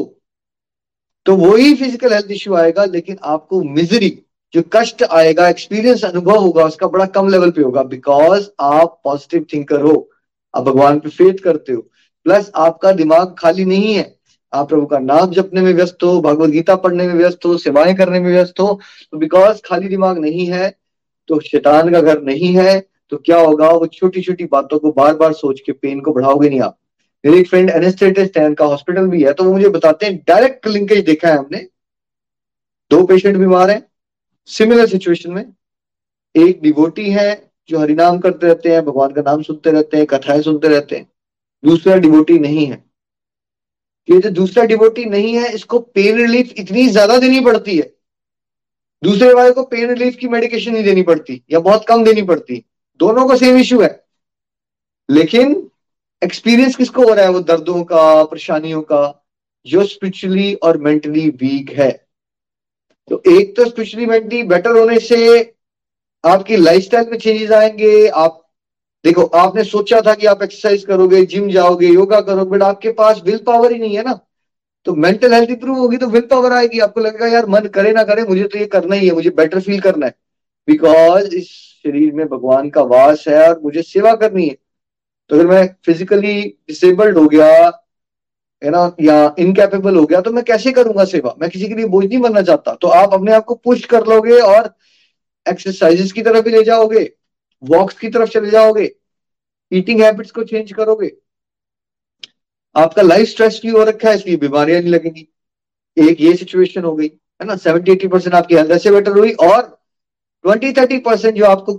तो 1.26 1.36
वही 1.38 1.74
फ़िज़िकल 1.76 2.14
हेल्थ 2.14 2.32
इश्यू 2.32 2.54
आएगा, 2.56 2.86
लेकिन 2.86 3.18
आपको 3.24 3.62
मिजरी 3.64 4.18
जो 4.54 4.64
कष्ट 4.74 5.04
आएगा 5.04 5.48
एक्सपीरियंस 5.50 6.04
अनुभव 6.06 6.38
होगा, 6.38 6.64
उसका 6.66 6.88
बड़ा 6.88 7.06
कम 7.08 7.28
लेवल 7.30 7.52
पे 7.52 7.62
होगा 7.62 7.84
बिकॉज़ 7.86 8.48
आप 8.62 9.00
पॉजिटिव 9.04 9.46
थिंकर 9.54 9.82
हो, 9.82 10.10
आप 10.54 10.64
भगवान 10.64 11.00
पे 11.00 11.10
फेथ 11.10 11.44
करते 11.44 11.74
हो। 11.74 11.82
प्लस 12.26 12.52
आपका 12.58 12.92
दिमाग 12.94 13.36
खाली 13.40 13.66
नहीं 13.66 13.94
है। 13.94 14.16
आप 14.54 14.68
प्रभु 14.70 14.86
का 14.86 15.00
नाम 15.00 15.32
जपने 15.32 15.62
में 15.62 15.74
व्यस्त 15.74 16.04
हो, 16.04 16.20
भगवत 16.22 16.50
गीता 16.50 16.76
पढ़ने 16.78 17.08
में 17.08 17.14
व्यस्त 17.16 17.46
हो, 17.46 17.58
सेवाएँ 17.58 17.94
करने 17.96 18.20
में 18.20 18.32
व्यस्त 18.32 18.60
हो 18.60 18.80
तो 19.12 19.18
बिकॉज़ 19.18 19.62
खाली 19.66 19.88
दिमाग 19.88 20.18
नहीं 20.18 20.46
है 20.48 20.70
तो 21.30 21.40
शैतान 21.42 21.92
का 21.92 22.02
घर 22.02 22.22
नहीं 22.22 22.56
है 22.56 22.80
तो 23.12 23.18
क्या 23.18 23.40
होगा? 23.40 23.70
वो 23.70 23.86
छोटी 23.88 24.22
छोटी 24.22 24.46
बातों 24.46 24.80
को 24.80 24.92
बार 24.92 25.16
बार 25.16 25.34
सोच 25.34 25.60
के 25.60 25.72
पेन 25.72 26.00
को 26.02 26.14
बढ़ाओगे 26.14 26.50
नहीं 26.50 26.60
आप। 26.62 26.78
मेरे 27.24 27.40
एक 27.40 27.48
फ्रेंड 27.50 27.70
एनेस्थेटिस्ट 27.70 28.38
है 28.38 28.46
उनका 28.46 28.66
हॉस्पिटल 28.66 29.08
भी 29.08 29.24
है 29.24 29.34
तो 29.34 29.44
वो 29.44 29.54
मुझे 29.54 29.70
बताते 29.70 30.06
हैं 30.06 30.16
डायरेक्ट 30.28 30.68
लिंकेज 30.68 31.04
देखा 31.06 31.28
है 31.28 31.38
हमने। 31.38 31.68
दो 32.92 33.04
पेशेंट 33.08 33.38
बीमार 33.38 33.70
हैं 33.72 33.84
सिमिलर 34.50 34.88
सिचुएशन 34.88 35.32
में। 35.32 35.46
एक 36.36 36.62
डिवोटी 36.62 37.10
है, 37.12 37.52
जो 37.70 37.80
हरिनाम 37.80 38.18
करते 38.20 38.48
रहते 38.48 38.72
हैं, 38.72 38.84
भगवान 38.86 39.12
का 39.12 39.22
नाम 39.22 39.42
सुनते 39.42 39.72
रहते 39.72 39.98
हैं, 39.98 40.06
कथाएँ 40.06 40.42
सुनते 40.42 40.68
रहते 40.68 40.96
हैं। 40.96 41.08
दूसरा 41.64 41.96
डिवोटी 41.98 42.38
नहीं 42.40 42.66
है। 42.66 42.84
ये 44.08 44.20
जो 44.20 44.30
दूसरा 44.32 44.64
डिवोटी 44.66 45.06
नहीं 45.06 45.36
है, 45.36 45.54
इसको 45.54 45.80
पेन 45.80 46.18
रिलीफ 46.18 46.54
इतनी 46.58 46.88
ज़्यादा 46.88 47.18
देनी 47.20 47.40
पड़ती 47.42 47.78
है। 47.78 47.92
दूसरे 49.04 49.34
वाले 49.34 49.52
को 49.52 49.64
पेन 49.66 49.90
रिलीफ 49.90 50.16
की 50.16 50.28
मेडिकेशन 50.28 50.72
नहीं 50.72 50.84
देनी 50.84 51.04
पड़ती, 51.04 51.42
या 51.52 51.60
बहुत 51.60 51.86
कम 51.88 52.04
देनी 52.04 52.22
पड़ती। 52.24 52.64
दोनों 53.00 53.28
को 53.28 53.36
सेम 53.38 53.58
इश्यू 53.58 53.82
है। 53.82 54.00
लेकिन 55.10 55.54
एक्सपीरियंस 56.24 56.76
किसको 56.76 57.04
हो 57.04 57.14
रहा 57.14 57.26
है 57.26 57.32
वो 57.32 57.40
दर्दों 57.40 57.84
का, 57.84 58.24
परेशानियों 58.24 58.82
का? 58.82 59.26
जो 59.66 59.84
स्पिरिचुअली 59.84 60.54
और 60.54 60.78
मेंटली 60.78 61.30
वीक 61.30 61.72
है। 61.72 62.08
तो 63.10 63.24
एक 63.28 63.56
तो 63.56 63.66
स्पिरिचुअली 63.66 64.06
मेंटली 64.06 64.44
बेटर 64.44 64.72
होने 64.72 65.00
से 65.00 65.54
आपकी 66.26 66.58
लाइफस्टाइल 66.58 67.10
में 67.12 67.18
चेंजेस 67.18 67.52
आएँगे, 67.52 68.08
आप, 68.08 68.52
देखो, 69.06 69.24
आपने 69.26 69.64
सोचा 69.64 70.02
था 70.02 70.14
कि 70.14 70.26
आप 70.26 70.44
एक्सरसाइज 70.44 70.86
करोगे 70.86 71.26
जिम 71.26 71.50
जाओगे 71.50 71.88
योगा 71.88 72.22
करोगे 72.22 72.52
बट 72.52 72.64
आपके 72.64 72.92
पास 72.92 73.22
विल 73.26 73.38
पावर 73.38 73.72
ही 73.72 73.80
नहीं 73.80 73.98
है 73.98 74.04
ना। 74.04 74.20
तो 74.86 74.96
मेंटल 74.96 75.34
हेल्थ 75.34 75.50
इंप्रूव 75.50 75.78
होगी 75.78 75.98
तो 75.98 76.08
विल 76.08 76.22
पावर 76.22 76.52
आएगी। 76.52 76.80
आपको 76.80 77.02
लगेगा, 77.02 77.28
यार, 77.28 77.46
मन 77.46 77.62
करे 77.62 77.92
ना 77.92 78.04
करे, 78.04 78.24
मुझे 78.24 78.44
तो 78.44 78.60
ये 78.60 78.66
करना 78.66 78.96
ही 78.96 79.08
है, 79.08 79.14
मुझे 79.14 79.30
बेटर 79.30 79.62
फील 79.62 79.80
करना 79.80 80.06
है। 80.06 80.16
बिकॉज़ 80.68 81.36
इस 81.36 81.48
शरीर 81.84 82.14
में 82.14 82.28
भगवान 82.28 82.70
का 82.70 82.82
वास 82.82 83.28
है 83.28 83.50
और 83.50 83.60
मुझे 83.64 83.82
सेवा 83.82 84.16
करनी 84.16 84.48
है। 84.48 84.58
तो 85.32 85.36
अगर 85.36 85.48
मैं 85.48 85.68
फिजिकली 85.86 86.42
डिसेबल्ड 86.68 87.18
हो 87.18 87.28
गया, 87.28 87.48
है 88.62 88.70
ना, 88.70 88.96
या 89.02 89.36
इनकेपेबल 89.40 89.96
हो 89.96 90.06
गया 90.06 90.22
तो 90.22 90.32
मैं 90.32 90.44
कैसे 90.46 90.72
करूँगा 90.72 91.06
सेवा? 91.06 91.34
मैं 91.42 91.50
किसी 91.50 91.68
के 91.68 91.76
लिए 91.76 91.86
बोझ 91.88 92.06
नहीं 92.06 92.20
बनना 92.20 92.42
चाहता। 92.42 92.74
तो 92.76 92.88
आप 92.90 93.14
अपने 93.14 93.34
आप 93.34 93.44
को 93.46 93.56
पुश 93.56 93.86
कर 93.86 94.06
लोगे 94.08 94.40
और 94.40 94.74
एक्सरसाइजेस 95.46 96.12
की 96.12 96.22
तरफ़ 96.22 96.44
भी 96.46 96.52
ले 96.52 96.64
जाओगे 96.64 97.04
वॉक्स 97.64 97.98
की 98.00 98.10
तरफ़ 98.10 98.30
चले 98.30 98.50
जाओगे 98.52 98.90
ईटिंग 99.72 100.02
हैबिट्स 100.02 100.32
को 100.32 100.44
चेंज 100.44 100.72
करोगे। 100.74 101.12
आपका 102.76 103.02
लाइफ 103.02 103.28
स्ट्रेस 103.28 103.60
भी 103.64 103.70
हो 103.70 103.84
रखा 103.84 104.10
है, 104.10 104.16
इसलिए 104.16 104.38
बीमारियाँ 104.38 104.82
नहीं 104.82 104.92
लगेंगी। 104.92 105.28
एक 105.98 106.22
ये 106.22 106.36
सिचुएशन 106.36 106.84
हो 106.84 106.96
गई, 106.96 107.08
है 107.08 107.46
ना 107.48 107.56
सेवेंटी 107.58 107.92
एटी 107.92 108.08
परसेंट 108.08 108.36
आपकी 108.36 108.56
हेल्थ 108.56 108.72
ऐसे 108.72 108.92
बेटर 108.92 109.18
हुई 109.20 109.32
और 109.44 109.62
ट्वेंटी 110.46 110.72
थर्टी 110.74 110.98
परसेंट 111.00 111.36
जो 111.36 111.46
आपको 111.46 111.74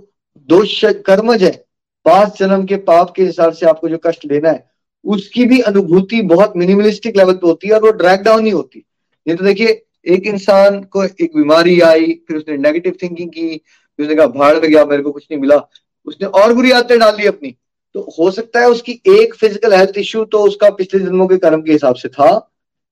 दोष 0.49 0.81
कर्मज 1.05 1.43
है 1.43 1.62
पाँच 2.05 2.39
जन्म 2.39 2.65
के 2.65 2.75
पाप 2.83 3.13
के 3.15 3.23
हिसाब 3.23 3.53
से 3.53 3.65
आपको 3.65 3.89
जो 3.89 3.97
कष्ट 4.05 4.25
लेना 4.25 4.49
है, 4.49 4.65
उसकी 5.05 5.45
भी 5.45 5.59
अनुभूति 5.61 6.21
बहुत 6.23 6.53
मिनिमलिस्टिक 6.57 7.17
लेवल 7.17 7.33
पे 7.33 7.47
होती 7.47 7.67
है 7.67 7.73
और 7.73 7.81
वो 7.81 7.91
ड्रैग 7.93 8.21
डाउन 8.21 8.43
नहीं 8.43 8.53
होती। 8.53 8.85
नहीं 9.27 9.37
तो 9.37 9.45
देखिए, 9.45 9.81
एक 10.05 10.27
इंसान 10.27 10.81
को 10.83 11.03
एक 11.03 11.31
बीमारी 11.35 11.79
आई, 11.81 12.13
फिर 12.27 12.37
उसने 12.37 12.57
नेगेटिव 12.59 12.97
थिंकिंग 13.03 13.29
की, 13.29 13.55
फिर 13.57 14.05
उसने 14.05 14.15
कहा, 14.15 14.27
भाड़ 14.29 14.53
में 14.53 14.69
गया, 14.69 14.85
मेरे 14.85 15.03
को 15.03 15.11
कुछ 15.11 15.27
नहीं 15.31 15.41
मिला। 15.41 15.61
उसने 16.07 16.27
और 16.29 16.53
बुरी 16.53 16.71
आदतें 16.71 16.97
डाल 16.99 17.15
ली 17.17 17.25
अपनी। 17.27 17.55
तो 17.95 18.01
हो 18.19 18.29
सकता 18.31 18.59
है 18.59 18.69
उसकी 18.69 18.91
एक 19.09 19.35
फ़िज़िकल 19.35 19.73
हेल्थ 19.73 19.97
इश्यू 19.97 20.23
तो 20.25 20.39
उसका 20.43 20.69
पिछले 20.71 20.99
जन्मों 20.99 21.27
के 21.27 21.37
कर्म 21.37 21.61
के 21.61 21.71
हिसाब 21.71 21.95
से 21.95 22.09
था, 22.09 22.29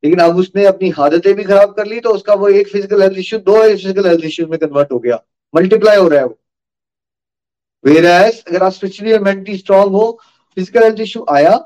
लेकिन 0.03 0.19
अब 0.19 0.37
उसने 0.37 0.65
अपनी 0.65 0.91
आदतें 0.99 1.33
भी 1.35 1.43
खराब 1.43 1.73
कर 1.73 1.85
ली 1.87 1.99
तो 1.99 2.09
उसका 2.09 2.33
वो 2.33 2.49
एक 2.49 2.67
फ़िज़िकल 2.67 3.01
हेल्थ 3.01 3.17
इश्यू 3.19 3.39
दो 3.41 3.61
फ़िज़िकल 3.61 4.07
हेल्थ 4.07 4.25
इश्यूज़ 4.25 4.49
में 4.49 4.59
कन्वर्ट 4.59 4.91
हो 4.91 4.99
गया। 4.99 5.19
मल्टीप्लाई 5.53 5.97
हो 5.97 6.07
रहा 6.07 6.19
है 6.19 6.25
वो। 6.25 6.37
वेर 7.83 8.05
अगर 8.05 8.63
आप 8.63 8.71
स्पिरिचुअली 8.71 9.13
और 9.13 9.21
मेंटली 9.23 9.57
स्ट्रांग 9.57 9.91
हो 9.91 10.11
फ़िज़िकल 10.57 10.83
हेल्थ 10.83 10.99
इश्यू 10.99 11.25
आया 11.29 11.57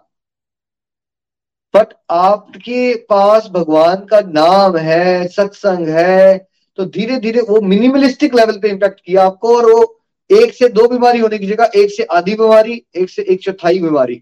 बट 1.73 1.93
आपके 2.09 2.93
पास 3.09 3.47
भगवान 3.53 4.05
का 4.05 4.19
नाम 4.21 4.77
है, 4.77 5.27
सत्संग 5.27 5.87
है 5.87 6.37
तो 6.77 6.85
धीरे 6.85 7.17
धीरे 7.17 7.41
वो 7.41 7.59
मिनिमलिस्टिक 7.61 8.35
लेवल 8.35 8.59
पे 8.59 8.69
इम्पैक्ट 8.69 8.99
किया 9.05 9.23
आपको 9.23 9.55
और 9.57 9.71
वो 9.71 9.99
एक 10.29 10.53
से 10.53 10.67
दो 10.69 10.87
बीमारी 10.87 11.19
होने 11.19 11.37
की 11.37 11.47
जगह, 11.47 11.71
एक 11.75 11.91
से 11.91 12.03
आधी 12.03 12.35
बीमारी, 12.35 12.81
एक 12.95 13.09
से 13.09 13.21
एक 13.23 13.41
चौथाई 13.43 13.79
बीमारी, 13.79 14.21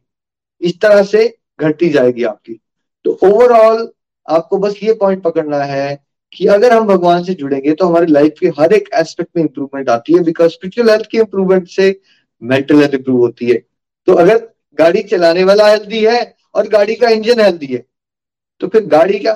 इस 0.62 0.80
तरह 0.82 1.04
से 1.04 1.28
घटती 1.60 1.90
जाएगी 1.90 2.24
आपकी। 2.24 2.60
तो 3.06 3.18
ओवरऑल 3.24 3.92
आपको 4.28 4.58
बस 4.58 4.76
ये 4.84 4.94
पॉइंट 4.94 5.24
पकड़ना 5.24 5.64
है 5.64 6.03
कि 6.34 6.46
अगर 6.48 6.74
हम 6.74 6.88
भगवान 6.88 7.24
से 7.24 7.34
जुड़ेंगे 7.34 7.74
तो 7.74 7.88
हमारी 7.88 8.12
लाइफ 8.12 8.36
के 8.40 8.48
हर 8.60 8.74
एक 8.74 8.90
एस्पेक्ट 8.96 9.30
में 9.36 9.44
इंप्रूवमेंट 9.44 9.90
आती 9.90 10.14
है 10.14 10.24
बिकॉज़ 10.24 10.52
स्पिरिचुअल 10.52 10.90
हेल्थ 10.90 11.08
की 11.12 11.18
इंप्रूवमेंट 11.20 11.68
से 11.70 12.00
मेंटल 12.42 12.80
हेल्थ 12.80 12.94
इंप्रूव 12.94 13.20
होती 13.20 13.50
है। 13.50 13.58
तो 14.08 14.14
अगर 14.16 14.38
गाड़ी 14.78 15.02
चलाने 15.04 15.44
वाला 15.44 15.68
हेल्दी 15.68 16.04
है, 16.06 16.36
और 16.56 16.68
गाड़ी 16.70 16.96
का 16.96 17.10
इंजन 17.10 17.40
हेल्दी 17.40 17.66
है 17.68 17.84
तो 18.62 18.68
फिर 18.68 18.86
गाड़ी 18.88 19.20
क्या, 19.20 19.34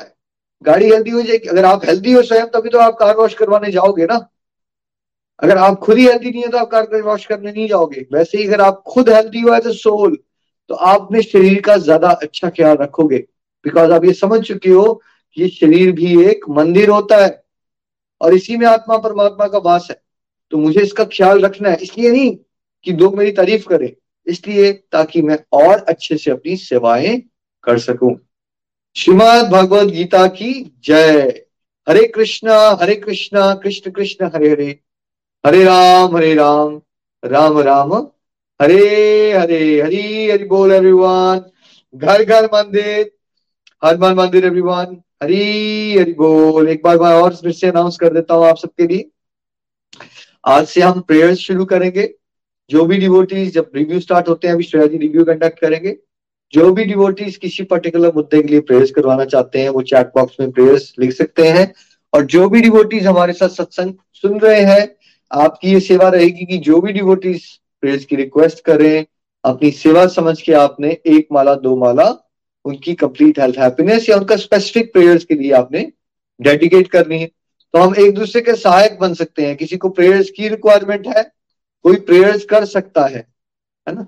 गाड़ी 0.65 0.89
हेल्दी 0.89 1.11
हो 1.11 1.21
जाएगी। 1.21 1.47
अगर 1.49 1.65
आप 1.65 1.85
हेल्दी 1.85 2.11
हो 2.13 2.21
स्वयं, 2.23 2.45
तभी 2.47 2.69
तो 2.69 2.79
आप 2.79 2.97
कार 2.99 3.15
वॉश 3.17 3.33
करवाने 3.35 3.71
जाओगे 3.71 4.05
ना। 4.05 4.27
अगर 5.39 5.57
आप 5.59 5.79
खुद 5.79 5.97
ही 5.97 6.05
हेल्दी 6.05 6.29
नहीं 6.29 6.43
है 6.43 6.49
तो 6.49 6.57
आप 6.57 6.69
कार 6.69 7.01
वॉश 7.03 7.25
करने 7.25 7.51
नहीं 7.51 7.67
जाओगे। 7.67 8.05
वैसे 8.13 8.37
ही 8.37 8.47
अगर 8.47 8.61
आप 8.61 8.81
खुद 8.87 9.09
हेल्दी 9.09 9.41
हो 9.41 9.53
ए 9.55 9.73
सोल 9.73 10.17
तो 10.69 10.75
आप 10.75 11.01
अपने 11.01 11.21
शरीर 11.23 11.59
का 11.61 11.75
ज़्यादा 11.79 12.09
अच्छा 12.09 12.49
ख्याल 12.49 12.77
रखोगे। 12.77 13.17
बिकॉज़ 13.65 13.91
आप 13.91 14.05
ये 14.05 14.13
समझ 14.15 14.41
चुके 14.43 14.69
हो 14.69 15.01
ये 15.37 15.47
शरीर 15.49 15.91
भी 15.91 16.23
एक 16.25 16.45
मंदिर 16.49 16.89
होता 16.89 17.17
है 17.25 17.43
और 18.21 18.33
इसी 18.33 18.57
में 18.57 18.67
आत्मा 18.67 18.97
परमात्मा 18.97 19.47
का 19.47 19.57
वास 19.57 19.87
है। 19.91 20.01
तो 20.51 20.57
मुझे 20.57 20.81
इसका 20.81 21.03
ख्याल 21.03 21.39
रखना 21.41 21.69
है। 21.69 21.77
इसलिए 21.81 22.11
नहीं 22.11 22.37
कि 22.83 22.91
लोग 22.91 23.17
मेरी 23.17 23.31
तारीफ़ 23.31 23.67
करें। 23.67 23.91
इसलिए 24.27 24.73
ताकि 24.73 25.21
मैं 25.21 25.39
और 25.51 25.79
अच्छे 25.79 26.17
से 26.17 26.31
अपनी 26.31 26.55
सेवाएँ 26.57 27.21
कर 27.63 27.79
सकूँ। 27.79 28.15
श्रीमद 28.95 29.49
भगवद 29.51 29.87
गीता 29.87 30.27
की 30.27 30.71
जय। 30.83 31.45
हरे 31.89 32.07
कृष्णा 32.07 32.77
हरे 32.81 32.95
कृष्णा, 32.95 33.53
कृष्ण 33.55 33.91
कृष्ण, 33.91 34.25
हरे 34.35 34.49
हरे। 34.49 34.79
हरे 35.45 35.63
राम 35.63 36.17
हरे 36.17 36.33
राम 36.35 36.81
राम 37.25 37.59
राम। 37.59 37.93
हरे 38.61 39.33
हरे, 39.33 39.81
हरी 39.81 40.31
हरि 40.31 40.43
बोल 40.43 40.71
एवरीवन 40.71 41.41
घर 41.95 42.23
घर 42.23 42.45
मंदिर। 42.45 43.11
हनुमान 43.85 44.13
मंदिर 44.15 44.45
एवरीवन 44.45 45.01
हरी 45.23 45.97
हरि 45.97 46.11
बोल, 46.13 46.67
एक 46.69 46.81
बार 46.83 46.97
मैं 46.99 47.13
और 47.13 47.35
फिर 47.35 47.51
से 47.51 47.67
अनाउंस 47.67 47.97
कर 47.97 48.13
देता 48.13 48.33
हूँ 48.33 48.45
आप 48.45 48.57
सबके 48.57 48.87
लिए। 48.87 49.09
आज 50.45 50.67
से 50.67 50.81
हम 50.81 50.99
प्रेयर्स 50.99 51.37
शुरू 51.37 51.65
करेंगे। 51.65 52.13
जो 52.69 52.85
भी 52.85 52.97
डिवोटीज 52.97 53.53
जब 53.53 53.71
रिव्यू 53.75 53.99
स्टार्ट 53.99 54.29
होते 54.29 54.47
हैं, 54.47 54.53
अभी 54.55 54.63
श्रेया 54.63 54.87
जी 54.87 54.97
रिव्यू 54.97 55.25
कंडक्ट 55.25 55.59
करेंगे। 55.59 55.97
जो 56.53 56.71
भी 56.71 56.85
डिवोटीज 56.85 57.37
किसी 57.37 57.63
पर्टिकुलर 57.63 58.11
मुद्दे 58.15 58.41
के 58.41 58.47
लिए 58.47 58.59
प्रेयर्स 58.59 58.91
करवाना 58.91 59.25
चाहते 59.25 59.59
हैं, 59.59 59.69
वो 59.69 59.81
चैट 59.81 60.07
बॉक्स 60.07 60.37
में 60.39 60.51
प्रेयर्स 60.51 60.93
लिख 60.99 61.11
सकते 61.11 61.47
हैं। 61.47 61.73
और 62.13 62.25
जो 62.25 62.49
भी 62.49 62.61
डिवोटीज 62.61 63.07
हमारे 63.07 63.33
साथ 63.33 63.49
सत्संग 63.49 63.93
सुन 64.13 64.39
रहे 64.39 64.61
हैं, 64.61 64.95
आपकी 65.31 65.73
ये 65.73 65.79
सेवा 65.79 66.09
रहेगी 66.09 66.45
कि 66.45 66.57
जो 66.57 66.81
भी 66.81 66.93
डिवोटीज 66.93 67.47
प्रेयर्स 67.81 68.05
की 68.05 68.15
रिक्वेस्ट 68.15 68.63
करें 68.63 69.05
अपनी 69.43 69.71
सेवा 69.71 70.07
समझ 70.07 70.41
के 70.41 70.53
आपने 70.53 70.97
एक 71.05 71.27
माला, 71.31 71.55
दो 71.55 71.75
माला 71.75 72.26
उनकी 72.67 72.93
कंप्लीट 72.95 73.39
हेल्थ 73.39 73.57
हैप्पीनेस 73.59 74.09
या 74.09 74.15
उनका 74.17 74.35
स्पेसिफिक 74.37 74.91
प्रेयर्स 74.93 75.23
के 75.25 75.35
लिए 75.35 75.51
आपने 75.53 75.91
डेडिकेट 76.39 76.87
करनी 76.87 77.19
है। 77.19 77.27
तो 77.73 77.79
हम 77.79 77.95
एक 77.97 78.13
दूसरे 78.13 78.41
के 78.41 78.55
सहायक 78.55 78.97
बन 79.01 79.13
सकते 79.13 79.45
हैं। 79.45 79.55
किसी 79.55 79.77
को 79.77 79.89
प्रेयर्स 79.91 80.29
की 80.29 80.47
रिक्वायरमेंट 80.49 81.07
है, 81.07 81.23
कोई 81.85 81.95
प्रेयर्स 82.01 82.45
कर 82.45 82.65
सकता 82.67 83.05
है 83.05 83.25
है 83.87 83.95
ना? 83.95 84.07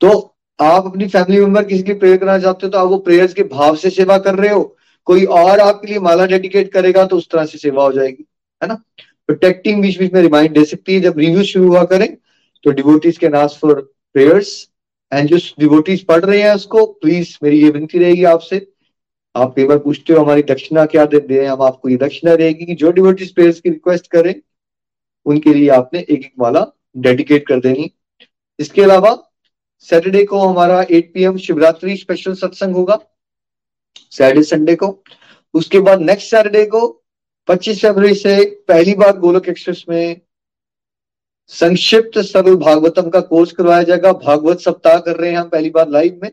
तो 0.00 0.34
आप 0.58 0.86
अपनी 0.86 1.06
फैमिली 1.08 1.40
मेंबर 1.40 1.64
किसी 1.64 1.82
की 1.82 1.94
प्रेयर 1.94 2.16
करना 2.16 2.38
चाहते 2.38 2.66
हो 2.66 2.70
तो 2.70 2.78
आप 2.78 2.88
वो 2.88 2.98
प्रेयर्स 3.00 3.34
के 3.34 3.42
भाव 3.44 3.76
से 3.76 3.90
सेवा 3.90 4.18
कर 4.18 4.34
रहे 4.34 4.50
हो। 4.50 4.62
कोई 5.06 5.24
और 5.24 5.60
आपके 5.60 5.86
लिए 5.86 5.98
माला 6.00 6.26
डेडिकेट 6.26 6.72
करेगा 6.72 7.04
तो 7.06 7.16
उस 7.16 7.28
तरह 7.30 7.44
से 7.46 7.58
सेवा 7.58 7.84
हो 7.84 7.92
जाएगी, 7.92 8.24
है 8.62 8.68
ना? 8.68 8.74
प्रोटेक्टिंग 9.28 9.82
बीच 9.82 9.98
बीच 9.98 10.12
में 10.12 10.20
रिमाइंड 10.22 10.54
दे 10.54 10.64
सकती 10.64 10.94
है। 10.94 11.00
जब 11.00 11.18
रिव्यू 11.18 11.42
शुरू 11.44 11.68
हुआ 11.68 11.84
करें 11.86 12.16
तो 12.64 12.70
devotees 12.72 13.18
can 13.18 13.34
ask 13.34 13.60
for 13.60 13.80
prayers 14.14 14.50
and 15.12 15.28
जो 15.28 15.36
डिवोटीज 15.58 16.04
पढ़ 16.04 16.24
रहे 16.24 16.40
हैं 16.42 16.54
उसको 16.54 16.84
प्लीज़ 16.86 17.36
मेरी 17.42 17.62
ये 17.62 17.70
विनती 17.70 17.98
रहेगी 17.98 18.24
आपसे। 18.24 18.66
आप 19.34 19.54
कई 19.56 19.64
बार 19.64 19.78
पूछते 19.78 20.12
हो, 20.12 20.20
हमारी 20.20 20.42
दक्षिणा 20.42 20.84
क्या 20.86 21.04
देते 21.06 21.34
हैं? 21.34 21.48
हम 21.48 21.62
आपको 21.62 21.88
ये 21.88 21.96
दक्षिणा 21.96 22.34
रहेगी 22.34 22.66
कि 22.66 22.74
जो 22.74 22.90
डिवोटीज 22.92 23.32
प्रेयर्स 23.34 23.60
की 23.60 23.70
रिक्वेस्ट 23.70 24.06
करें, 24.06 24.34
उनके 25.26 25.54
लिए 25.54 25.68
आपने 25.68 26.00
एक 26.00 26.10
एक 26.10 26.32
माला 26.38 26.64
डेडिकेट 26.96 27.46
कर 27.46 27.60
देनी। 27.60 27.90
इसके 28.58 28.82
अलावा 28.82 29.16
सैटरडे 29.86 30.24
को 30.24 30.38
हमारा 30.38 30.78
8 30.82 31.12
पीएम 31.14 31.36
शिवरात्रि 31.36 31.96
स्पेशल 31.96 32.34
सत्संग 32.34 32.74
होगा 32.74 32.98
सैटरडे 34.12 34.42
संडे 34.42 34.74
को। 34.76 34.86
उसके 35.54 35.80
बाद 35.80 36.00
नेक्स्ट 36.00 36.30
सैटरडे 36.30 36.64
को 36.66 36.80
25 37.48 37.82
फरवरी 37.82 38.14
से 38.14 38.44
पहली 38.68 38.94
बार 38.94 39.18
गोलक 39.18 39.48
एक्सप्रेस 39.48 39.84
में 39.88 40.20
संक्षिप्त 41.48 42.18
सरल 42.18 42.56
भागवतम 42.56 43.08
का 43.08 43.20
कोर्स 43.20 43.52
करवाया 43.52 43.82
जाएगा। 43.82 44.12
भागवत 44.12 44.60
सप्ताह 44.60 44.98
कर 44.98 45.16
रहे 45.16 45.30
हैं 45.30 45.38
हम 45.38 45.48
पहली 45.48 45.70
बार 45.70 45.88
लाइव 45.88 46.20
में। 46.22 46.30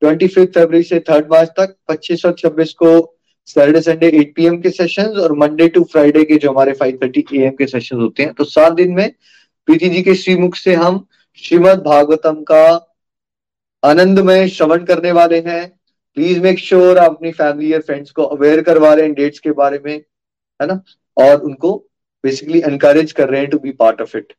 ट्वेंटी 0.00 0.26
फिफ्थ 0.26 0.54
फरवरी 0.54 0.82
से 0.82 1.00
थर्ड 1.00 1.32
मार्च 1.32 1.48
तक 1.48 1.76
25 1.88 2.24
और 2.26 2.32
26 2.32 2.72
को 2.72 3.18
सैटरडे 3.46 3.80
संडे 3.80 4.10
8 4.10 4.34
पीएम 4.36 4.60
के 4.60 4.70
सेशंस 4.70 5.16
और 5.16 5.32
मंडे 5.32 5.68
टू 5.68 5.84
फ्राइडे 5.84 6.24
के 6.24 6.36
जो 6.36 6.50
हमारे 6.50 6.72
5:30 6.72 7.34
एएम 7.34 7.50
के 7.50 7.66
सेशंस 7.66 7.98
होते 8.00 8.22
हैं। 8.22 8.32
तो 8.32 8.44
सात 8.44 8.72
दिन 8.72 8.92
में 8.92 9.12
प्रीति 9.66 9.88
जी 9.88 10.02
के 10.02 10.14
श्रीमुख 10.14 10.56
से 10.56 10.74
हम 10.74 11.06
श्रीमद 11.34 11.78
भागवतम 11.78 12.42
का 12.42 12.94
आनंदमय 13.84 14.48
श्रवण 14.48 14.84
करने 14.84 15.12
वाले 15.12 15.38
हैं। 15.46 15.78
प्लीज़ 16.14 16.40
मेक 16.40 16.58
श्योर 16.58 16.98
आप 16.98 17.10
अपनी 17.10 17.32
फैमिली 17.32 17.72
और 17.72 17.80
फ्रेंड्स 17.80 18.10
को 18.10 18.22
अवेयर 18.22 18.62
करवा 18.62 18.94
रहे 18.94 19.04
हैं 19.04 19.14
डेट्स 19.14 19.38
के 19.38 19.50
बारे 19.50 19.80
में, 19.84 19.94
है 20.60 20.66
ना? 20.66 20.82
और 21.16 21.40
उनको 21.40 21.87
बेसिकली 22.24 22.60
एनकरेज 22.66 23.12
कर 23.12 23.28
रहे 23.28 23.40
हैं 23.40 23.50
to 23.50 23.58
be 23.58 23.72
part 23.82 24.00
of 24.02 24.16
it 24.16 24.32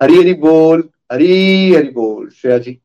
Hari 0.00 0.18
Hari 0.18 0.34
बोल 0.40 0.88
हरी 1.12 1.74
हरी 1.74 1.90
बोल 1.92 2.28
श्रेया 2.30 2.58
जी 2.58 2.80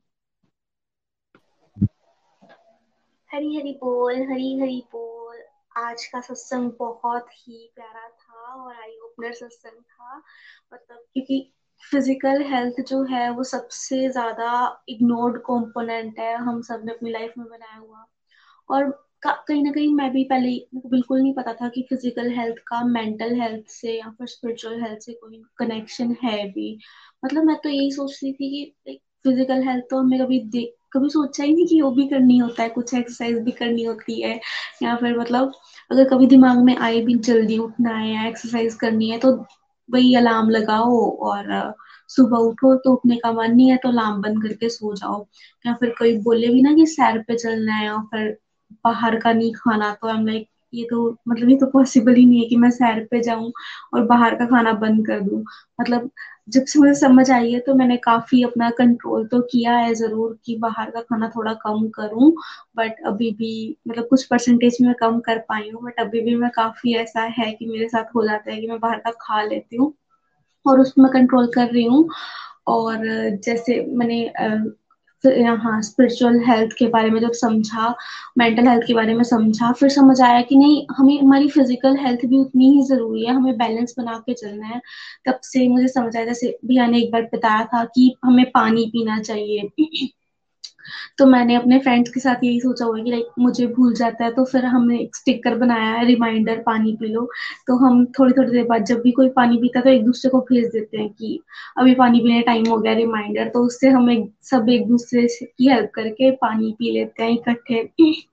हरी 3.30 3.56
हरी 3.58 3.72
बोल 3.74 4.16
हरी 4.32 4.60
हरी 4.60 4.80
बोल 4.92 5.42
आज 5.78 6.06
का 6.06 6.20
सत्संग 6.22 6.72
बहुत 6.80 7.30
ही 7.34 7.72
प्यारा 7.76 8.08
था 8.10 8.54
और 8.56 8.76
आई 8.76 8.98
ओपनर 9.06 9.34
सत्संग 9.34 9.82
था। 9.82 10.18
मतलब 10.74 10.98
क्योंकि 11.14 11.40
फ़िज़िकल 11.84 12.42
हेल्थ 12.44 12.82
जो 12.90 13.02
है 13.06 13.30
वो 13.32 13.44
सबसे 13.44 14.10
ज़्यादा 14.10 14.52
इग्नोर्ड 14.90 15.38
कंपोनेंट 15.48 16.20
है। 16.20 16.36
हम 16.38 16.62
सबने 16.62 16.92
अपनी 16.94 17.12
लाइफ 17.12 17.34
में 17.38 17.48
बनाया 17.48 17.78
हुआ। 17.78 18.06
और 18.70 18.92
कहीं 19.26 19.64
ना 19.64 19.72
कहीं 19.72 19.88
मैं 19.96 20.10
भी 20.12 20.24
पहले 20.26 20.50
बिल्कुल 20.88 21.22
नहीं 21.22 21.34
पता 21.34 21.54
था 21.54 21.68
कि 21.70 21.82
फ़िज़िकल 21.90 22.30
हेल्थ 22.32 22.58
का 22.68 22.84
मेंटल 22.88 23.36
हेल्थ 23.42 23.68
से 23.72 23.98
या 23.98 24.10
फिर 24.10 24.28
स्पिरिचुअल 24.28 24.82
हेल्थ 24.84 25.00
से 25.02 25.14
कोई 25.14 25.42
कनेक्शन 25.60 26.16
है 26.24 26.44
भी। 26.52 26.78
मतलब 27.24 27.44
मैं 27.44 27.56
तो 27.64 27.70
यही 27.70 27.92
सोचती 27.92 28.32
थी 28.34 28.50
कि 28.88 28.96
फ़िज़िकल 29.26 29.64
हेल्थ 29.68 29.86
तो 29.90 29.98
हमें 30.00 30.20
कभी 30.20 30.40
देख 30.52 30.74
कभी 30.94 31.10
सोचा 31.10 31.44
ही 31.44 31.54
नहीं 31.54 31.66
कि 31.68 31.82
वो 31.82 31.90
भी 31.92 32.08
करनी 32.08 32.38
होता 32.38 32.64
है, 32.64 32.70
कुछ 32.70 32.94
एक्सरसाइज 32.94 33.38
भी 33.44 33.52
करनी 33.52 33.84
होती 33.84 34.22
है, 34.22 34.40
या 34.84 34.96
फिर 34.96 35.18
मतलब 35.20 35.52
अगर 35.92 36.10
कभी 36.10 36.28
दिमाग 36.28 36.58
में 36.66 36.76
आए 36.78 37.00
भी 37.02 37.16
जल्दी 37.20 37.58
उठना 37.60 37.96
है 37.98 38.14
या 38.14 38.26
एक्सरसाइज 38.28 38.76
करनी 38.76 39.10
है 39.10 39.18
तो 39.20 39.32
वही 39.90 40.14
अलार्म 40.16 40.50
लगाओ 40.50 41.00
और, 41.22 41.74
सुबह 42.10 42.38
उठो 42.40 42.76
तो 42.76 42.94
उठने 42.94 43.16
का 43.18 43.32
मन 43.34 43.52
नहीं 43.56 43.70
है 43.72 43.78
तो 43.78 43.90
अलार्म 43.90 44.22
बंद 44.22 44.42
करके 44.44 44.70
सो 44.70 44.94
जाओ। 44.96 45.26
या 45.66 45.74
फिर 45.74 45.90
कोई 46.00 46.18
बोले 46.22 46.48
भी 46.50 46.62
ना 46.62 46.74
कि 46.76 46.86
सैर 46.88 47.18
पे 47.28 47.36
चलना 47.38 47.74
है 47.76 47.90
और 47.92 48.02
फिर 48.08 48.38
बाहर 48.86 49.20
का 49.20 49.34
नहीं 49.34 49.52
खाना 49.56 49.94
तो 50.02 50.08
हम 50.10 50.28
लाइक 50.28 50.48
ये 50.74 50.84
तो 50.90 51.10
मतलब 51.30 51.50
ये 51.50 51.56
तो 51.58 51.66
पॉसिबल 51.72 52.16
ही 52.16 52.26
नहीं 52.26 52.42
है 52.42 52.48
कि 52.50 52.56
मैं 52.56 52.70
सैर 52.72 53.04
पे 53.12 53.20
जाऊँ 53.24 53.52
और 53.94 54.06
बाहर 54.06 54.36
का 54.36 54.46
खाना 54.48 54.72
बंद 54.76 55.06
कर 55.08 55.20
दूँ। 55.22 55.44
मतलब 55.82 56.10
जब 56.50 56.66
से 56.66 56.80
मुझे 56.80 56.94
समझ 56.96 57.30
आई 57.32 57.52
है 57.54 57.60
तो 57.60 57.74
मैंने 57.76 57.98
काफ़ी 57.98 58.42
अपना 58.44 58.70
कंट्रोल 58.80 59.26
तो 59.28 59.40
किया 59.52 59.76
है 59.78 59.94
ज़रूर 59.96 60.38
कि 60.46 60.56
बाहर 60.60 60.90
का 60.92 61.02
खाना 61.02 61.30
थोड़ा 61.36 61.54
कम 61.64 61.88
करूँ 61.96 62.32
बट 62.78 63.04
अभी 63.08 63.32
भी 63.34 63.52
मतलब 63.88 64.08
कुछ 64.08 64.26
परसेंटेज 64.28 64.78
में 64.82 64.94
कम 64.96 65.20
कर 65.22 65.40
पाई 65.50 65.70
हूँ 65.70 65.84
बट 65.84 66.00
अभी 66.00 66.22
भी 66.22 66.36
मैं 66.36 66.50
काफ़ी 66.56 66.96
ऐसा 66.98 67.24
है 67.40 67.52
कि 67.54 67.66
मेरे 67.68 67.88
साथ 67.90 68.16
हो 68.16 68.26
जाता 68.28 68.52
है 68.52 68.60
कि 68.62 68.68
मैं 68.68 68.80
बाहर 68.80 69.00
का 69.00 69.12
खा 69.22 69.42
लेती 69.44 69.78
हूँ 69.78 69.94
और 70.66 70.80
उसमें 70.82 71.12
कंट्रोल 71.12 71.48
कर 71.56 71.68
रही 71.68 71.84
हूँ। 71.86 72.08
और 72.68 73.00
जैसे 73.46 73.82
मैंने 73.92 74.22
हाँ 75.24 75.82
स्पिरिचुअल 75.82 76.40
हेल्थ 76.48 76.74
के 76.80 76.88
बारे 76.88 77.10
में 77.10 77.20
जब 77.22 77.32
समझा 77.32 77.88
मेंटल 78.38 78.68
हेल्थ 78.68 78.84
के 78.88 78.94
बारे 78.94 79.14
में 79.14 79.24
समझा, 79.24 79.72
फिर 79.72 79.90
समझ 79.90 80.20
आया 80.22 80.42
कि 80.42 80.56
नहीं, 80.56 80.86
हमें, 80.92 81.20
हमारी 81.22 81.50
फ़िज़िकल 81.50 81.98
हेल्थ 81.98 82.26
भी 82.26 82.38
उतनी 82.38 82.72
ही 82.74 82.84
ज़रूरी 82.84 83.26
है, 83.26 83.34
हमें 83.34 83.58
बैलेंस 83.58 83.96
बना 83.98 84.18
के 84.20 84.34
चलना 84.34 84.66
है। 84.68 84.82
तब 85.28 85.40
से 85.44 85.68
मुझे 85.68 85.88
समझ 85.88 86.16
आया, 86.16 86.26
जैसे 86.26 86.58
भैया 86.66 86.88
ने 86.88 87.02
एक 87.02 87.12
बार 87.12 87.22
बताया 87.36 87.64
था 87.66 87.84
कि 87.86 88.14
हमें 88.26 88.46
पानी 88.52 88.86
पीना 88.88 89.20
चाहिए। 89.22 89.70
तो 91.18 91.26
मैंने 91.26 91.56
अपने 91.56 91.80
फ्रेंड्स 91.80 92.10
के 92.12 92.20
साथ 92.20 92.44
यही 92.44 92.60
सोचा 92.60 92.86
हुआ 92.86 93.04
कि 93.04 93.12
लाइक 93.12 93.28
मुझे 93.40 93.68
भूल 93.68 93.94
जाता 93.96 94.26
है 94.26 94.32
तो 94.34 94.46
फिर 94.46 94.66
हमने 94.66 95.00
एक 95.00 95.16
स्टिकर 95.16 95.56
बनाया 95.58 95.92
है 95.94 96.06
रिमाइंडर 96.06 96.64
पानी 96.66 96.94
पी 96.94 97.08
लो। 97.08 97.26
तो 97.68 97.76
हम 97.78 98.06
थोड़ी 98.20 98.34
थोड़ी 98.34 98.52
देर 98.52 98.66
बाद 98.66 98.86
जब 98.86 99.02
भी 99.02 99.12
कोई 99.12 99.30
पानी 99.32 99.58
पीता 99.58 99.80
है 99.80 99.84
तो 99.86 99.90
एक 99.92 100.06
दूसरे 100.06 100.30
को 100.32 100.40
भेज 100.52 100.66
देते 100.68 100.98
हैं 100.98 101.10
कि, 101.10 101.40
अभी 101.78 101.96
पानी 101.96 102.20
पीने 102.20 102.42
टाइम 102.44 102.68
हो 102.70 102.78
गया 102.78 102.94
रिमाइंडर 102.96 103.50
तो 103.50 103.66
उससे 103.66 103.90
हम 103.90 104.10
एक, 104.12 104.30
सब 104.44 104.70
एक 104.70 104.88
दूसरे 104.88 105.28
की 105.42 105.70
हेल्प 105.70 105.92
करके 105.96 106.32
पानी 106.38 106.72
पी 106.80 106.92
लेते 106.94 107.24
हैं 107.24 107.32
इकट्ठे। 107.32 107.84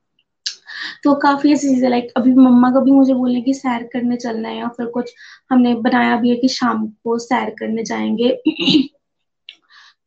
तो 1.05 1.15
काफ़ी 1.17 1.53
ऐसी 1.53 1.69
चीज़ें 1.69 1.89
लाइक 1.91 2.13
अभी 2.17 2.35
मम्मा 2.35 2.71
कभी 2.71 2.91
मुझे 2.93 3.15
बोले 3.15 3.41
कि, 3.41 3.55
सैर 3.55 3.83
करने 3.93 4.17
चलना 4.17 4.49
है 4.49 4.59
या 4.59 4.69
फिर 4.69 4.87
कुछ 4.89 5.15
हमने 5.51 5.75
बनाया 5.83 6.17
भी 6.17 6.31
है 6.31 6.37
कि 6.37 6.49
शाम 6.51 6.87
को 7.05 7.19
सैर 7.21 7.51
करने 7.61 7.85
जाएँगे। 7.85 8.39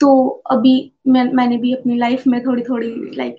तो 0.04 0.10
अभी 0.52 0.72
मैं, 1.08 1.24
मैंने 1.34 1.58
भी 1.58 1.74
अपनी 1.74 1.98
लाइफ 1.98 2.24
में 2.28 2.40
थोड़ी 2.46 2.64
थोड़ी 2.64 2.88
लाइक 3.18 3.36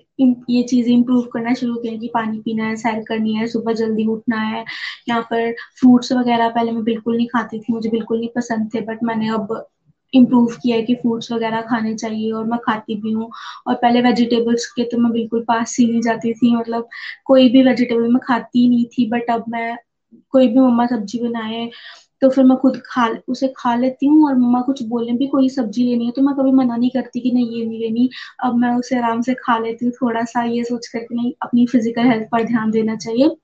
ये 0.49 0.61
चीज़ें 0.63 0.91
इंप्रूव 0.93 1.25
करना 1.33 1.53
शुरू 1.53 1.75
किया 1.75 1.97
कि 1.97 2.07
पानी 2.13 2.39
पीना 2.41 2.65
है 2.65 2.75
सैर 2.75 3.03
करनी 3.07 3.33
है, 3.35 3.47
सुबह 3.47 3.73
जल्दी 3.73 4.05
उठना 4.07 4.39
है। 4.41 4.63
यहाँ 5.09 5.21
पर 5.31 5.51
फ्रूट्स 5.79 6.11
वगैरह 6.11 6.49
पहले 6.49 6.71
मैं 6.71 6.83
बिल्कुल 6.83 7.15
नहीं 7.17 7.27
खाती 7.27 7.59
थी, 7.59 7.73
मुझे 7.73 7.89
बिल्कुल 7.89 8.19
नहीं 8.19 8.29
पसंद 8.35 8.69
थे 8.75 8.81
बट 8.81 9.03
मैंने 9.03 9.29
अब 9.29 9.65
इम्प्रूव 10.13 10.55
किया 10.63 10.75
है 10.77 10.83
कि 10.83 10.95
फ्रूट्स 10.95 11.31
वगैरह 11.31 11.61
खाने 11.69 11.93
चाहिए 11.95 12.31
और 12.31 12.45
मैं 12.45 12.59
खाती 12.65 12.95
भी 13.01 13.11
हूँ। 13.11 13.29
और 13.67 13.75
पहले 13.75 14.01
वेजिटेबल्स 14.01 14.65
के 14.75 14.83
तो 14.91 14.97
मैं 14.97 15.11
बिल्कुल 15.11 15.43
पास 15.47 15.75
ही 15.79 15.85
नहीं 15.91 16.01
जाती 16.01 16.33
थी 16.33 16.55
मतलब 16.55 16.87
कोई 17.25 17.49
भी 17.49 17.63
वेजिटेबल 17.63 18.07
मैं 18.13 18.21
खाती 18.27 18.67
नहीं 18.69 18.85
थी 18.97 19.09
बट 19.11 19.29
अब 19.31 19.45
मैं 19.49 19.75
कोई 20.31 20.47
भी 20.47 20.59
मम्मा 20.59 20.85
सब्ज़ी 20.87 21.19
बनाए 21.19 21.69
तो 22.21 22.29
फिर 22.29 22.43
मैं 22.45 22.57
खुद 22.57 22.81
खा 22.85 23.07
उसे 23.29 23.47
खा 23.57 23.75
लेती 23.75 24.05
हूँ 24.07 24.25
और 24.27 24.35
मम्मा 24.35 24.61
कुछ 24.61 24.83
बोले 24.83 25.11
भी, 25.13 25.27
कोई 25.27 25.49
सब्ज़ी 25.49 25.83
लेनी 25.83 26.05
है। 26.05 26.11
तो 26.11 26.21
मैं 26.21 26.35
कभी 26.35 26.51
मना 26.51 26.75
नहीं 26.75 26.89
करती 26.89 27.19
कि 27.19 27.31
नहीं, 27.31 27.49
ये 27.59 27.65
नहीं 27.65 27.79
लेनी 27.79 28.09
अब 28.43 28.55
मैं 28.55 28.73
उसे 28.75 28.97
आराम 28.97 29.21
से 29.21 29.33
खा 29.33 29.57
लेती 29.59 29.85
हूँ 29.85 29.93
थोड़ा 29.93 30.23
सा 30.25 30.43
ये 30.45 30.63
सोच 30.63 30.87
करके 30.87 31.15
नहीं, 31.15 31.31
अपनी 31.43 31.65
फ़िज़िकल 31.67 32.07
हेल्थ 32.07 32.27
पर 32.31 32.43
ध्यान 32.43 32.71
देना 32.71 32.95
चाहिए। 32.95 33.35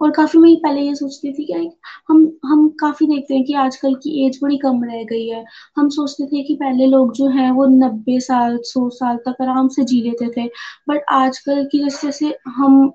और 0.00 0.10
काफ़ी 0.10 0.38
मैं 0.38 0.54
पहले 0.56 0.80
ये 0.80 0.94
सोचती 0.94 1.32
थी 1.32 1.44
कि 1.46 1.70
हम 2.08 2.20
हम 2.46 2.68
काफ़ी 2.80 3.06
देखते 3.06 3.34
हैं 3.34 3.44
कि 3.44 3.54
आजकल 3.56 3.94
की 3.94 4.26
एज 4.26 4.38
बड़ी 4.42 4.58
कम 4.58 4.82
रह 4.84 5.02
गई 5.04 5.26
है। 5.28 5.44
हम 5.76 5.88
सोचते 5.88 6.26
थे 6.26 6.42
कि 6.42 6.54
पहले 6.54 6.86
लोग 6.86 7.12
जो 7.14 7.28
है, 7.28 7.50
वो 7.52 7.66
नब्बे 7.66 8.18
साल, 8.20 8.58
सौ 8.62 8.88
साल 8.90 9.16
तक 9.26 9.42
आराम 9.42 9.68
से 9.68 9.84
जी 9.84 10.00
लेते 10.02 10.28
थे। 10.36 10.46
बट 10.88 11.04
आजकल 11.12 11.64
की 11.64 11.78
जैसे 11.78 12.06
जैसे 12.06 12.34
हम 12.48 12.92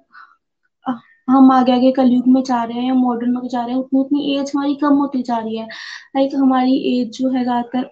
हम 1.28 1.52
आगे 1.52 1.72
आगे 1.72 1.92
कलयुग 1.92 2.28
में 2.28 2.42
जा 2.44 2.64
रहे 2.64 2.80
हैं 2.80 2.94
मॉडर्न 2.94 3.32
में 3.34 3.48
जा 3.50 3.64
रहे 3.66 3.74
हैं, 3.74 3.80
उतनी 3.80 4.00
उतनी 4.00 4.36
एज 4.38 4.52
हमारी 4.56 4.76
कम 4.76 4.96
होती 4.96 5.22
जा 5.24 5.38
रही 5.38 5.58
है। 5.58 5.66
लाइक 6.16 6.36
हमारी 6.36 6.78
एज 6.94 7.18
जो 7.20 7.30
है 7.30 7.44
ज़्यादातर 7.44 7.90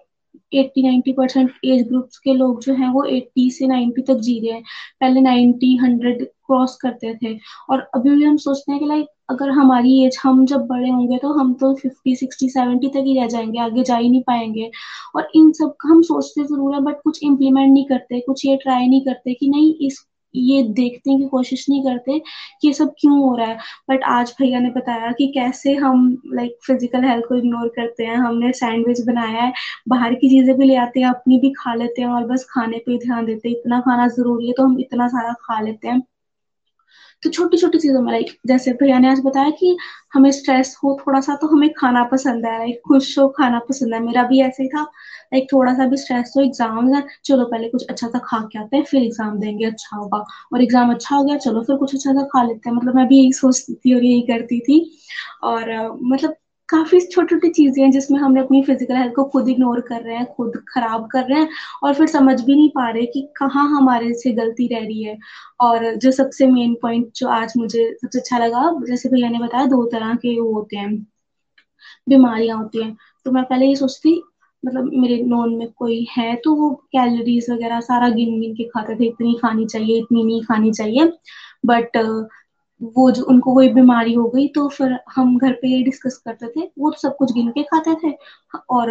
eighty 0.52 0.82
ninety 0.82 1.12
percent 1.12 1.50
age 1.64 1.86
groups 1.88 2.18
के 2.18 2.32
लोग 2.34 2.60
जो 2.62 2.74
हैं, 2.74 2.88
वो 2.88 3.04
एट्टी 3.06 3.50
से 3.50 3.66
नाइन्टी 3.66 4.02
तक 4.02 4.18
जी 4.20 4.38
रहे 4.40 4.52
हैं। 4.52 4.62
पहले 5.00 5.20
नाइन्टी 5.20 5.74
हंड्रेड 5.76 6.24
क्रॉस 6.24 6.76
करते 6.82 7.14
थे। 7.14 7.34
और 7.70 7.80
अभी 7.94 8.10
भी 8.10 8.24
हम 8.24 8.36
सोचते 8.36 8.72
हैं 8.72 8.80
कि 8.80 8.86
लाइक 8.86 9.06
अगर 9.30 9.50
हमारी 9.50 10.04
एज 10.04 10.18
हम 10.22 10.44
जब 10.46 10.66
बड़े 10.66 10.88
होंगे 10.90 11.18
तो 11.18 11.32
हम 11.32 11.52
तो 11.54 11.74
फिफ्टी 11.74 12.14
सिक्सटी 12.16 12.48
सेवेंटी 12.48 12.88
तक 12.88 13.04
ही 13.06 13.18
रह 13.18 13.26
जाएँगे, 13.26 13.58
आगे 13.60 13.82
जा 13.82 13.96
ही 13.96 14.08
नहीं 14.08 14.22
पाएँगे। 14.22 14.70
और 15.16 15.28
इन 15.36 15.50
सब 15.52 15.74
हम 15.82 16.02
सोचते 16.02 16.44
ज़रूर 16.44 16.74
है 16.74 16.80
बट 16.82 17.00
कुछ 17.04 17.20
इम्प्लीमेंट 17.22 17.72
नहीं 17.72 17.84
करते, 17.86 18.20
कुछ 18.20 18.46
ये 18.46 18.56
ट्राई 18.56 18.88
नहीं 18.88 19.04
करते 19.04 19.34
कि 19.34 19.48
नहीं, 19.48 19.74
इस 19.86 20.04
ये 20.34 20.62
देखने 20.72 21.16
की 21.18 21.26
कोशिश 21.28 21.66
नहीं 21.70 21.82
करते 21.84 22.18
कि 22.18 22.68
ये 22.68 22.72
सब 22.74 22.94
क्यों 23.00 23.18
हो 23.18 23.34
रहा 23.36 23.46
है। 23.46 23.56
बट 23.90 24.02
आज 24.08 24.34
भैया 24.40 24.60
ने 24.60 24.70
बताया 24.70 25.10
कि 25.12 25.26
कैसे 25.34 25.74
हम 25.76 26.06
लाइक 26.34 26.56
फ़िज़िकल 26.66 27.04
हेल्थ 27.04 27.24
को 27.28 27.36
इग्नोर 27.36 27.68
करते 27.76 28.04
हैं। 28.04 28.16
हमने 28.16 28.52
सैंडविच 28.54 29.00
बनाया 29.06 29.42
है, 29.42 29.52
बाहर 29.88 30.14
की 30.14 30.28
चीज़ें 30.30 30.56
भी 30.58 30.66
ले 30.66 30.76
आते 30.78 31.00
हैं, 31.00 31.08
अपनी 31.08 31.38
भी 31.40 31.50
खा 31.58 31.74
लेते 31.74 32.02
हैं 32.02 32.08
और 32.10 32.26
बस 32.26 32.46
खाने 32.50 32.78
पे 32.86 32.98
ध्यान 32.98 33.26
देते 33.26 33.48
हैं। 33.48 33.56
इतना 33.56 33.80
खाना 33.80 34.08
ज़रूरी 34.10 34.46
है 34.46 34.52
तो 34.56 34.64
हम 34.64 34.78
इतना 34.80 35.08
सारा 35.08 35.32
खा 35.42 35.60
लेते 35.60 35.88
हैं। 35.88 36.02
तो 37.22 37.30
छोटी 37.30 37.56
छोटी 37.56 37.78
चीज़ों 37.78 38.00
में 38.02 38.10
लाइक 38.12 38.30
जैसे 38.46 38.72
भैया 38.72 38.98
ने 38.98 39.08
आज 39.08 39.20
बताया 39.24 39.50
कि 39.50 39.76
हमें 40.14 40.30
स्ट्रेस 40.32 40.74
हो 40.84 40.96
थोड़ा 41.00 41.20
सा 41.20 41.34
तो 41.36 41.46
हमें 41.46 41.68
खाना 41.72 42.02
पसंद 42.04 42.46
है 42.46 42.58
लाइक 42.58 42.80
खुश 42.88 43.18
हो 43.18 43.28
खाना 43.38 43.58
पसंद 43.68 43.94
है। 43.94 44.00
मेरा 44.00 44.22
भी 44.28 44.40
ऐसे 44.42 44.62
ही 44.62 44.68
था। 44.68 44.82
लाइक 44.82 45.46
थोड़ा 45.52 45.74
सा 45.74 45.86
भी 45.86 45.96
स्ट्रेस 45.96 46.32
हो 46.36 46.42
एग्ज़ाम 46.42 46.94
है, 46.94 47.02
चलो 47.24 47.44
पहले 47.44 47.68
कुछ 47.68 47.86
अच्छा 47.90 48.08
सा 48.08 48.18
खा 48.24 48.40
के 48.52 48.58
आते 48.58 48.76
हैं, 48.76 48.84
फिर 48.84 49.02
एग्ज़ाम 49.02 49.38
देंगे 49.40 49.64
अच्छा 49.64 49.96
होगा। 49.96 50.24
और 50.52 50.62
एग्ज़ाम 50.62 50.94
अच्छा 50.94 51.16
हो 51.16 51.24
गया, 51.24 51.36
चलो 51.38 51.62
फिर 51.62 51.76
कुछ 51.76 51.94
अच्छा 51.94 52.12
सा 52.12 52.24
खा 52.32 52.42
लेते 52.42 52.68
हैं। 52.70 52.76
मतलब 52.76 52.96
मैं 52.96 53.06
भी 53.08 53.18
यही 53.18 53.32
सोचती 53.32 53.74
थी 53.74 53.94
और 53.94 54.04
यही 54.04 54.20
करती 54.22 54.60
थी। 54.60 54.80
और 55.42 55.70
मतलब 56.02 56.34
काफ़ी 56.72 57.00
छोटी 57.02 57.34
छोटी 57.34 57.48
चीज़ें 57.50 57.82
हैं 57.82 57.90
जिसमें 57.90 58.18
हम 58.20 58.38
अपनी 58.40 58.62
फ़िज़िकल 58.64 58.96
हेल्थ 58.96 59.14
को 59.14 59.24
खुद 59.24 59.48
इग्नोर 59.48 59.80
कर 59.88 60.02
रहे 60.02 60.16
हैं, 60.16 60.26
खुद 60.34 60.52
खराब 60.68 61.06
कर 61.12 61.24
रहे 61.24 61.40
हैं 61.40 61.48
और 61.84 61.94
फिर 61.94 62.06
समझ 62.08 62.40
भी 62.40 62.54
नहीं 62.54 62.68
पा 62.70 62.88
रहे 62.90 63.06
कि 63.06 63.22
कहाँ 63.36 63.66
हमारे 63.70 64.12
से 64.14 64.32
गलती 64.32 64.66
रह 64.68 64.80
रही 64.80 65.02
है। 65.04 65.16
और 65.60 65.94
जो 65.96 66.10
सबसे 66.12 66.46
मेन 66.48 66.74
पॉइंट 66.82 67.10
जो 67.16 67.28
आज 67.30 67.52
मुझे 67.56 67.92
सबसे 67.94 68.18
अच्छा 68.18 68.38
लगा, 68.38 68.70
जैसे 68.88 69.08
भैया 69.08 69.28
ने 69.30 69.38
बताया, 69.38 69.66
दो 69.66 69.84
तरह 69.86 70.14
के 70.16 70.38
वो 70.40 70.52
होते 70.52 70.76
हैं, 70.76 70.94
बीमारियाँ 72.08 72.58
होती 72.58 72.82
हैं। 72.82 72.96
तो 73.26 73.30
मैं 73.32 73.44
पहले 73.44 73.66
ये 73.66 73.76
सोचती 73.76 74.22
मतलब 74.62 74.90
मेरे 74.94 75.16
नॉन 75.24 75.54
में 75.56 75.68
कोई 75.72 76.06
है 76.10 76.34
तो 76.44 76.54
वो 76.54 76.70
कैलोरीज 76.92 77.46
वगैरह 77.50 77.80
सारा 77.82 78.08
गिन 78.10 78.40
गिन 78.40 78.54
के 78.54 78.64
खाते 78.64 78.94
थे, 78.96 79.04
इतनी 79.06 79.34
खानी 79.42 79.66
चाहिए, 79.66 79.98
इतनी 79.98 80.24
नहीं 80.24 80.42
खानी 80.42 80.72
चाहिए। 80.72 81.12
बट 81.66 81.96
वो 82.82 83.10
जो 83.10 83.24
उनको 83.24 83.54
कोई 83.54 83.68
बीमारी 83.72 84.12
हो 84.14 84.28
गई 84.28 84.46
तो 84.54 84.68
फिर 84.68 84.98
हम 85.16 85.36
घर 85.38 85.52
पे 85.52 85.68
ये 85.68 85.82
डिस्कस 85.82 86.16
करते 86.26 86.46
थे 86.56 86.66
वो 86.78 86.90
तो 86.90 86.98
सब 87.00 87.16
कुछ 87.16 87.32
गिन 87.32 87.48
के 87.50 87.62
खाते 87.64 87.94
थे। 88.04 88.12
और 88.70 88.90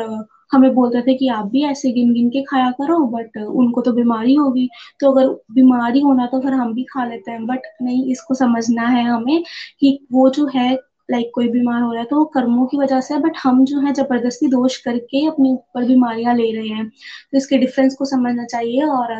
हमें 0.54 0.74
बोलते 0.76 1.02
थे 1.02 1.14
कि 1.16 1.28
आप 1.30 1.46
भी 1.48 1.64
ऐसे 1.66 1.92
गिन 1.94 2.14
गिन 2.14 2.30
के 2.30 2.42
खाया 2.44 2.70
करो 2.80 2.98
बट 3.08 3.38
उनको 3.40 3.82
तो 3.82 3.92
बीमारी 3.94 4.34
होगी 4.36 4.68
तो 5.02 5.12
अगर 5.12 5.28
बीमारी 5.54 6.02
होना 6.02 6.26
तो 6.28 6.40
फिर 6.42 6.54
हम 6.54 6.74
भी 6.74 6.84
खा 6.84 7.06
लेते 7.06 7.32
हैं। 7.32 7.46
बट 7.48 7.68
नहीं 7.82 8.06
इसको 8.12 8.34
समझना 8.36 8.88
है 8.88 9.04
हमें 9.06 9.44
कि 9.80 10.00
वो 10.12 10.30
जो 10.30 10.48
है 10.56 10.72
लाइक 11.12 11.22
like, 11.22 11.34
कोई 11.36 11.48
बीमार 11.50 11.82
हो 11.82 11.92
रहा 11.92 12.02
है 12.02 12.08
तो 12.08 12.18
वो 12.18 12.26
कर्मों 12.34 12.66
की 12.68 12.78
वजह 12.78 13.00
से 13.02 13.14
है। 13.14 13.20
बट 13.22 13.38
हम 13.44 13.64
जो 13.66 13.80
है 13.82 13.94
ज़बरदस्ती 13.94 14.48
दोष 14.48 14.78
करके 14.82 15.26
अपने 15.28 15.52
ऊपर 15.52 15.88
बीमारियाँ 15.88 16.36
ले 16.36 16.52
रहे 16.54 16.68
हैं। 16.70 16.88
तो 16.90 17.38
इसके 17.38 17.58
डिफरेंस 17.58 17.96
को 17.96 18.06
समझना 18.06 18.46
चाहिए 18.46 18.84
और 18.86 19.14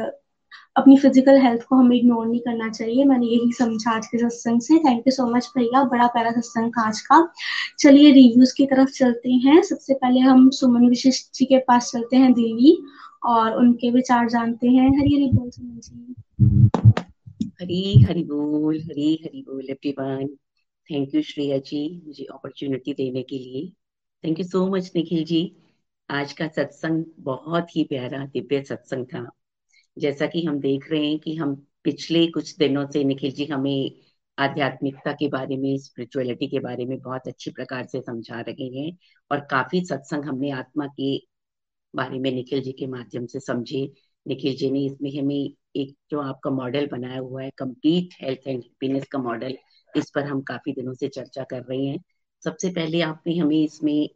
अपनी 0.76 0.98
फ़िज़िकल 0.98 1.38
हेल्थ 1.38 1.64
को 1.64 1.76
हमें 1.76 1.98
इग्नोर 1.98 2.28
नहीं 2.28 2.40
करना 2.40 2.70
चाहिए। 2.70 3.06
मैंने 3.06 3.26
यही 3.26 3.52
समझा 3.52 3.92
आज 3.92 4.08
के 4.08 4.18
सत्संग 4.18 4.62
से। 4.62 4.78
थैंक 4.78 5.00
यू 5.00 5.12
सो 5.12 5.36
मच 5.36 5.52
भैया, 5.58 5.84
बड़ा 5.84 6.08
प्यारा 6.08 6.32
सत्संग 6.32 6.72
था 6.72 6.88
आज 6.88 7.02
का। 7.02 7.34
चलिए 7.80 8.12
रिव्यूज़ 8.12 8.56
की 8.56 8.66
तरफ़ 8.66 8.90
चलते 8.90 9.32
हैं। 9.32 9.62
सबसे 9.62 9.94
पहले 9.94 10.20
हम 10.20 10.50
सुमन 10.50 10.88
विशिष्ट 10.88 11.34
जी 11.36 11.46
के 11.46 11.58
पास 11.58 11.92
चलते 11.92 12.18
हैं, 12.18 12.34
दिल्ली, 12.34 12.78
और 13.24 13.56
उनके 13.56 13.92
विचार 13.92 14.30
जानते 14.30 14.68
हैं। 14.68 14.90
हरी 15.00 15.16
हरी 15.16 15.32
बोल 15.34 15.50
सुमन 15.50 15.80
जी। 15.80 16.16
हरी 17.62 18.02
हरी 18.04 18.24
बोल, 18.24 18.80
हरी 18.80 19.20
हरी 19.24 19.42
बोल 19.42 19.66
everyone 19.70 20.28
thank 20.90 21.16
you 21.16 21.22
Shreya 21.22 21.58
ji, 21.58 22.02
मुझे 22.08 22.24
अपॉर्चुनिटी 22.24 22.94
देने 22.94 23.22
के 23.22 23.38
लिए। 23.38 23.72
Thank 24.24 24.40
you 24.40 24.46
so 24.46 24.68
much 24.68 24.92
Nikhil 24.96 25.24
ji. 25.24 25.56
आज 26.10 26.34
का 26.34 26.48
सत्संग 26.48 27.06
बहुत 27.20 27.76
ही 27.76 27.84
प्यारा, 27.84 28.26
दिव्य 28.26 28.64
सत्संग 28.64 29.06
था। 29.06 29.30
जैसा 29.98 30.28
कि 30.28 30.44
हम 30.46 30.60
देख 30.60 30.92
रहे 30.92 31.06
हैं 31.08 31.20
कि 31.20 31.36
हम 31.36 31.56
पिछले 31.84 32.26
कुछ 32.28 32.58
दिनों 32.58 32.86
से 32.92 33.04
निखिल 33.04 33.32
जी 33.32 33.46
हमें 33.46 33.92
आध्यात्मिकता 34.38 35.12
के 35.12 35.28
बारे 35.28 35.58
में 35.58 35.78
स्पिरिचुअलिटी 35.78 36.48
के 36.48 36.60
बारे 36.60 36.86
में 36.86 36.98
बहुत 37.00 37.28
अच्छी 37.28 37.52
प्रकार 37.52 37.86
से 37.86 38.02
समझा 38.02 38.40
रहे 38.42 38.68
हैं 38.80 38.98
और 39.32 39.40
काफ़ी 39.40 39.86
सत्संग 39.86 40.26
हमने 40.26 40.52
आत्मा 40.52 40.88
के 40.88 41.18
बारे 41.94 42.20
में 42.20 42.32
निखिल 42.32 42.62
जी 42.62 42.72
के 42.72 42.88
माध्यम 42.88 43.26
से 43.26 43.40
समझे। 43.40 43.92
निखिल 44.28 44.56
जी 44.56 44.72
ने 44.72 44.86
इसमें 44.86 45.12
हमें 45.20 45.54
एक 45.76 45.96
जो 46.12 46.22
आपका 46.22 46.50
मॉडल 46.50 46.88
बनाया 46.88 47.20
हुआ 47.20 47.44
है 47.44 47.52
कंप्लीट 47.58 48.14
हेल्थ 48.22 48.48
एंड 48.48 48.64
हैप्पीनेस 48.64 49.06
का 49.12 49.20
मॉडल 49.20 49.58
इस 49.98 50.12
पर 50.16 50.24
हम 50.24 50.42
काफ़ी 50.42 50.74
दिनों 50.74 50.94
से 50.94 51.08
चर्चा 51.08 51.44
कर 51.44 51.64
रहे 51.64 51.86
हैं। 51.86 52.00
सबसे 52.44 52.70
पहले 52.70 53.02
आपने 53.02 53.36
हमें 53.38 53.64
इसमें 53.64 54.10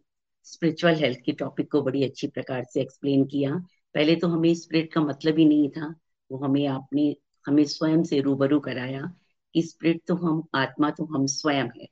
स्पिरिचुअल 0.44 0.96
हेल्थ 0.96 1.20
के 1.26 1.32
टॉपिक 1.32 1.72
को 1.72 1.82
बड़ी 1.82 2.04
अच्छी 2.04 2.28
प्रकार 2.28 2.64
से 2.64 2.82
एक्सप्लेन 2.82 3.26
किया। 3.26 3.62
पहले 3.96 4.16
तो 4.16 4.28
हमें 4.28 4.56
स्पिरिट 4.56 4.94
का 4.94 5.02
मतलब 5.02 5.38
ही 5.38 5.46
नहीं 5.46 5.70
था। 5.70 5.96
वो 6.32 6.38
हमें 6.38 6.68
आपने, 6.68 7.16
हमें 7.48 7.66
स्वयं 7.66 8.04
से 8.04 8.20
रूबरू 8.20 8.60
कराया 8.60 9.14
कि 9.54 9.62
स्पिरिट 9.62 10.02
तो 10.08 10.16
हम, 10.16 10.44
आत्मा 10.56 10.90
तो 10.90 11.06
हम 11.06 11.26
स्वयं 11.26 11.66
है। 11.66 11.88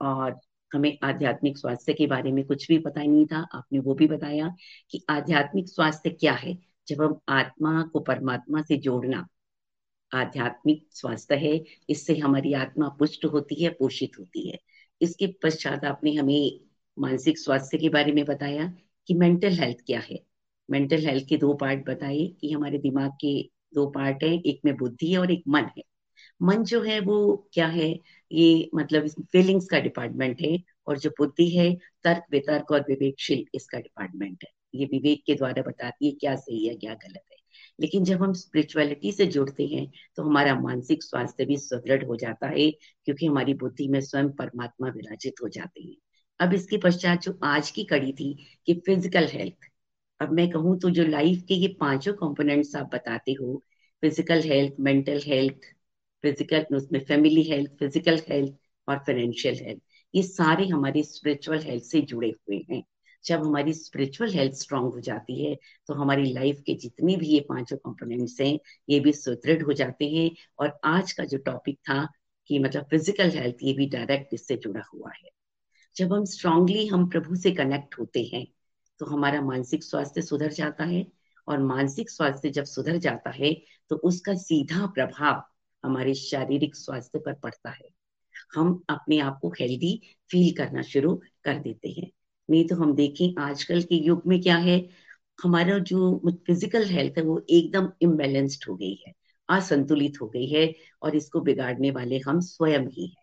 और 0.00 0.40
हमें 0.74 0.98
आध्यात्मिक 1.02 1.58
स्वास्थ्य 1.58 1.92
के 1.92 2.06
बारे 2.06 2.32
में 2.32 2.44
कुछ 2.44 2.68
भी 2.68 2.78
पता 2.78 3.02
नहीं 3.02 3.26
था। 3.26 3.46
आपने 3.52 3.78
वो 3.78 3.94
भी 3.94 4.06
बताया 4.06 4.54
कि 4.90 5.04
आध्यात्मिक 5.10 5.68
स्वास्थ्य 5.68 6.10
क्या 6.10 6.32
है, 6.32 6.58
जब 6.88 7.02
हम 7.02 7.20
आत्मा 7.28 7.82
को 7.82 8.00
परमात्मा 8.00 8.62
से 8.62 8.76
जोड़ना। 8.76 9.28
आध्यात्मिक 10.14 10.88
स्वास्थ्य 10.90 11.34
है, 11.34 11.64
इससे 11.90 12.16
हमारी 12.16 12.52
आत्मा 12.52 12.88
पुष्ट 12.88 13.24
होती 13.24 13.54
है, 13.54 13.70
पोषित 13.70 14.10
होती 14.18 14.48
है। 14.48 14.58
इसके 15.02 15.26
पश्चात 15.26 15.84
आपने 15.84 16.14
हमें 16.14 16.60
मानसिक 16.98 17.38
स्वास्थ्य 17.38 17.78
के 17.78 17.88
बारे 17.88 18.12
में 18.12 18.24
बताया 18.24 18.74
कि 19.06 19.14
मेंटल 19.14 19.52
हेल्थ 19.52 19.76
क्या 19.86 20.00
है। 20.00 20.33
मेंटल 20.68 21.06
हेल्थ 21.06 21.28
के 21.28 21.36
दो 21.36 21.52
पार्ट 21.54 21.84
बताए, 21.86 22.26
कि 22.40 22.52
हमारे 22.52 22.78
दिमाग 22.78 23.10
के 23.20 23.40
दो 23.74 23.86
पार्ट 23.90 24.22
है, 24.24 24.32
एक 24.36 24.60
में 24.64 24.76
बुद्धि 24.76 25.12
है 25.12 25.18
और 25.18 25.30
एक 25.32 25.42
मन 25.48 25.70
है। 25.78 25.82
मन 26.40 26.62
जो 26.64 26.80
है 26.82 26.98
वो 27.00 27.48
क्या 27.52 27.66
है? 27.68 27.88
ये 28.30 28.70
मतलब 28.74 29.08
फीलिंग्स 29.32 29.66
का 29.68 29.80
डिपार्टमेंट 29.80 30.40
है 30.40 30.58
और 30.86 30.98
जो 30.98 31.10
बुद्धि 31.18 31.48
है, 31.50 31.72
तर्क 32.04 32.24
वितर्क 32.32 32.70
और 32.72 32.84
विवेकशील 32.88 33.44
इसका 33.54 33.78
डिपार्टमेंट 33.78 34.44
है। 34.44 34.50
ये 34.74 34.86
विवेक 34.86 35.22
के 35.26 35.34
द्वारा 35.34 35.62
बताती 35.62 36.06
है 36.06 36.12
क्या 36.12 36.34
सही 36.36 36.66
है, 36.66 36.74
क्या 36.74 36.94
गलत 36.94 37.22
है। 37.32 37.36
लेकिन 37.80 38.04
जब 38.04 38.22
हम 38.22 38.32
स्पिरिचुअलिटी 38.32 39.12
से 39.12 39.26
जुड़ते 39.26 39.66
हैं 39.66 39.86
तो 40.16 40.22
हमारा 40.22 40.54
मानसिक 40.60 41.02
स्वास्थ्य 41.02 41.44
भी 41.44 41.56
सुदृढ़ 41.58 42.04
हो 42.04 42.16
जाता 42.16 42.48
है, 42.48 42.70
क्योंकि 42.70 43.26
हमारी 43.26 43.54
बुद्धि 43.54 43.88
में 43.88 44.00
स्वयं 44.00 44.30
परमात्मा 44.32 44.88
विराजित 44.88 45.42
हो 45.42 45.48
जाते 45.48 45.82
हैं। 45.82 45.96
अब 46.40 46.54
इसके 46.54 46.76
पश्चात 46.78 47.22
जो 47.22 47.38
आज 47.44 47.70
की 47.70 47.84
कड़ी 47.84 48.12
थी, 48.12 48.34
कि 48.66 48.74
फ़िज़िकल 48.86 49.28
हेल्थ 49.28 49.70
अब 50.20 50.32
मैं 50.32 50.48
कहूँ 50.50 50.78
तो 50.80 50.90
जो 50.90 51.04
लाइफ 51.04 51.42
के 51.48 51.54
ये 51.54 51.68
पाँचों 51.80 52.12
कंपोनेंट्स 52.14 52.74
आप 52.76 52.90
बताते 52.94 53.32
हो 53.32 53.56
physical 54.02 54.40
health 54.42 54.74
mental 54.80 55.20
health 55.26 55.64
physical 56.24 56.76
उसमें 56.76 57.00
फैमिली 57.04 57.42
हेल्थ 57.42 57.70
फ़िज़िकल 57.80 58.20
हेल्थ 58.28 58.54
और 58.88 58.98
फाइनेंशियल 58.98 59.54
हेल्थ 59.62 59.80
ये 60.14 60.22
सारे 60.22 60.66
हमारी 60.68 61.02
स्पिरिचुअल 61.02 61.58
हेल्थ 61.62 61.84
से 61.84 62.00
जुड़े 62.02 62.28
हुए 62.28 62.56
हैं। 62.70 62.82
जब 63.24 63.44
हमारी 63.44 63.72
स्पिरिचुअल 63.74 64.32
हेल्थ 64.32 64.54
स्ट्रांग 64.54 64.84
हो 64.92 65.00
जाती 65.00 65.44
है 65.44 65.54
तो 65.88 65.94
हमारी 65.94 66.32
लाइफ 66.32 66.60
के 66.66 66.74
जितने 66.74 67.16
भी 67.16 67.26
ये 67.26 67.40
पाँचों 67.48 67.76
कंपोनेंट्स 67.76 68.40
हैं, 68.40 68.58
ये 68.88 69.00
भी 69.00 69.12
सुदृढ़ 69.12 69.62
हो 69.62 69.72
जाते 69.72 70.08
हैं 70.08 70.30
और 70.58 70.78
आज 70.84 71.12
का 71.12 71.24
जो 71.24 71.38
टॉपिक 71.46 71.78
था 71.88 72.04
कि 72.50 72.58
मतलब 72.58 72.84
फ़िज़िकल 72.90 73.30
हेल्थ 73.30 73.62
ये 73.62 73.72
भी 73.72 73.86
डायरेक्ट 73.88 74.34
इससे 74.34 74.56
जुड़ा 74.56 74.82
हुआ 74.94 75.10
है। 75.14 75.30
जब 75.96 76.12
हम 76.12 76.24
स्ट्रांगली 76.26 76.86
हम 76.86 77.08
प्रभु 77.10 77.36
से 77.36 77.50
कनेक्ट 77.52 77.98
होते 77.98 78.30
हैं 78.34 78.46
तो 79.00 79.06
हमारा 79.06 79.40
मानसिक 79.40 79.84
स्वास्थ्य 79.84 80.22
सुधर 80.22 80.52
जाता 80.52 80.84
है 80.84 81.06
और 81.48 81.58
मानसिक 81.62 82.10
स्वास्थ्य 82.10 82.50
जब 82.50 82.64
सुधर 82.64 82.96
जाता 82.98 83.30
है 83.30 83.52
तो 83.90 83.96
उसका 84.04 84.34
सीधा 84.36 84.86
प्रभाव 84.86 85.42
हमारे 85.84 86.14
शारीरिक 86.14 86.76
स्वास्थ्य 86.76 87.18
पर 87.18 87.34
पड़ता 87.34 87.70
है। 87.70 87.88
हम 88.54 88.82
अपने 88.90 89.18
आप 89.20 89.38
को 89.42 89.48
हेल्दी 89.50 90.00
फील 90.30 90.52
करना 90.56 90.82
शुरू 90.82 91.14
कर 91.44 91.58
देते 91.58 91.88
हैं। 91.90 92.10
नहीं 92.48 92.66
तो 92.68 92.76
हम 92.76 92.94
देखें 92.94 93.42
आजकल 93.42 93.82
के 93.82 93.96
युग 93.96 94.22
में 94.26 94.40
क्या 94.42 94.56
है, 94.56 94.78
हमारा 95.38 95.78
जो 95.80 96.20
फ़िज़िकल 96.46 96.84
हेल्थ 96.86 97.18
है 97.18 97.22
वो 97.24 97.40
एकदम 97.50 97.90
इम्बेलेंस्ड 98.02 98.64
हो 98.68 98.76
गई 98.76 98.94
है, 99.06 99.12
असंतुलित 99.48 100.20
हो 100.22 100.28
गई 100.28 100.46
है 100.46 100.72
और 101.02 101.16
इसको 101.16 101.40
बिगाड़ने 101.40 101.90
वाले 101.90 102.18
हम 102.18 102.40
स्वयं 102.40 102.86
ही 102.88 103.06
हैं। 103.06 103.22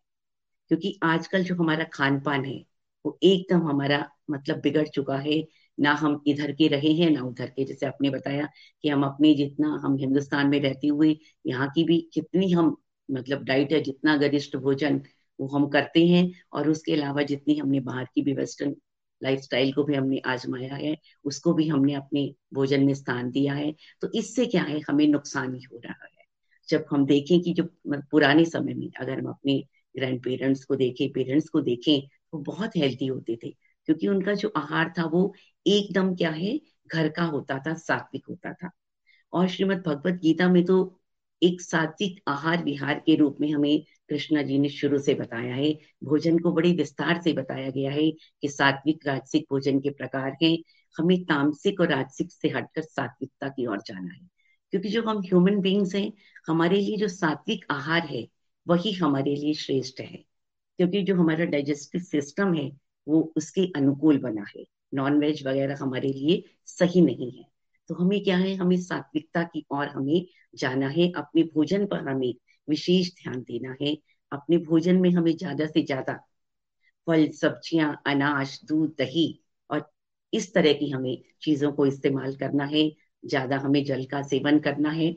क्योंकि 0.72 0.97
आजकल 1.03 1.43
जो 1.43 1.55
हमारा 1.55 1.84
खान 1.93 2.19
पान 2.19 2.45
है, 2.45 2.63
वो 3.05 3.17
एकदम 3.24 3.67
हमारा 3.69 4.05
मतलब 4.32 4.59
बिगड़ 4.61 4.88
चुका 4.88 5.17
है 5.17 5.41
ना 5.82 5.93
हम 5.93 6.21
इधर 6.27 6.51
के 6.51 6.67
रहे 6.67 6.91
हैं, 6.93 7.09
ना 7.11 7.21
उधर 7.23 7.49
के। 7.49 7.65
जैसे 7.65 7.86
आपने 7.86 8.09
बताया 8.09 8.47
कि 8.84 8.89
हम 8.89 9.03
अपने 9.05 9.34
जितना 9.34 9.79
हम 9.84 9.97
हिंदुस्तान 9.97 10.47
में 10.47 10.59
रहते 10.59 10.88
हुए, 10.88 11.15
यहाँ 11.45 11.69
की 11.75 11.84
भी 11.84 11.97
जितनी 12.13 12.51
हम 12.51 12.75
मतलब 13.09 13.43
डाइट 13.43 13.73
है, 13.73 13.82
जितना 13.82 14.15
गरिष्ठ 14.17 14.55
भोजन 14.57 15.01
वो 15.39 15.47
हम 15.47 15.67
करते 15.69 16.05
हैं 16.07 16.32
और 16.53 16.69
उसके 16.69 16.93
अलावा 16.93 17.21
जितनी 17.23 17.57
हमने 17.57 17.79
बाहर 17.79 18.05
की 18.15 18.21
भी 18.21 18.34
वेस्टर्न 18.34 18.75
लाइफस्टाइल 19.21 19.71
को 19.73 19.84
भी 19.84 19.95
हमने 19.95 20.17
आजमाया 20.25 20.75
है, 20.75 20.95
उसको 21.25 21.53
भी 21.53 21.67
हमने 21.67 21.93
अपने 21.93 22.34
भोजन 22.53 22.84
में 22.84 22.93
स्थान 22.93 23.29
दिया 23.32 23.53
है। 23.53 23.71
तो 24.01 24.09
इससे 24.15 24.45
क्या 24.45 24.63
है, 24.63 24.79
हमें 24.89 25.07
नुकसान 25.07 25.55
ही 25.55 25.63
हो 25.63 25.82
रहा 25.86 26.05
है। 26.05 26.25
जब 26.69 26.86
हम 26.91 27.05
देखें 27.05 27.39
कि 27.41 27.53
जो 27.53 27.63
पुराने 27.88 28.45
समय 28.45 28.73
में 28.73 28.89
अगर 28.99 29.19
हम 29.19 29.27
अपने 29.27 29.57
ग्रैंड 29.95 30.23
पेरेंट्स 30.23 30.63
को 30.65 30.75
देखें 30.75 31.11
पेरेंट्स 31.11 31.49
को 31.49 31.61
देखें, 31.61 32.01
वो 32.34 32.39
बहुत 32.39 32.75
हेल्थी 32.77 33.07
होते 33.07 33.38
थे, 33.43 33.49
क्योंकि 33.88 34.07
उनका 34.07 34.34
जो 34.34 34.51
आहार 34.57 34.93
था 34.97 35.05
वो 35.05 35.34
एकदम 35.68 36.16
क्या 36.16 36.30
है? 36.30 36.62
घर 36.88 37.09
का 37.09 37.24
होता 37.24 37.59
था, 37.59 37.74
सात्विक 37.74 38.26
होता 38.30 38.53
था। 38.53 38.72
और 39.34 39.47
श्रीमद 39.47 39.84
भगवत 39.88 40.14
गीता 40.14 40.49
में 40.49 40.66
तो 40.66 40.97
एक 41.43 41.62
सात्विक 41.62 42.22
आहार 42.28 42.64
विहार 42.64 42.99
के 42.99 43.16
रूप 43.16 43.38
में 43.41 43.51
हमें 43.51 43.86
कृष्णा 44.09 44.41
जी 44.41 44.59
ने 44.59 44.70
शुरू 44.70 44.99
से 44.99 45.14
बताया 45.14 45.55
है। 45.55 45.80
भोजन 46.03 46.39
को 46.39 46.51
बड़े 46.51 46.72
विस्तार 46.72 47.22
से 47.22 47.34
बताया 47.34 47.70
गया 47.70 47.91
है 47.91 48.12
कि 48.12 48.47
सात्विक, 48.47 49.07
राजसिक 49.07 49.45
भोजन 49.49 49.80
के 49.80 49.89
प्रकार 49.89 50.38
हैं। 50.43 50.64
हमें 50.97 51.24
तामसिक 51.24 51.80
और 51.80 51.89
राजसिक 51.89 52.32
से 52.32 52.49
हटकर 52.49 52.82
सात्विकता 52.82 53.49
की 53.49 53.66
ओर 53.66 53.78
जाना 53.78 54.14
है। 54.14 54.30
क्योंकि 54.72 54.89
जो 54.89 55.03
हम 55.03 55.18
ह्यूमन 55.18 55.59
बींग्स 55.59 55.95
हैं, 55.95 56.14
हमारे 56.47 56.82
लिए 56.82 56.97
जो 56.97 57.07
सात्विक 57.07 57.66
आहार 57.72 58.01
है, 58.01 58.28
वही 58.68 58.91
हमारे 58.91 59.36
लिए 59.36 59.53
श्रेष्ठ 59.53 60.01
है। 60.01 60.26
क्योंकि 60.78 61.01
जो 61.01 61.16
हमारा 61.16 61.45
डाइजेस्टिव 61.45 62.01
सिस्टम 62.01 62.53
है, 62.53 62.78
वो 63.07 63.34
उसके 63.38 63.72
अनुकूल 63.76 64.18
बना 64.18 64.45
है। 64.57 64.66
नॉन 64.93 65.19
वेज 65.19 65.45
वगैरह 65.47 65.77
हमारे 65.81 66.07
लिए 66.07 66.43
सही 66.67 67.01
नहीं 67.01 67.31
है। 67.31 67.45
तो 67.89 67.95
हमें 67.95 68.23
क्या 68.23 68.37
है? 68.37 68.53
हमें 68.55 68.77
सात्विकता 68.81 69.43
की 69.43 69.65
ओर 69.71 69.87
हमें 69.87 70.25
जाना 70.55 70.87
है। 70.89 71.11
अपने 71.17 71.43
भोजन 71.55 71.85
पर 71.85 72.07
हमें 72.09 72.33
विशेष 72.67 73.11
ध्यान 73.15 73.41
देना 73.41 73.75
है। 73.81 73.95
अपने 74.31 74.57
भोजन 74.57 74.95
में 74.95 75.09
हमें 75.11 75.35
ज़्यादा 75.37 75.65
से 75.65 75.81
ज़्यादा 75.81 76.13
फल, 77.07 77.27
सब्ज़ियाँ, 77.31 78.01
अनाज, 78.07 78.59
दूध, 78.65 78.89
दही 78.97 79.27
और 79.69 79.91
इस 80.33 80.53
तरह 80.53 80.73
की 80.73 80.89
हमें 80.89 81.17
चीज़ों 81.41 81.71
को 81.71 81.85
इस्तेमाल 81.85 82.35
करना 82.35 82.65
है। 82.65 82.89
ज़्यादा 83.25 83.57
हमें 83.57 83.83
जल 83.85 84.05
का 84.05 84.21
सेवन 84.23 84.59
करना 84.59 84.91
है, 84.91 85.15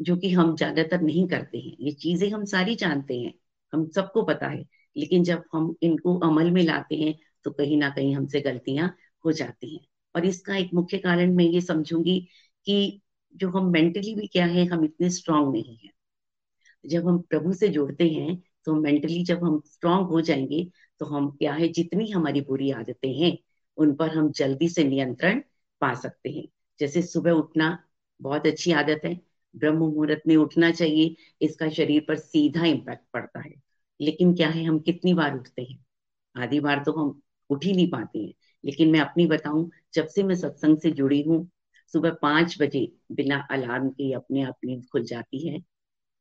जो 0.00 0.16
कि 0.16 0.30
हम 0.30 0.54
ज़्यादातर 0.56 1.00
नहीं 1.00 1.26
करते 1.28 1.58
हैं। 1.58 1.76
ये 1.80 1.92
चीज़ें 1.92 2.28
हम 2.30 2.44
सारी 2.44 2.74
जानते 2.74 3.18
हैं। 3.20 3.32
हम 3.72 3.86
सबको 3.90 4.22
पता 4.22 4.48
है। 4.48 4.64
लेकिन 4.96 5.24
जब 5.24 5.44
हम 5.52 5.74
इनको 5.82 6.18
अमल 6.20 6.50
में 6.50 6.62
लाते 6.62 6.96
हैं 6.96 7.14
तो 7.44 7.50
कहीं 7.50 7.76
ना 7.76 7.90
कहीं 7.90 8.14
हमसे 8.16 8.40
गलतियाँ 8.40 8.94
हो 9.24 9.32
जाती 9.32 9.74
हैं। 9.74 9.86
और 10.16 10.26
इसका 10.26 10.56
एक 10.56 10.70
मुख्य 10.74 10.98
कारण 10.98 11.34
मैं 11.34 11.44
ये 11.44 11.60
समझूँगी 11.60 12.20
कि 12.66 13.00
जो 13.36 13.48
हम 13.48 13.70
मेंटली 13.70 14.14
भी 14.14 14.26
क्या 14.26 14.46
है, 14.46 14.64
हम 14.64 14.84
इतने 14.84 15.10
स्ट्रांग 15.10 15.52
नहीं 15.52 15.76
है। 15.76 15.90
जब 16.86 17.08
हम 17.08 17.18
प्रभु 17.20 17.52
से 17.52 17.68
जुड़ते 17.68 18.08
हैं 18.08 18.42
तो 18.64 18.74
मेंटली 18.74 19.22
जब 19.24 19.44
हम 19.44 19.60
स्ट्रांग 19.66 20.06
हो 20.06 20.20
जाएँगे 20.20 20.70
तो 21.00 21.06
हम 21.06 21.30
क्या 21.30 21.52
है, 21.54 21.68
जितनी 21.68 22.10
हमारी 22.10 22.40
बुरी 22.40 22.70
आदतें 22.70 23.12
हैं, 23.14 23.36
उन 23.76 23.94
पर 23.94 24.08
हम 24.08 24.30
जल्दी 24.32 24.68
से 24.68 24.84
नियंत्रण 24.84 25.42
पा 25.80 25.94
सकते 25.94 26.30
हैं। 26.30 26.44
जैसे 26.80 27.02
सुबह 27.02 27.30
उठना 27.30 27.78
बहुत 28.20 28.46
अच्छी 28.46 28.72
आदत 28.72 29.00
है, 29.04 29.20
ब्रह्म 29.56 29.76
मुहूर्त 29.76 30.22
में 30.26 30.36
उठना 30.36 30.70
चाहिए, 30.70 31.16
इसका 31.42 31.68
शरीर 31.68 32.04
पर 32.08 32.16
सीधा 32.16 32.64
इम्पैक्ट 32.64 33.04
पड़ता 33.12 33.40
है। 33.40 33.54
लेकिन 34.00 34.34
क्या 34.34 34.48
है, 34.48 34.64
हम 34.64 34.78
कितनी 34.78 35.14
बार 35.14 35.34
उठते 35.34 35.62
हैं? 35.62 35.84
आधी 36.36 36.60
बार 36.60 36.82
तो 36.86 36.92
हम 36.92 37.20
उठ 37.54 37.64
ही 37.64 37.72
नहीं 37.72 37.90
पाते 37.90 38.18
हैं। 38.18 38.32
लेकिन 38.64 38.90
मैं 38.90 39.00
अपनी 39.00 39.26
बताऊँ, 39.26 39.70
जब 39.94 40.06
से 40.06 40.22
मैं 40.22 40.34
सत्संग 40.34 40.78
से 40.78 40.90
जुड़ी 40.90 41.22
हूँ, 41.22 41.48
सुबह 41.92 42.10
पाँच 42.22 42.56
बजे 42.62 42.86
बिना 43.12 43.46
अलार्म 43.50 43.88
के 43.90 44.12
अपने 44.12 44.42
आप 44.42 44.56
नींद 44.64 44.84
खुल 44.92 45.04
जाती 45.04 45.48
है। 45.48 45.62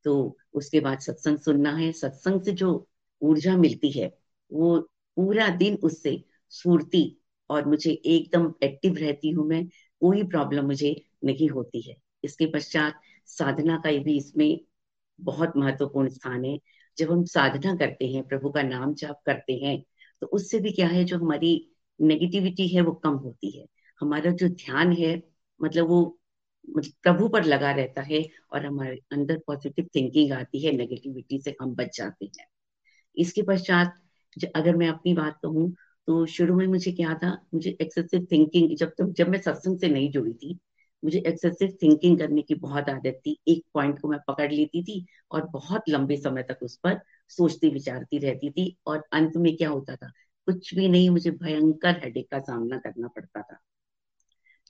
तो 0.05 0.37
उसके 0.53 0.79
बाद 0.79 0.99
सत्संग 0.99 1.37
सुनना 1.37 1.71
है। 1.75 1.91
सत्संग 1.91 2.41
से 2.41 2.51
जो 2.51 2.87
ऊर्जा 3.21 3.57
मिलती 3.57 3.91
है, 3.91 4.11
वो 4.51 4.79
पूरा 5.17 5.47
दिन 5.49 5.75
उससे 5.83 6.23
स्फूर्ति 6.49 7.19
और 7.49 7.65
मुझे 7.67 7.91
एकदम 7.91 8.53
एक्टिव 8.63 8.97
रहती 8.97 9.31
हूँ 9.31 9.47
मैं, 9.47 9.65
कोई 10.01 10.23
प्रॉब्लम 10.23 10.65
मुझे 10.65 10.95
नहीं 11.23 11.49
होती 11.49 11.81
है। 11.81 11.95
इसके 12.23 12.45
पश्चात 12.45 12.99
साधना 13.25 13.77
का 13.77 13.91
भी 14.03 14.17
इसमें 14.17 14.59
बहुत 15.21 15.53
महत्वपूर्ण 15.57 16.09
स्थान 16.09 16.45
है। 16.45 16.59
जब 16.97 17.11
हम 17.11 17.23
साधना 17.25 17.75
करते 17.75 18.07
हैं, 18.07 18.23
प्रभु 18.27 18.49
का 18.49 18.61
नाम 18.63 18.93
जाप 18.93 19.21
करते 19.25 19.53
हैं 19.53 19.83
तो 20.23 20.27
उससे 20.27 20.59
भी 20.59 20.71
क्या 20.71 20.87
है, 20.87 21.03
जो 21.05 21.17
हमारी 21.17 21.49
नेगेटिविटी 21.99 22.67
है, 22.67 22.81
वो 22.81 22.91
कम 22.95 23.13
होती 23.17 23.49
है। 23.59 23.65
हमारा 24.01 24.31
जो 24.31 24.47
ध्यान 24.49 24.91
है 24.93 25.11
मतलब 25.59 25.87
वो 25.87 25.99
मतलब 26.67 26.93
प्रभु 27.03 27.27
पर 27.29 27.43
लगा 27.43 27.71
रहता 27.71 28.01
है 28.01 28.21
और 28.53 28.65
हमारे 28.65 28.99
अंदर 29.11 29.37
पॉजिटिव 29.47 29.89
थिंकिंग 29.95 30.31
आती 30.33 30.65
है 30.65 30.71
नेगेटिविटी 30.71 31.39
से 31.41 31.55
हम 31.61 31.73
बच 31.75 31.97
जाते 31.97 32.25
हैं। 32.39 32.45
इसके 33.17 33.41
पश्चात 33.43 33.95
अगर 34.55 34.75
मैं 34.75 34.87
अपनी 34.89 35.13
बात 35.13 35.39
कहूँ 35.43 35.69
तो 36.07 36.25
शुरू 36.27 36.55
में 36.55 36.65
मुझे 36.67 36.91
क्या 36.91 37.13
था, 37.15 37.31
मुझे 37.53 37.77
एक्सेसिव 37.81 38.27
थिंकिंग 38.31 38.75
जब 38.77 38.89
तक 38.89 39.13
जब 39.17 39.29
मैं 39.29 39.41
सत्संग 39.41 39.79
से 39.79 39.89
नहीं 39.89 40.11
जुड़ी 40.11 40.33
थी 40.33 40.59
मुझे 41.03 41.19
एक्सेसिव 41.19 41.77
थिंकिंग 41.83 42.17
करने 42.19 42.41
की 42.41 42.55
बहुत 42.55 42.89
आदत 42.89 43.21
थी। 43.25 43.37
एक 43.47 43.63
पॉइंट 43.73 43.99
को 43.99 44.07
मैं 44.07 44.19
पकड़ 44.27 44.51
लेती 44.51 44.83
थी 44.83 45.05
और 45.31 45.47
बहुत 45.47 45.89
लंबे 45.89 46.17
समय 46.17 46.43
तक 46.43 46.59
उस 46.63 46.77
पर 46.77 46.99
सोचती, 47.29 47.69
विचारती 47.69 48.17
रहती 48.17 48.49
थी 48.49 48.77
और 48.87 49.03
अंत 49.13 49.37
में 49.37 49.55
क्या 49.57 49.69
होता 49.69 49.95
था? 49.95 50.11
कुछ 50.47 50.75
भी 50.75 50.87
नहीं, 50.89 51.09
मुझे 51.09 51.31
भयंकर 51.31 52.01
हेडेक 52.03 52.31
का 52.31 52.39
सामना 52.39 52.77
करना 52.77 53.07
पड़ता 53.07 53.41
था। 53.41 53.59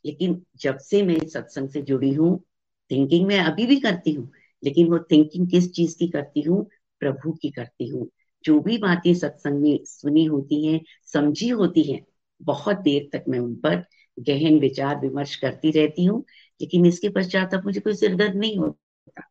लेकिन 0.06 0.42
जब 0.58 0.78
से 0.78 1.04
मैं 1.04 1.28
सत्संग 1.28 1.70
से 1.70 1.82
जुड़ी 1.82 2.14
हूँ 2.14 2.44
थिंकिंग 2.92 3.28
मैं 3.28 3.40
अभी 3.40 3.66
भी 3.66 3.80
करती 3.80 4.12
हूँ, 4.14 4.32
लेकिन 4.64 4.88
वो 4.88 5.00
थिंकिंग 5.00 5.50
किस 5.50 5.72
चीज़ 5.74 5.98
की 5.98 6.08
करती 6.08 6.42
हूँ? 6.42 6.70
प्रभु 7.00 7.32
की 7.32 7.50
करती 7.52 7.88
हूँ। 7.88 8.10
जो 8.46 8.60
भी 8.60 8.78
बातें 8.78 9.14
सत्संग 9.14 9.62
में 9.62 9.80
सुनी 9.84 10.26
होती 10.26 10.66
हैं, 10.68 10.82
समझी 11.06 11.50
होती 11.50 11.84
हैं, 11.84 12.06
बहुत 12.42 12.78
देर 12.78 13.10
तक 13.14 13.26
मैं 13.30 13.40
उन 13.40 13.56
पर 13.56 13.84
गहन 14.18 14.60
विचार 14.60 15.00
विमर्श 15.00 15.36
करती 15.38 15.72
रहती 15.74 16.06
हूँ, 16.06 16.24
लेकिन 16.62 16.86
इसके 16.86 17.10
पश्चात 17.12 17.54
अब 17.54 17.66
मुझे 17.66 17.80
कोई 17.82 17.96
सिरदर्द 17.96 18.36
नहीं 18.38 18.58
होता, 18.58 19.22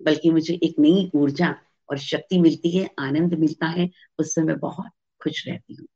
बल्कि 0.00 0.30
मुझे 0.30 0.54
एक 0.56 0.74
नई 0.80 1.10
ऊर्जा 1.16 1.54
और 1.88 1.98
शक्ति 2.00 2.38
मिलती 2.40 2.70
है, 2.70 2.88
आनंद 3.00 3.34
मिलता 3.36 3.66
है 3.70 3.88
उससे 4.18 4.42
मैं 4.42 4.58
बहुत 4.60 4.90
खुश 5.20 5.46
रहती 5.48 5.74
हूँ। 5.74 5.86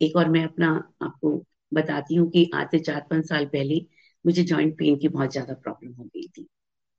एक 0.00 0.16
और 0.16 0.28
मैं 0.30 0.44
अपना 0.44 0.68
आपको 1.02 1.36
बताती 1.72 2.14
हूँ 2.14 2.30
कि 2.30 2.50
आज 2.54 2.70
से 2.70 2.78
चार 2.80 3.00
पाँच 3.10 3.28
साल 3.28 3.46
पहले 3.48 3.80
मुझे 4.24 4.42
जॉइंट 4.44 4.78
पेन 4.78 4.96
की 4.98 5.08
बहुत 5.08 5.32
ज़्यादा 5.32 5.54
प्रॉब्लम 5.56 5.92
हो 5.94 6.04
गई 6.06 6.28
थी। 6.28 6.46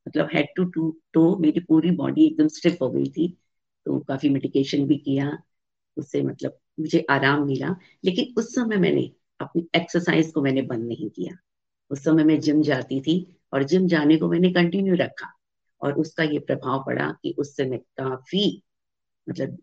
मतलब 0.08 0.30
हेड 0.34 0.48
टू 0.58 0.64
टू 0.68 0.90
टो 1.14 1.38
मेरी 1.40 1.60
पूरी 1.62 1.92
बॉडी 1.94 2.26
एकदम 2.28 2.48
स्टिफ 2.50 2.82
हो 2.82 2.90
गई 2.92 3.10
थी 3.12 3.28
तो 3.86 4.00
काफ़ी 4.02 4.30
मेडिकेशन 4.30 4.86
भी 4.88 4.98
किया, 5.00 5.32
उससे 5.98 6.22
मतलब 6.24 6.58
मुझे 6.80 7.06
आराम 7.10 7.46
मिला, 7.48 7.76
लेकिन 8.06 8.34
उस 8.38 8.54
समय 8.56 8.78
मैंने 8.78 9.12
अपनी 9.42 9.68
एक्सरसाइज 9.76 10.32
को 10.32 10.42
मैंने 10.42 10.62
बंद 10.62 10.88
नहीं 10.88 11.10
किया। 11.10 11.38
उस 11.92 12.04
समय 12.04 12.24
मैं 12.24 12.40
जिम 12.40 12.62
जाती 12.62 13.00
थी 13.02 13.16
और 13.54 13.64
जिम 13.64 13.88
जाने 13.88 14.18
को 14.18 14.30
मैंने 14.30 14.50
कंटिन्यू 14.52 14.96
रखा 14.96 15.32
और 15.82 15.94
उसका 15.94 16.24
ये 16.24 16.40
प्रभाव 16.40 16.84
पड़ा 16.86 17.12
कि 17.24 17.36
उससे 17.38 17.66
मैं 17.66 17.80
काफ़ी 17.80 18.64
मतलब 19.28 19.58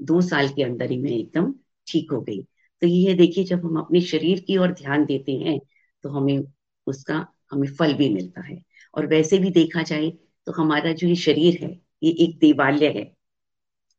दो 0.00 0.20
साल 0.20 0.48
के 0.48 0.62
अंदर 0.62 0.90
ही 0.90 0.98
मैं 0.98 1.10
एकदम 1.10 1.52
ठीक 1.86 2.12
हो 2.12 2.20
गई। 2.20 2.42
तो 2.82 2.86
ये 2.86 3.14
देखिए, 3.14 3.44
जब 3.44 3.64
हम 3.64 3.76
अपने 3.76 4.00
शरीर 4.00 4.40
की 4.40 4.56
ओर 4.56 4.72
ध्यान 4.72 5.04
देते 5.04 5.32
हैं 5.32 5.58
तो 6.04 6.08
हमें 6.08 6.44
उसका, 6.86 7.26
हमें 7.52 7.68
फल 7.68 7.94
भी 7.94 8.08
मिलता 8.08 8.40
है। 8.40 8.62
और 8.94 9.06
वैसे 9.06 9.38
भी 9.38 9.50
देखा 9.50 9.82
जाए 9.82 10.10
तो 10.46 10.52
हमारा 10.52 10.92
जो 10.92 11.08
ये 11.08 11.14
शरीर 11.16 11.58
है, 11.62 11.70
ये 12.02 12.10
एक 12.20 12.38
देवालय 12.38 12.88
है। 12.88 13.04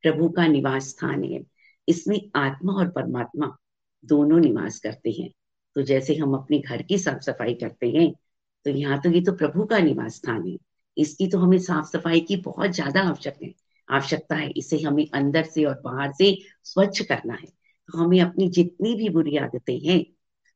प्रभु 0.03 0.29
का 0.29 0.47
निवास 0.47 0.89
स्थान 0.89 1.23
है। 1.23 1.43
इसमें 1.87 2.19
आत्मा 2.35 2.73
और 2.73 2.89
परमात्मा 2.89 3.55
दोनों 4.03 4.39
निवास 4.39 4.79
करते 4.79 5.11
हैं। 5.11 5.29
तो 5.75 5.81
जैसे 5.81 6.15
हम 6.15 6.33
अपने 6.33 6.59
घर 6.59 6.81
की 6.81 6.97
साफ़ 6.97 7.21
सफ़ाई 7.21 7.53
करते 7.53 7.89
हैं 7.89 8.11
तो 8.65 8.71
यहाँ 8.71 8.99
तो 9.01 9.09
ये 9.11 9.21
तो 9.21 9.31
प्रभु 9.31 9.65
का 9.65 9.79
निवास 9.79 10.15
स्थान 10.15 10.47
है। 10.47 10.57
इसकी 10.97 11.27
तो 11.27 11.37
हमें 11.37 11.57
साफ़ 11.59 11.85
सफ़ाई 11.87 12.19
की 12.19 12.35
बहुत 12.35 12.71
ज़्यादा 12.71 13.01
आवश्यक 13.01 13.37
है। 13.43 13.53
आवश्यकता 13.89 14.35
है, 14.35 14.49
इसे 14.49 14.79
हमें 14.79 15.05
अंदर 15.13 15.43
से 15.43 15.63
और 15.65 15.81
बाहर 15.85 16.11
से 16.11 16.37
स्वच्छ 16.63 17.01
करना 17.01 17.33
है। 17.33 17.45
तो 17.45 17.97
हमें 17.97 18.19
अपनी 18.21 18.47
जितनी 18.49 18.93
भी 18.95 19.09
बुरी 19.09 19.35
आदतें 19.37 19.79
हैं, 19.79 20.05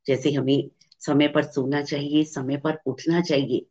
जैसे 0.07 0.31
हमें 0.31 0.69
समय 1.01 1.27
पर 1.27 1.43
सोना 1.43 1.81
चाहिए, 1.81 2.23
समय 2.23 2.57
पर 2.57 2.77
उठना 2.85 3.21
चाहिए, 3.21 3.65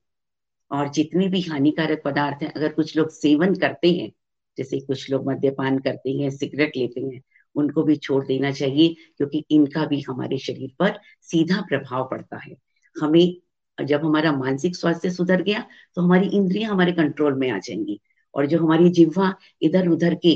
और 0.71 0.89
जितनी 0.89 1.29
भी 1.29 1.41
हानिकारक 1.41 2.03
पदार्थ 2.05 2.43
है, 2.43 2.49
अगर 2.49 2.73
कुछ 2.73 2.97
लोग 2.97 3.11
सेवन 3.11 3.55
करते 3.55 3.93
हैं, 3.93 4.11
जैसे 4.59 4.81
कुछ 4.81 5.11
लोग 5.11 5.29
मद्यपान 5.31 5.79
करते 5.79 6.13
हैं, 6.13 6.31
सिगरेट 6.31 6.77
लेते 6.77 7.01
हैं 7.01 7.21
उनको 7.57 7.83
भी 7.83 7.97
छोड़ 7.99 8.25
देना 8.27 8.51
चाहिए, 8.53 8.95
क्योंकि 9.17 9.45
इनका 9.51 9.85
भी 9.87 10.01
हमारे 10.01 10.39
शरीर 10.39 10.73
पर 10.79 10.99
सीधा 11.31 11.61
प्रभाव 11.69 12.09
पड़ता 12.11 12.39
है। 12.39 12.57
हमें 12.97 13.37
जब 13.79 14.05
हमारा 14.05 14.33
मानसिक 14.33 14.77
स्वास्थ्य 14.77 15.11
सुधर 15.11 15.43
गया 15.43 15.65
तो 15.97 16.03
हमारी 16.03 16.29
इंद्रियाँ 16.29 16.71
हमारे 16.71 16.93
कंट्रोल 16.93 17.35
में 17.35 17.51
आ 17.51 17.59
जाएँगी। 17.59 18.01
और 18.35 18.47
जो 18.47 18.59
हमारी 18.61 18.89
जिह्वा 18.91 19.35
इधर 19.63 19.89
उधर 19.89 20.15
के 20.17 20.31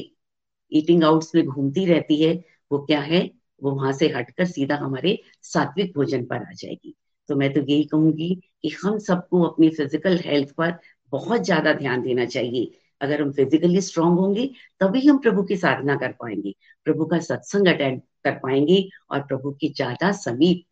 ईटिंग 0.73 1.05
आउट्स 1.05 1.35
में 1.35 1.45
घूमती 1.45 1.85
रहती 1.87 2.23
है, 2.23 2.35
वो 2.71 2.79
क्या 2.79 3.01
है? 3.01 3.31
वो 3.62 3.71
वहाँ 3.71 3.93
से 3.93 4.09
हटकर 4.09 4.45
सीधा 4.47 4.77
हमारे 4.77 5.18
सात्विक 5.45 5.93
भोजन 5.95 6.25
पर 6.27 6.37
आ 6.39 6.53
जाएगी। 6.55 6.95
तो 7.29 7.37
मैं 7.37 7.53
तो 7.53 7.61
यही 7.61 7.85
कहूँगी 7.85 8.35
कि 8.62 8.68
हम 8.85 8.99
सबको 8.99 9.43
अपनी 9.43 9.68
फ़िज़िकल 9.71 10.18
हेल्थ 10.25 10.53
पर 10.55 10.75
बहुत 11.12 11.45
ज़्यादा 11.45 11.73
ध्यान 11.75 12.03
देना 12.03 12.25
चाहिए। 12.27 12.71
अगर 13.01 13.23
हम 13.23 13.33
फिजिकली 13.33 13.81
स्ट्रांग 13.81 14.19
होंगे, 14.19 14.47
तभी 14.81 15.07
हम 15.07 15.19
प्रभु 15.19 15.43
की 15.43 15.57
साधना 15.57 15.97
कर 15.97 16.13
पाएँगे। 16.13 16.55
प्रभु 16.85 17.07
का 17.07 17.19
सत्संग 17.21 17.69
अटेंड 17.69 18.01
कर 18.25 18.39
पाएँगे 18.39 18.89
और 19.11 19.21
प्रभु 19.21 19.51
की 19.53 19.69
ज़्यादा 19.69 20.13
समीप 20.13 20.65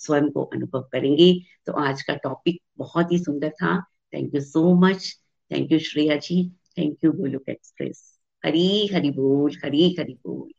स्वयं 0.00 0.30
को 0.30 0.42
अनुभव 0.44 0.88
करेंगे। 0.92 1.32
तो 1.66 1.72
आज 1.72 2.02
का 2.02 2.14
टॉपिक 2.14 2.60
बहुत 2.78 3.12
ही 3.12 3.18
सुंदर 3.18 3.50
था। 3.50 3.80
Thank 4.14 4.34
you 4.34 4.40
so 4.40 4.74
much 4.74 5.12
thank 5.50 5.72
you 5.72 5.78
Shreya 5.78 6.16
ji. 6.16 6.48
Thank 6.78 7.04
you 7.04 7.12
Golok 7.12 7.48
express 7.48 8.02
Hari 8.44 8.86
Hari 8.86 9.10
बोल, 9.10 9.56
हरी 9.64 9.96
हरी 10.00 10.14
बोल। 10.26 10.50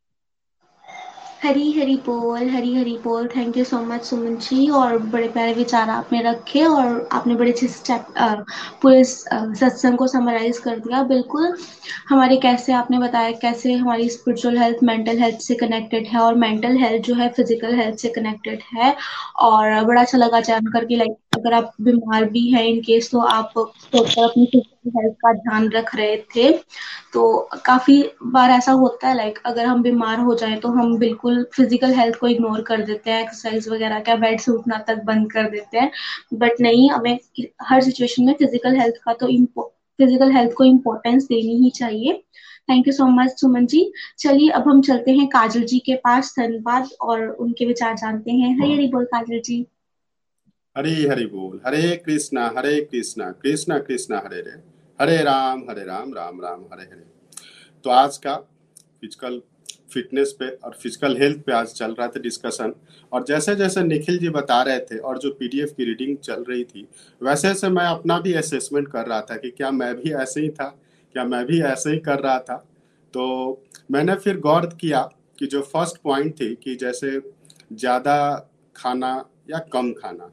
हरी 1.44 1.72
हरी 1.72 1.96
बोल 2.06 2.48
हरी 2.50 2.74
हरी 2.76 2.96
बोल। 3.04 3.28
Thank 3.36 3.58
you 3.58 3.64
so 3.66 3.80
much 3.86 4.04
Suman 4.06 4.36
ji 4.38 4.68
और 4.80 4.98
बड़े 5.12 5.28
प्यारे 5.28 5.54
विचार 5.54 5.90
आपने 5.90 6.22
रखे 6.24 6.64
और 6.66 7.08
आपने 7.14 7.36
बड़े 7.36 7.52
अच्छे 7.52 7.68
से 7.68 7.98
पूरे 8.82 9.04
सत्संग 9.04 9.98
को 9.98 10.08
समराइज 10.08 10.58
कर 10.66 10.80
दिया। 10.80 11.04
बिल्कुल, 11.04 11.56
हमारे 12.10 12.38
कैसे 12.38 12.74
आपने 12.74 13.00
बताया, 13.00 13.32
कैसे 13.42 13.74
हमारी 13.74 14.10
स्पिरिचुअल 14.10 14.58
हेल्थ 14.58 14.84
मेंटल 14.84 15.20
हेल्थ 15.20 15.40
से 15.42 15.56
कनेक्टेड 15.56 16.08
है 16.08 16.20
और 16.22 16.36
मेंटल 16.46 16.78
हेल्थ 16.78 17.06
जो 17.06 17.16
है 17.16 17.30
फ़िज़िकल 17.30 17.76
हेल्थ 17.80 17.98
से 18.00 18.10
कनेक्टेड 18.20 18.62
है। 18.76 18.96
और 19.40 19.84
बड़ा 19.86 20.02
अच्छा 20.02 20.18
लगा 20.18 20.40
जान 20.42 20.66
करके 20.74 20.96
लाइक 20.96 21.29
अगर 21.34 21.54
आप 21.54 21.74
बीमार 21.82 22.24
भी 22.30 22.48
हैं 22.52 22.64
इन 22.66 22.80
केस 22.82 23.10
तो 23.12 23.20
आप 23.22 23.54
अपनी 23.58 24.46
फ़िज़िकल 24.46 24.90
हेल्थ 24.98 25.16
का 25.16 25.32
ध्यान 25.34 25.70
रख 25.72 25.94
रहे 25.96 26.18
थे। 26.36 26.52
तो 27.14 27.50
काफ़ी 27.66 28.02
बार 28.26 28.52
ऐसा 28.52 28.72
होता 28.74 29.08
है 29.08 29.16
लाइक 29.18 29.40
अगर 29.46 29.66
हम 29.66 29.82
बीमार 29.84 30.20
हो 30.20 30.36
जाए 30.36 30.56
तो 30.60 30.70
हम 30.72 30.98
बिल्कुल 31.00 31.44
फ़िज़िकल 31.56 31.94
हेल्थ 31.96 32.16
को 32.20 32.28
इग्नोर 32.28 32.62
कर 32.62 32.82
देते 32.86 33.12
हैं 33.12 33.22
एक्सरसाइज 33.24 33.68
वगैरह 33.70 34.00
क्या 34.00 34.16
बेड 34.18 34.40
से 34.40 34.52
उठना 34.52 34.78
तक 34.88 35.04
बंद 35.06 35.32
कर 35.32 35.50
देते 35.50 35.80
हैं। 35.80 35.92
बट 36.36 36.62
नहीं, 36.62 36.90
हमें 36.92 37.20
हर 37.64 37.82
सिचुएशन 37.82 38.26
में 38.26 38.34
फ़िज़िकल 38.34 38.80
हेल्थ 38.80 39.02
का 39.06 39.14
तो 39.16 39.28
फ़िज़िकल 40.00 40.32
हेल्थ 40.32 40.54
को 40.58 40.64
इम्पोर्टेंस 40.66 41.24
देनी 41.26 41.58
ही 41.64 41.70
चाहिए। 41.72 42.22
Thank 42.70 42.88
you 42.88 42.94
so 42.94 43.06
much 43.14 43.40
Suman 43.40 43.66
ji 43.66 43.92
चलिए, 44.20 44.50
अब 44.50 44.68
हम 44.68 44.82
चलते 44.82 45.12
हैं 45.12 45.28
काजल 45.30 45.64
जी 45.64 45.80
के 45.80 45.96
पास, 45.98 46.34
धन्यवाद, 46.40 46.90
और 47.02 47.28
उनके 47.30 47.66
विचार 47.66 47.96
जानते 47.98 48.32
हैं। 48.32 48.58
हरी 48.60 48.74
हरी 48.74 48.88
बोल 48.88 49.06
काजल 49.06 49.42
जी। 49.46 49.66
हरी 50.76 51.06
हरी 51.08 51.26
बोल, 51.26 51.60
हरे 51.66 51.96
कृष्णा 52.06 52.46
हरे 52.58 52.80
कृष्णा 52.82 53.30
कृष्णा 53.44 53.78
कृष्णा 53.80 54.18
हरे 54.26 54.38
हरे 54.38 54.52
हरे 55.00 55.24
राम 55.24 55.64
हरे 55.70 55.84
राम 55.86 56.14
राम 56.14 56.42
राम, 56.42 56.62
हरे 56.74 56.84
हरे। 56.84 57.04
तो 57.86 57.90
आज 57.90 58.18
का 58.18 58.36
फ़िज़िकल 58.36 59.42
फिटनेस 59.94 60.36
पे 60.40 60.50
और 60.50 60.74
फ़िज़िकल 60.74 61.18
हेल्थ 61.18 61.42
पे 61.46 61.52
आज 61.54 61.74
चल 61.74 61.94
रहा 61.94 62.08
था 62.08 62.20
डिस्कशन 62.20 62.74
और 63.12 63.26
जैसे 63.28 63.56
जैसे 63.56 63.84
निखिल 63.84 64.18
जी 64.20 64.30
बता 64.30 64.62
रहे 64.64 64.80
थे 64.82 64.98
और 65.00 65.18
जो 65.18 65.32
पीडीएफ 65.40 65.74
की 65.78 65.86
रीडिंग 65.86 66.18
चल 66.18 66.44
रही 66.50 66.64
थी, 66.64 66.88
वैसे 67.22 67.48
वैसे 67.48 67.70
मैं 67.70 67.86
अपना 67.88 68.20
भी 68.20 68.34
असेसमेंट 68.36 68.88
कर 68.88 69.06
रहा 69.06 69.22
था 69.22 69.38
कि 69.38 69.52
क्या 69.52 69.72
मैं 69.72 69.94
भी 69.96 70.14
ऐसे 70.14 70.42
ही 70.42 70.50
था, 70.50 70.70
क्या 71.16 71.24
मैं 71.26 71.46
भी 71.46 71.62
ऐसे 71.64 71.92
ही 71.92 72.00
कर 72.00 72.20
रहा 72.20 72.40
था। 72.40 72.64
तो 73.14 73.64
मैंने 73.92 74.16
फिर 74.16 74.40
गौर 74.40 74.66
किया 74.82 75.02
कि 75.40 75.48
जो 75.48 75.62
फ़र्स्ट 75.64 76.02
पॉइंट 76.04 76.40
थी 76.42 76.54
कि 76.56 76.76
जैसे 76.76 77.20
ज़्यादा 77.74 78.18
खाना 78.76 79.16
या 79.50 79.60
कम 79.74 79.92
खाना 79.94 80.32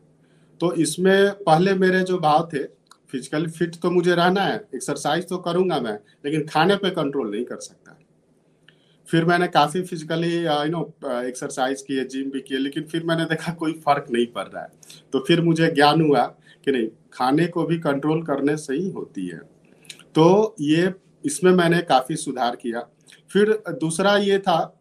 तो 0.60 0.72
इसमें 0.74 1.30
पहले 1.42 1.74
मेरे 1.74 2.00
जो 2.02 2.18
भाव 2.18 2.48
थे 2.52 2.62
फिजिकली 3.12 3.46
फिट 3.48 3.76
तो 3.76 3.90
मुझे 3.90 4.14
रहना 4.14 4.42
है 4.42 4.56
एक्सरसाइज 4.74 5.28
तो 5.28 5.36
करूँगा 5.38 5.80
मैं, 5.80 5.98
लेकिन 6.24 6.46
खाने 6.46 6.76
पे 6.76 6.90
कंट्रोल 6.90 7.30
नहीं 7.30 7.44
कर 7.44 7.56
सकता। 7.58 7.98
फिर 9.08 9.24
मैंने 9.24 9.46
काफ़ी 9.48 9.82
फिजिकली 9.82 10.36
यू 10.36 10.70
नो 10.70 10.82
एक्सरसाइज 11.04 11.82
किए 11.82 12.04
जिम 12.04 12.30
भी 12.30 12.40
किए, 12.40 12.58
लेकिन 12.58 12.82
फिर 12.82 13.04
मैंने 13.04 13.24
देखा 13.24 13.52
कोई 13.52 13.72
फ़र्क 13.84 14.06
नहीं 14.10 14.26
पड़ 14.26 14.46
रहा 14.46 14.62
है। 14.62 14.70
तो 15.12 15.24
फिर 15.28 15.40
मुझे 15.40 15.70
ज्ञान 15.72 16.00
हुआ 16.00 16.24
कि 16.64 16.72
नहीं, 16.72 16.88
खाने 17.12 17.46
को 17.46 17.64
भी 17.64 17.78
कंट्रोल 17.78 18.22
करने 18.22 18.56
से 18.56 18.74
ही 18.74 18.88
होती 18.90 19.26
है। 19.26 19.38
तो 20.14 20.56
ये, 20.60 20.92
इसमें 21.24 21.52
मैंने 21.52 21.80
काफ़ी 21.82 22.16
सुधार 22.16 22.56
किया। 22.56 22.80
फिर 23.30 23.52
दूसरा 23.80 24.16
ये 24.16 24.38
था 24.38 24.72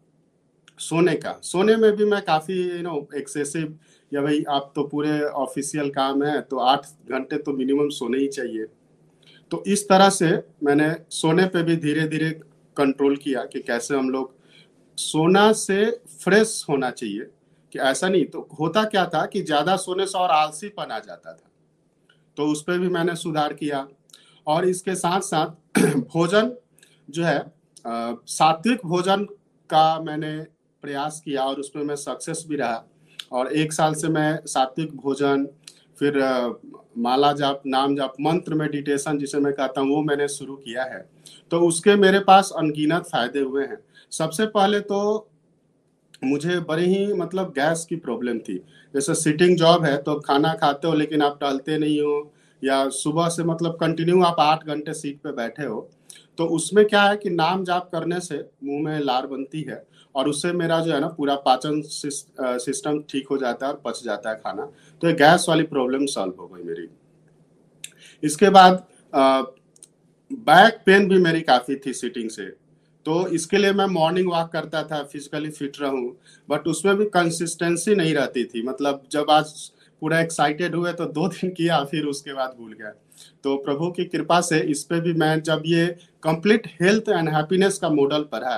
सोने 0.78 1.14
का। 1.14 1.38
सोने 1.42 1.76
में 1.76 1.92
भी 1.92 2.04
मैं 2.04 2.20
काफ़ी 2.22 2.62
यू 2.66 2.82
नो 2.82 3.08
एक्सेसिव 3.16 3.78
या 4.12 4.22
भाई 4.22 4.42
आप 4.50 4.72
तो 4.74 4.82
पूरे 4.84 5.20
ऑफिशियल 5.20 5.90
काम 5.90 6.22
है 6.24 6.40
तो 6.40 6.58
आठ 6.60 6.86
घंटे 7.08 7.38
तो 7.38 7.52
मिनिमम 7.52 7.88
सोने 7.90 8.18
ही 8.18 8.28
चाहिए। 8.28 8.66
तो 9.50 9.62
इस 9.66 9.88
तरह 9.88 10.10
से 10.10 10.30
मैंने 10.64 10.90
सोने 11.12 11.46
पे 11.46 11.62
भी 11.62 11.76
धीरे 11.76 12.06
धीरे 12.08 12.30
कंट्रोल 12.76 13.16
किया 13.16 13.44
कि 13.44 13.60
कैसे 13.60 13.96
हम 13.96 14.10
लोग 14.10 14.34
सोना 14.98 15.50
से 15.54 15.84
फ्रेश 16.20 16.64
होना 16.68 16.90
चाहिए, 16.90 17.24
कि 17.72 17.78
ऐसा 17.80 18.08
नहीं 18.08 18.24
तो 18.24 18.48
होता 18.60 18.84
क्या 18.84 19.04
था 19.06 19.24
कि 19.26 19.42
ज़्यादा 19.42 19.76
सोने 19.76 20.06
से 20.06 20.18
और 20.18 20.30
आलसीपन 20.30 20.90
आ 20.92 20.98
जाता 20.98 21.32
था। 21.32 21.50
तो 22.36 22.46
उस 22.46 22.62
पर 22.62 22.78
भी 22.78 22.88
मैंने 22.88 23.14
सुधार 23.16 23.52
किया 23.54 23.86
और 24.46 24.68
इसके 24.68 24.94
साथ 24.94 25.20
साथ 25.22 25.80
भोजन 26.06 26.52
जो 27.10 27.24
है 27.24 27.38
सात्विक 27.84 28.86
भोजन 28.86 29.24
का 29.70 30.00
मैंने 30.00 30.36
प्रयास 30.82 31.20
किया 31.24 31.42
और 31.42 31.60
उसमें 31.60 31.82
मैं 31.84 31.96
सक्सेस 31.96 32.44
भी 32.48 32.56
रहा। 32.56 32.84
और 33.36 33.52
एक 33.54 33.72
साल 33.72 33.94
से 33.94 34.08
मैं 34.10 34.38
सात्विक 34.46 34.96
भोजन, 34.96 35.46
फिर 35.98 36.18
माला 36.98 37.32
जाप, 37.34 37.62
नाम 37.66 37.96
जाप, 37.96 38.14
मंत्र 38.20 38.54
मेडिटेशन 38.54 39.18
जिसे 39.18 39.38
मैं 39.38 39.52
कहता 39.52 39.80
हूँ, 39.80 39.90
वो 39.90 40.02
मैंने 40.02 40.28
शुरू 40.30 40.56
किया 40.56 40.84
है। 40.84 41.04
तो 41.50 41.60
उसके 41.62 41.94
मेरे 41.96 42.18
पास 42.22 42.52
अनगिनत 42.58 43.02
फ़ायदे 43.04 43.40
हुए 43.40 43.64
हैं। 43.64 43.78
सबसे 44.12 44.46
पहले 44.48 44.80
तो 44.82 45.28
मुझे 46.24 46.58
बड़ी 46.60 46.84
ही 46.86 47.12
मतलब 47.14 47.52
गैस 47.52 47.84
की 47.84 47.96
प्रॉब्लम 47.98 48.38
थी। 48.38 48.56
जैसे 48.94 49.14
सिटिंग 49.16 49.56
जॉब 49.56 49.84
है 49.84 49.96
तो 49.98 50.14
खाना 50.20 50.52
खाते 50.54 50.88
हो, 50.88 50.94
लेकिन 50.94 51.22
आप 51.22 51.38
टहलते 51.40 51.78
नहीं 51.78 52.00
हो, 52.00 52.32
या 52.62 52.88
सुबह 52.90 53.28
से 53.28 53.44
मतलब 53.44 53.76
कंटिन्यू 53.80 54.22
आप 54.24 54.36
आठ 54.40 54.66
घंटे 54.66 54.94
सीट 54.94 55.18
पे 55.18 55.32
बैठे 55.34 55.64
हो 55.64 55.88
तो 56.38 56.44
उसमें 56.46 56.84
क्या 56.84 57.02
है 57.02 57.16
कि 57.16 57.30
नाम 57.30 57.64
जाप 57.64 57.88
करने 57.92 58.20
से 58.20 58.38
मुँह 58.64 58.82
में 58.84 58.98
लार 59.00 59.26
बनती 59.26 59.60
है। 59.62 59.76
और 60.16 60.28
उससे 60.28 60.52
मेरा 60.54 60.80
जो 60.80 60.92
है 60.92 61.00
ना 61.00 61.08
पूरा 61.16 61.34
पाचन 61.46 61.80
सिस्टम 61.84 63.00
ठीक 63.10 63.28
हो 63.30 63.38
जाता 63.38 63.66
है 63.66 63.72
और 63.72 63.80
पच 63.84 64.02
जाता 64.04 64.30
है 64.30 64.36
खाना। 64.36 64.64
तो 65.02 65.08
ये 65.08 65.14
गैस 65.14 65.46
वाली 65.48 65.62
प्रॉब्लम 65.66 66.06
सॉल्व 66.08 66.40
हो 66.40 66.46
गई 66.46 66.62
मेरी। 66.64 66.88
इसके 68.22 68.50
बाद 68.50 68.84
बैक 70.30 70.82
पेन 70.86 71.08
भी 71.08 71.18
मेरी 71.20 71.40
काफ़ी 71.42 71.76
थी 71.76 71.92
सिटिंग 71.94 72.30
से। 72.30 72.46
तो 73.06 73.26
इसके 73.28 73.58
लिए 73.58 73.72
मैं 73.72 73.86
मॉर्निंग 73.88 74.28
वॉक 74.28 74.50
करता 74.52 74.82
था 74.84 75.02
फिजिकली 75.04 75.50
फिट 75.50 75.80
रहूँ 75.80 76.16
बट 76.48 76.66
उसमें 76.68 76.96
भी 76.96 77.04
कंसिस्टेंसी 77.10 77.94
नहीं 77.94 78.14
रहती 78.14 78.44
थी। 78.44 78.62
मतलब 78.62 79.02
जब 79.12 79.30
आज 79.30 79.52
पूरा 80.02 80.20
एक्साइटेड 80.20 80.74
हुए 80.74 80.92
तो 80.92 81.04
दो 81.06 81.26
दिन 81.28 81.50
किया, 81.50 81.82
फिर 81.84 82.04
उसके 82.06 82.32
बाद 82.32 82.54
भूल 82.58 82.72
गया। 82.72 82.90
तो 83.44 83.56
प्रभु 83.58 83.90
की 83.90 84.04
कृपा 84.06 84.40
से 84.40 84.58
इस 84.70 84.82
पे 84.84 85.00
भी 85.00 85.12
मैं 85.14 85.40
जब 85.42 85.62
ये 85.66 85.86
कंप्लीट 86.22 86.66
हेल्थ 86.80 87.08
एंड 87.08 87.28
हैप्पीनेस 87.28 87.78
का 87.78 87.88
मॉडल 87.90 88.22
पढ़ा 88.32 88.56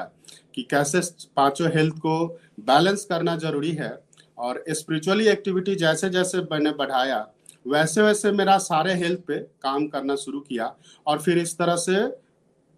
कि 0.58 0.62
कैसे 0.70 1.00
पाँचों 1.36 1.68
हेल्थ 1.68 1.94
को 1.96 2.14
बैलेंस 2.60 3.04
करना 3.04 3.34
ज़रूरी 3.36 3.70
है 3.72 3.90
और 4.38 4.62
स्पिरिचुअली 4.68 5.26
एक्टिविटी 5.28 5.74
जैसे 5.74 6.08
जैसे 6.10 6.38
मैंने 6.42 6.70
बढ़ाया, 6.70 7.18
वैसे 7.66 8.02
वैसे 8.02 8.32
मेरा 8.32 8.56
सारे 8.58 8.94
हेल्थ 8.94 9.20
पे 9.20 9.38
काम 9.62 9.86
करना 9.86 10.16
शुरू 10.16 10.40
किया 10.40 10.74
और 11.06 11.20
फिर 11.22 11.38
इस 11.38 11.56
तरह 11.58 11.76
से 11.76 12.00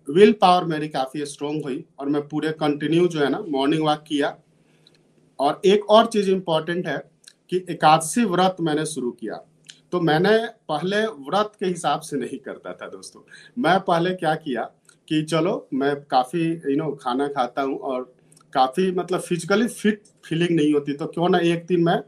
विल 0.08 0.32
पावर 0.32 0.64
मेरी 0.64 0.88
काफ़ी 0.88 1.24
स्ट्रोंग 1.26 1.62
हुई 1.64 1.84
और 1.98 2.08
मैं 2.08 2.26
पूरे 2.28 2.50
कंटिन्यू 2.60 3.06
जो 3.08 3.20
है 3.20 3.28
ना 3.28 3.38
मॉर्निंग 3.48 3.84
वॉक 3.84 4.04
किया। 4.08 4.36
और 5.38 5.60
एक 5.64 5.88
और 5.90 6.06
चीज़ 6.06 6.30
इंपॉर्टेंट 6.30 6.86
है 6.86 6.98
कि 7.50 7.64
एकादशी 7.70 8.24
व्रत 8.24 8.56
मैंने 8.60 8.84
शुरू 8.86 9.10
किया। 9.10 9.40
तो 9.92 10.00
मैंने 10.00 10.36
पहले 10.68 11.00
व्रत 11.06 11.52
के 11.60 11.66
हिसाब 11.66 12.00
से 12.00 12.16
नहीं 12.16 12.38
करता 12.38 12.72
था 12.72 12.88
दोस्तों। 12.88 13.20
मैं 13.58 13.78
पहले 13.80 14.14
क्या 14.14 14.34
किया 14.36 14.70
कि 15.10 15.22
चलो, 15.22 15.68
मैं 15.74 15.94
काफ़ी 16.04 16.42
यू 16.42 16.76
नो 16.76 16.90
खाना 17.02 17.26
खाता 17.28 17.62
हूँ 17.62 17.78
और 17.78 18.02
काफ़ी 18.52 18.90
मतलब 18.92 19.20
फिजिकली 19.20 19.66
फिट 19.68 20.02
फीलिंग 20.24 20.50
नहीं 20.56 20.72
होती 20.74 20.92
तो 20.92 21.06
क्यों 21.06 21.28
ना 21.28 21.38
एक 21.44 21.64
दिन 21.66 21.82
मैं 21.84 21.98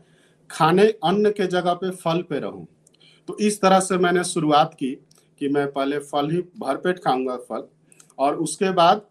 खाने 0.51 0.87
अन्न 1.05 1.31
के 1.31 1.47
जगह 1.47 1.75
पे 1.75 1.91
फल 1.97 2.23
पे 2.31 2.39
रहूँ। 2.41 2.67
तो 3.29 3.37
इस 3.41 3.61
तरह 3.61 3.81
से 3.81 3.99
मैंने 3.99 4.25
शुरुआत 4.25 4.75
की 4.75 4.91
कि 5.41 5.49
मैं 5.49 5.67
पहले 5.73 5.99
फल 6.01 6.31
ही 6.31 6.41
भरपेट 6.61 6.99
खाऊँगा 6.99 7.37
फल 7.49 7.67
और 8.19 8.37
उसके 8.37 8.71
बाद 8.73 9.07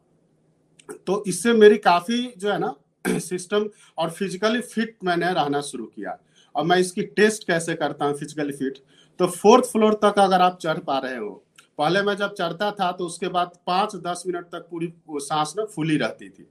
तो 1.08 1.24
इससे 1.28 1.54
मेरी 1.54 1.78
काफ़ी 1.80 2.22
जो 2.38 2.52
है 2.52 2.58
ना 2.60 2.74
सिस्टम 3.20 3.70
और 3.98 4.10
फिजिकली 4.12 4.62
फिट 4.62 4.96
मैंने 5.04 5.34
रहना 5.34 5.62
शुरू 5.62 5.86
किया। 5.86 6.18
और 6.56 6.66
मैं 6.66 6.78
इसकी 6.78 7.02
टेस्ट 7.18 7.48
कैसे 7.48 7.76
करता 7.76 8.06
हूँ 8.06 8.18
फिजिकली 8.18 8.54
फिट 8.54 8.78
तो 9.20 9.28
फोर्थ 9.28 9.66
फ्लोर 9.66 9.94
तक 10.04 10.20
अगर 10.20 10.42
आप 10.42 10.58
चढ़ 10.62 10.80
पा 10.80 10.98
रहे 11.00 11.18
हो 11.18 11.44
पहले 11.82 12.02
मैं 12.02 12.16
जब 12.16 12.34
चढ़ता 12.34 12.70
था 12.72 12.92
तो 12.92 13.06
उसके 13.06 13.28
बाद 13.28 13.52
पाँच 13.68 13.96
दस 13.96 14.24
मिनट 14.28 14.46
तक 14.46 14.68
पूरी 14.72 14.94
सांस 15.10 15.54
में 15.58 15.66
फुली 15.66 15.96
रहती 15.98 16.30
थी। 16.30 16.46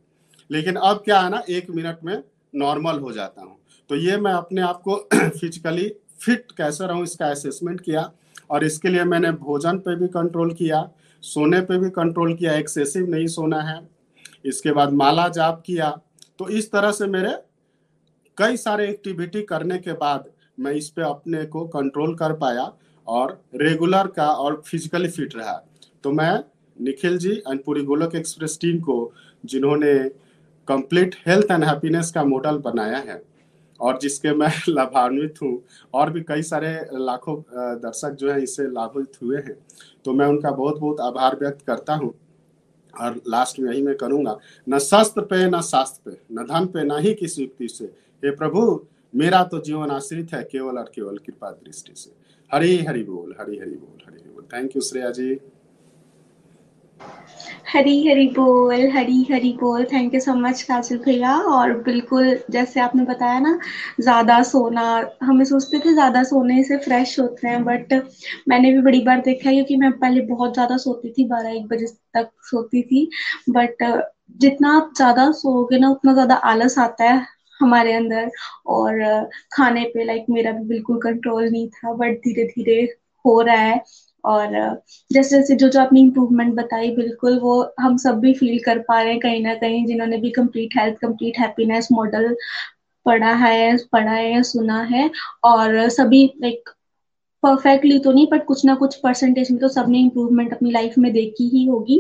लेकिन 0.51 0.77
अब 0.77 1.03
क्या 1.05 1.21
है 1.21 1.31
ना, 1.31 1.43
एक 1.49 1.71
मिनट 1.71 1.99
में 2.05 2.23
नॉर्मल 2.55 2.99
हो 2.99 3.13
जाता 3.13 3.43
हूँ। 3.43 3.57
तो 3.91 3.97
ये 3.97 4.17
मैं 4.17 4.33
अपने 4.33 4.61
आप 4.61 4.81
को 4.83 4.97
फिजिकली 5.15 5.89
फिट 6.21 6.53
कैसे 6.53 6.87
रहूँ, 6.87 7.03
इसका 7.03 7.27
असेसमेंट 7.27 7.81
किया 7.81 8.11
और 8.51 8.65
इसके 8.65 8.89
लिए 8.89 9.05
मैंने 9.05 9.33
भोजन 9.33 9.79
पे 9.79 9.95
भी 9.97 10.09
कंट्रोल 10.09 10.53
किया, 10.55 10.83
सोने 11.23 11.61
पे 11.61 11.79
भी 11.79 11.91
कंट्रोल 11.91 12.35
किया 12.35 12.55
एक्सेसिव 12.55 13.09
नहीं 13.11 13.27
सोना 13.27 13.61
है। 13.61 13.81
इसके 14.47 14.73
बाद 14.73 14.93
माला 14.95 15.29
जाप 15.29 15.63
किया। 15.67 15.91
तो 16.39 16.49
इस 16.49 16.71
तरह 16.73 16.93
से 16.93 17.07
मेरे 17.07 17.37
कई 18.39 18.57
सारे 18.57 18.89
एक्टिविटी 18.89 19.43
करने 19.43 19.79
के 19.79 19.93
बाद 19.95 20.31
मैं 20.61 20.73
इस 20.73 20.91
पे 20.91 21.03
अपने 21.03 21.45
को 21.47 21.67
कंट्रोल 21.69 22.15
कर 22.15 22.33
पाया। 22.33 22.73
और 23.11 23.41
रेगुलर 23.57 24.07
का 24.17 24.27
और 24.27 24.63
फिजिकली 24.67 25.09
फिट 25.09 25.37
रहा। 25.37 25.53
तो 26.05 26.13
मैं 26.13 26.33
निखिल 26.77 27.19
जी 27.19 27.31
एंड 27.31 27.63
पूरी 27.65 27.83
गोलक 27.85 28.15
एक्सप्रेस 28.15 28.59
टीम 28.61 28.79
को, 28.81 29.13
जिन्होंने 29.45 29.99
कंप्लीट 30.69 31.15
हेल्थ 31.27 31.51
एंड 31.51 31.65
हैप्पीनेस 31.65 32.11
का 32.11 32.25
मॉडल 32.25 32.59
बनाया 32.61 32.99
है, 32.99 33.23
और 33.81 33.99
जिसके 33.99 34.33
मैं 34.35 34.51
लाभान्वित 34.69 35.43
हूँ, 35.43 35.63
और 35.95 36.11
भी 36.11 36.21
कई 36.23 36.43
सारे 36.43 36.73
लाखों 36.95 37.37
दर्शक 37.79 38.17
जो 38.21 38.31
है 38.33 38.43
इससे 38.43 38.67
लाभान्वित 38.67 39.23
हुए 39.23 39.37
हैं। 39.39 39.57
तो 40.05 40.13
मैं 40.13 40.27
उनका 40.27 40.51
बहुत 40.53 40.79
बहुत 40.79 41.01
आभार 41.01 41.37
व्यक्त 41.41 41.65
करता 41.67 41.95
हूँ, 41.95 42.13
और 42.95 43.21
लास्ट 43.29 43.59
में 43.61 43.71
यही 43.71 43.83
मैं 43.83 43.95
करूँगा। 43.97 44.37
न 44.67 44.79
शस्त्र 44.81 45.23
पे, 45.23 45.45
न 45.47 45.61
शास्त्र 45.63 46.11
पे, 46.11 46.17
न 46.33 46.45
धन 46.45 46.67
पे, 46.67 46.85
न 46.85 46.99
ही 46.99 47.15
किसी 47.15 47.43
युक्ति 47.43 47.69
से। 47.69 47.85
हे 48.23 48.31
प्रभु 48.33 48.63
मेरा 49.13 49.43
तो 49.45 49.61
जीवन 49.61 49.91
आश्रित 49.91 50.33
है 50.35 50.43
केवल 50.43 50.79
और 50.79 50.91
केवल 50.95 51.17
कृपा 51.19 51.51
दृष्टि 51.51 51.93
से। 51.97 52.11
हरी 52.51 52.77
हरि 52.85 53.03
बोल, 53.03 53.35
हरी 53.41 53.59
हरि 53.59 53.71
बोल, 53.71 53.99
हरी 54.07 54.19
हरि 54.19 54.31
बोल। 54.31 54.45
Thank 54.53 54.77
you 54.77 54.83
Shreya 54.83 55.11
ji. 55.11 55.39
Hari 57.69 58.09
Hari 58.09 58.27
बोल, 58.29 58.87
हरी 58.91 59.23
हरी 59.31 59.53
बोल। 59.61 59.85
Thank 59.85 60.15
you 60.15 60.21
so 60.21 60.35
much 60.35 60.63
Kajal 60.63 60.99
भैया। 60.99 61.37
और 61.51 61.73
बिल्कुल, 61.83 62.39
जैसे 62.51 62.81
आपने 62.81 63.05
बताया 63.05 63.39
ना, 63.41 63.59
ज़्यादा 64.01 64.43
सोना, 64.43 64.85
हमें 65.23 65.45
सोचते 65.45 65.79
थे 65.79 65.93
ज़्यादा 65.93 66.23
सोने 66.23 66.63
से 66.65 66.77
फ्रेश 66.79 67.19
होते 67.21 67.49
हैं 67.49 67.63
बट 67.65 67.93
मैंने 68.49 68.73
भी 68.73 68.81
बड़ी 68.83 69.01
बार 69.01 69.21
देखा 69.21 69.49
है, 69.49 69.55
क्योंकि 69.55 69.77
मैं 69.77 69.93
पहले 69.93 70.21
बहुत 70.27 70.55
ज़्यादा 70.55 70.77
सोती 70.77 71.11
थी, 71.13 71.25
बारह 71.29 71.51
एक 71.51 71.67
बजे 71.69 71.87
तक 72.15 72.31
सोती 72.51 72.83
थी। 72.83 73.09
बट 73.51 73.85
जितना 74.41 74.77
आप 74.77 74.93
ज़्यादा 74.97 75.31
सोओगे 75.33 75.79
ना, 75.79 75.91
उतना 75.91 76.13
ज़्यादा 76.13 76.35
आलस 76.35 76.79
आता 76.79 77.05
है। 77.05 77.27
हमारे 77.61 77.93
अंदर 77.93 78.31
और 78.67 78.99
खाने 79.53 79.85
पे 79.95 80.05
लाइक 80.05 80.27
मेरा 80.31 80.53
भी 80.53 80.65
बिल्कुल 80.69 81.01
कंट्रोल 81.03 81.49
नहीं 81.51 81.69
था 81.69 81.93
बट 81.95 82.19
धीरे 82.19 82.45
धीरे 82.47 82.83
हो 83.25 83.41
रहा 83.41 83.57
है। 83.57 83.81
और 84.25 84.49
जैसे 85.11 85.37
जैसे 85.37 85.55
जो 85.57 85.69
जो 85.69 85.81
आपने 85.81 86.01
इम्प्रूवमेंट 86.01 86.55
बताई, 86.55 86.91
बिल्कुल 86.97 87.39
वो 87.41 87.53
हम 87.81 87.97
सब 87.97 88.19
भी 88.21 88.33
फील 88.35 88.59
कर 88.65 88.79
पा 88.79 89.01
रहे 89.03 89.13
हैं 89.13 89.21
कहीं 89.21 89.43
ना 89.45 89.55
कहीं, 89.55 89.85
जिन्होंने 89.87 90.17
भी 90.17 90.31
complete 90.31 90.77
health 90.79 90.97
complete 90.99 91.39
happiness 91.39 91.89
model 91.93 92.35
पढ़ा 93.07 93.33
है 93.35 93.77
पढ़ा 93.93 94.13
है, 94.13 94.43
सुना 94.43 94.83
है। 94.83 95.11
और 95.45 95.89
सभी 95.89 96.25
लाइक 96.43 96.71
परफेक्टली 97.43 97.99
तो 97.99 98.13
नहीं 98.13 98.27
बट 98.33 98.45
कुछ 98.47 98.65
ना 98.65 98.75
कुछ 98.75 98.95
परसेंटेज 98.97 99.51
में 99.51 99.61
तो 99.61 99.69
सबने 99.69 99.99
इम्प्रूवमेंट 100.01 100.53
अपनी 100.53 100.71
लाइफ 100.71 100.95
में 100.99 101.13
देखी 101.13 101.49
ही 101.49 101.65
होगी। 101.67 101.99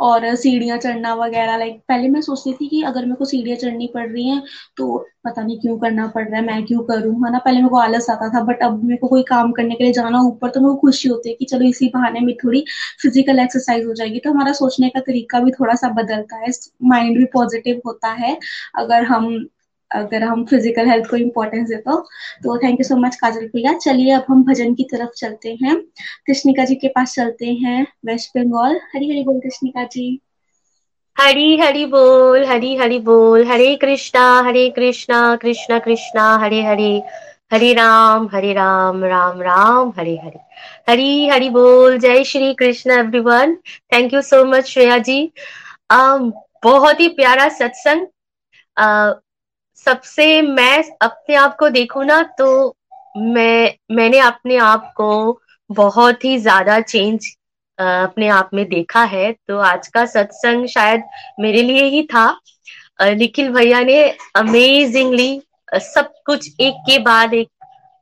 और 0.00 0.34
सीढ़ियाँ 0.36 0.78
चढ़ना 0.78 1.14
वगैरह 1.16 1.56
लाइक 1.56 1.80
पहले 1.88 2.08
मैं 2.08 2.20
सोचती 2.22 2.52
थी 2.54 2.68
कि 2.68 2.82
अगर 2.84 3.04
मेरे 3.04 3.14
को 3.16 3.24
सीढ़ियाँ 3.24 3.56
चढ़नी 3.58 3.86
पड़ 3.94 4.06
रही 4.08 4.28
हैं 4.28 4.42
तो 4.76 4.96
पता 5.24 5.42
नहीं 5.42 5.58
क्यों 5.60 5.76
करना 5.78 6.06
पड़ 6.08 6.24
रहा 6.24 6.36
है, 6.36 6.44
मैं 6.46 6.64
क्यों 6.66 6.82
करूँ, 6.84 7.14
है 7.24 7.32
ना? 7.32 7.38
पहले 7.38 7.56
मेरे 7.58 7.68
को 7.68 7.76
आलस 7.78 8.08
आता 8.10 8.28
था 8.34 8.42
बट 8.44 8.62
अब 8.62 8.82
मेरे 8.84 8.96
को 8.98 9.08
कोई 9.08 9.22
काम 9.24 9.52
करने 9.52 9.74
के 9.74 9.84
लिए 9.84 9.92
जाना 9.92 10.20
ऊपर 10.28 10.50
तो 10.50 10.60
मेरे 10.60 10.70
को 10.74 10.80
खुशी 10.80 11.08
होती 11.08 11.28
है 11.28 11.34
कि 11.36 11.44
चलो 11.44 11.64
इसी 11.66 11.88
बहाने 11.94 12.20
में 12.20 12.34
थोड़ी 12.44 12.64
फ़िज़िकल 13.02 13.38
एक्सरसाइज 13.40 13.86
हो 13.86 13.94
जाएगी। 13.94 14.18
तो 14.18 14.30
हमारा 14.30 14.52
सोचने 14.54 14.88
का 14.88 15.00
तरीका 15.00 15.40
भी 15.40 15.50
थोड़ा 15.50 15.74
सा 15.74 15.88
बदलता 15.94 16.36
है 16.36 16.50
माइंड 16.84 17.16
भी 17.18 17.24
पॉजिटिव 17.34 17.80
होता 17.86 18.08
है, 18.14 18.36
अगर 18.76 19.04
हम 19.04 19.28
अगर 19.90 20.22
हम 20.22 20.44
फ़िज़िकल 20.46 20.88
हेल्थ 20.88 21.08
को 21.10 21.16
इम्पोर्टेंस 21.16 21.68
देते 21.68 21.90
हो 21.90 21.96
तो 22.44 22.56
thank 22.58 22.80
you 22.80 22.84
so 22.84 22.96
much 22.96 23.16
Kajal 23.16 23.46
भैया। 23.46 23.72
चलिए 23.78 24.12
अब 24.14 24.24
हम 24.28 24.42
भजन 24.44 24.74
की 24.74 24.84
तरफ़ 24.92 25.10
चलते 25.18 25.56
हैं। 25.62 25.76
कृष्णिका 26.26 26.64
जी 26.64 26.74
के 26.74 26.88
पास 26.88 27.14
चलते 27.14 27.52
हैं 27.64 27.86
वेस्ट 28.06 28.36
बंगाल 28.38 28.80
हरी 28.94 29.10
हरी 29.10 29.22
बोल 29.24 29.40
कृष्णिका 29.40 29.84
जी। 29.86 30.20
हरी 31.16 31.56
हरी 31.58 31.84
बोल, 31.86 32.44
हरी 32.44 32.74
हरी 32.76 32.98
बोल। 33.00 33.44
हरे 33.46 33.74
कृष्णा 33.76 34.22
हरे 34.42 34.68
कृष्णा 34.76 35.36
कृष्णा 35.36 35.78
कृष्णा, 35.78 36.36
हरे 36.36 36.62
हरे। 36.64 37.02
हरे 37.52 37.72
राम 37.74 38.28
हरे 38.32 38.52
राम 38.52 39.04
राम 39.04 39.40
राम, 39.42 39.92
हरे 39.96 40.16
हरे। 40.16 40.38
हरी 40.88 41.28
हरी 41.28 41.48
बोल। 41.50 41.98
जय 41.98 42.24
Shri 42.24 42.52
Krishna 42.54 42.90
everyone 42.90 43.54
thank 43.92 44.14
you 44.14 44.20
so 44.22 44.44
much 44.44 44.66
Shreya 44.66 44.98
ji. 45.00 45.32
बहुत 45.92 47.00
ही 47.00 47.08
प्यारा 47.10 47.48
सत्संग। 47.50 48.06
सबसे 49.86 50.40
मैं 50.42 50.82
अपने 51.02 51.34
आप 51.34 51.56
को 51.58 51.68
देखू 51.70 52.02
ना 52.02 52.22
तो 52.38 52.76
मैं, 53.16 53.74
मैंने 53.90 54.18
अपने 54.18 54.56
आप 54.58 54.92
को 54.96 55.40
बहुत 55.70 56.24
ही 56.24 56.36
ज़्यादा 56.38 56.80
चेंज 56.82 57.26
अपने 57.78 58.28
आप 58.28 58.50
में 58.54 58.64
देखा 58.68 59.02
है। 59.04 59.32
तो 59.32 59.58
आज 59.58 59.86
का 59.88 60.04
सत्संग 60.06 60.66
शायद 60.68 61.02
मेरे 61.40 61.62
लिए 61.62 61.84
ही 61.84 62.02
था। 62.04 62.28
निखिल 63.00 63.48
भैया 63.52 63.80
ने 63.80 64.02
अमेजिंगली 64.36 65.40
सब 65.74 66.12
कुछ 66.26 66.60
एक 66.60 66.74
के 66.86 66.98
बाद 66.98 67.34
एक 67.34 67.48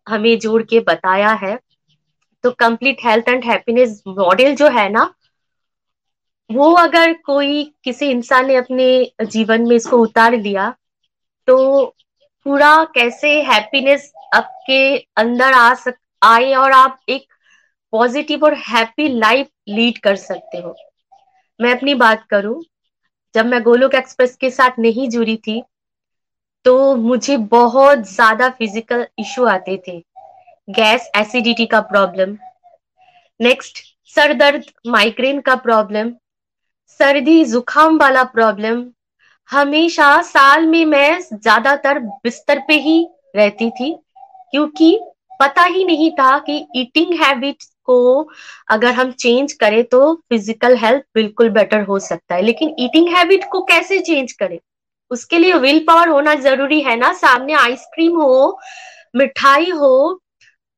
हमें 0.07 0.39
जोड़ 0.39 0.63
के 0.63 0.81
बताया 0.81 1.33
है। 1.43 1.59
तो 2.45 2.51
complete 2.51 3.05
health 3.05 3.29
and 3.29 3.45
happiness 3.45 4.03
model 4.09 4.55
जो 4.55 4.69
है 4.71 4.89
ना, 4.89 5.13
वो 6.51 6.73
अगर 6.73 7.13
कोई 7.25 7.65
किसी 7.85 8.11
इंसान 8.11 8.47
ने 8.47 8.57
अपने 8.57 9.11
जीवन 9.23 9.67
में 9.69 9.75
इसको 9.77 9.99
उतार 9.99 10.37
लिया 10.37 10.75
तो 11.49 11.85
पूरा 12.47 12.73
कैसे 12.95 13.31
हैप्पीनेस 13.43 14.13
आपके 14.35 14.97
अंदर 15.17 15.53
आ 15.53 15.73
सक, 15.75 15.95
आए 16.23 16.53
और 16.55 16.73
आप 16.73 16.99
एक 17.09 17.27
पॉजिटिव 17.93 18.45
और 18.45 18.55
हैप्पी 18.69 19.09
लाइफ 19.11 19.49
लीड 19.69 19.99
कर 19.99 20.17
सकते 20.17 20.59
हो। 20.59 20.75
मैं 21.61 21.75
अपनी 21.77 21.95
बात 21.97 22.27
करूँ, 22.31 22.63
जब 23.35 23.47
मैं 23.47 23.63
गोलोक 23.63 23.95
एक्सप्रेस 23.95 24.37
के 24.37 24.51
साथ 24.51 24.79
नहीं 24.79 25.09
जुड़ी 25.11 25.37
थी 25.39 25.63
तो 26.65 26.95
मुझे 26.97 27.37
बहुत 27.49 27.99
ज़्यादा 28.07 28.49
फ़िज़िकल 28.51 29.07
इशू 29.19 29.45
आते 29.47 29.77
थे। 29.89 29.99
गैस 30.69 31.11
एसिडिटी 31.17 31.67
का 31.67 31.81
प्रॉब्लम 31.83 32.37
नेक्स्ट 33.41 33.79
सर 34.17 34.33
दर्द 34.35 34.65
माइग्रेन 34.87 35.41
का 35.41 35.55
प्रॉब्लम 35.59 36.13
सर्दी 37.01 37.45
जुकाम 37.47 37.99
वाला 37.99 38.23
प्रॉब्लम 38.31 38.85
हमेशा 39.51 40.21
साल 40.23 40.67
में 40.67 40.85
मैं 40.85 41.19
ज़्यादातर 41.23 41.99
बिस्तर 41.99 42.59
पे 42.69 42.75
ही 42.79 43.07
रहती 43.37 43.71
थी, 43.71 43.93
क्योंकि 44.53 44.99
पता 45.41 45.63
ही 45.65 45.85
नहीं 45.85 46.11
था 46.11 46.39
कि 46.41 46.67
ईटिंग 46.77 47.15
हैबिट 47.21 47.65
को 47.85 48.29
अगर 48.71 48.93
हम 48.95 49.11
चेंज 49.13 49.53
करें 49.53 49.83
तो 49.85 50.15
फ़िज़िकल 50.15 50.77
हेल्थ 50.77 51.05
बिल्कुल 51.15 51.51
बेटर 51.51 51.83
हो 51.83 51.99
सकता 52.01 52.35
है। 52.35 52.43
लेकिन 52.43 52.75
ईटिंग 52.81 53.09
हैबिट 53.09 53.45
को 53.53 53.63
कैसे 53.65 53.99
चेंज 54.01 54.33
करें? 54.33 54.59
उसके 55.11 55.39
लिए 55.39 55.55
विल 55.57 55.85
पावर 55.87 56.09
होना 56.09 56.35
ज़रूरी 56.37 56.81
है 56.81 56.97
ना। 56.97 57.13
सामने 57.15 57.53
आइसक्रीम 57.55 58.17
हो, 58.17 58.59
मिठाई 59.17 59.71
हो 59.71 60.21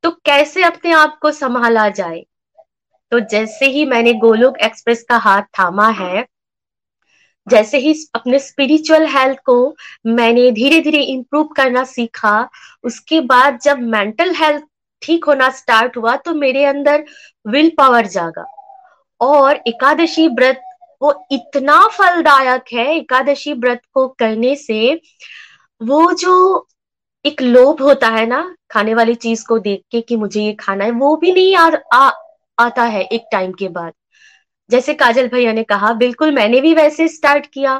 तो 0.03 0.11
कैसे 0.25 0.63
अपने 0.63 0.91
आप 0.93 1.17
को 1.21 1.31
संभाला 1.33 1.87
जाए? 1.91 2.23
तो 3.11 3.19
जैसे 3.21 3.65
ही 3.67 3.85
मैंने 3.85 4.13
गोलोक 4.15 4.57
एक्सप्रेस 4.63 5.03
का 5.03 5.17
हाथ 5.19 5.41
थामा 5.59 5.89
है 5.89 6.25
जैसे 7.47 7.77
ही 7.77 7.93
अपने 8.15 8.39
स्पिरिचुअल 8.39 9.05
हेल्थ 9.07 9.39
को 9.45 9.75
मैंने 10.05 10.49
धीरे 10.51 10.79
धीरे 10.81 11.01
इम्प्रूव 11.03 11.47
करना 11.57 11.83
सीखा 11.83 12.49
उसके 12.83 13.19
बाद 13.21 13.59
जब 13.63 13.79
मेंटल 13.89 14.33
हेल्थ 14.35 14.63
ठीक 15.01 15.25
होना 15.25 15.49
स्टार्ट 15.49 15.97
हुआ 15.97 16.15
तो 16.15 16.33
मेरे 16.33 16.65
अंदर 16.65 17.03
विल 17.47 17.71
पावर 17.77 18.07
जागा। 18.07 18.45
और 19.21 19.59
एकादशी 19.67 20.27
व्रत 20.27 20.61
वो 21.01 21.13
इतना 21.31 21.77
फलदायक 21.87 22.73
है 22.73 22.85
एकादशी 22.95 23.53
व्रत 23.53 23.81
को 23.93 24.07
करने 24.19 24.55
से 24.55 24.93
वो 25.81 26.11
जो 26.13 26.67
एक 27.25 27.41
लोभ 27.41 27.81
होता 27.81 28.07
है 28.07 28.25
ना 28.25 28.43
खाने 28.71 28.93
वाली 28.93 29.15
चीज़ 29.15 29.45
को 29.45 29.57
देख 29.59 29.81
के 29.91 30.01
कि 30.01 30.15
मुझे 30.15 30.41
ये 30.41 30.53
खाना 30.53 30.85
है 30.85 30.91
वो 30.91 31.15
भी 31.15 31.31
नहीं 31.31 31.55
आ, 31.55 31.69
आ, 31.93 32.11
आता 32.57 32.83
है 32.83 33.03
एक 33.03 33.25
टाइम 33.31 33.51
के 33.51 33.67
बाद। 33.67 33.93
जैसे 34.71 34.93
काजल 34.93 35.27
भैया 35.29 35.53
ने 35.53 35.63
कहा, 35.63 35.93
बिल्कुल 35.93 36.31
मैंने 36.31 36.61
भी 36.61 36.73
वैसे 36.73 37.07
स्टार्ट 37.09 37.45
किया। 37.45 37.77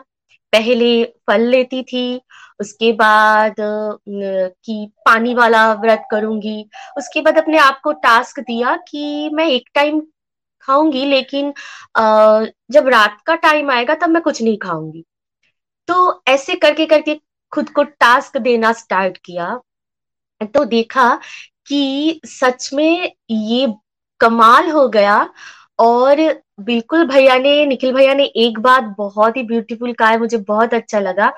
पहले 0.54 1.04
फल 1.28 1.42
लेती 1.42 1.82
थी, 1.84 2.22
उसके 2.60 2.92
बाद 2.94 3.56
कि 3.60 4.92
पानी 5.06 5.34
वाला 5.34 5.72
व्रत 5.74 6.04
करूँगी, 6.12 6.66
उसके 6.98 7.22
बाद 7.22 7.38
अपने 7.38 7.58
आप 7.60 7.80
को 7.84 7.92
टास्क 8.00 8.40
दिया 8.40 8.76
कि 8.88 9.30
मैं 9.34 9.46
एक 9.48 9.70
टाइम 9.76 10.02
खाऊँगी, 10.66 11.06
लेकिन 11.06 11.54
जब 12.72 12.88
रात 12.88 13.18
का 13.26 13.36
टाइम 13.38 13.72
आएगा 13.72 13.96
तब 13.96 14.10
मैं 14.10 14.22
कुछ 14.24 14.42
नहीं 14.42 14.58
खाऊँगी। 14.58 15.04
तो 15.90 16.22
ऐसे 16.28 16.56
करके 16.56 16.86
करके 16.86 17.20
खुद 17.54 17.70
को 17.70 17.84
टास्क 17.84 18.38
देना 18.40 18.72
स्टार्ट 18.74 19.18
किया। 19.26 19.56
तो 20.56 20.64
देखा 20.66 21.14
कि 21.68 22.22
सच 22.26 22.70
में 22.74 23.12
ये 23.32 23.68
कमाल 24.22 24.70
हो 24.72 24.88
गया 24.90 25.18
और 25.82 26.18
बिल्कुल 26.62 27.06
भैया 27.08 27.38
ने, 27.38 27.66
निखिल 27.66 27.94
भैया 27.94 28.14
ने 28.14 28.24
एक 28.24 28.60
बात 28.60 28.94
बहुत 28.98 29.38
ही 29.38 29.44
ब्यूटीफुल 29.44 29.94
कहा 29.94 30.10
है, 30.10 30.18
मुझे 30.20 30.38
बहुत 30.40 30.74
अच्छा 30.74 31.00
लगा 31.00 31.32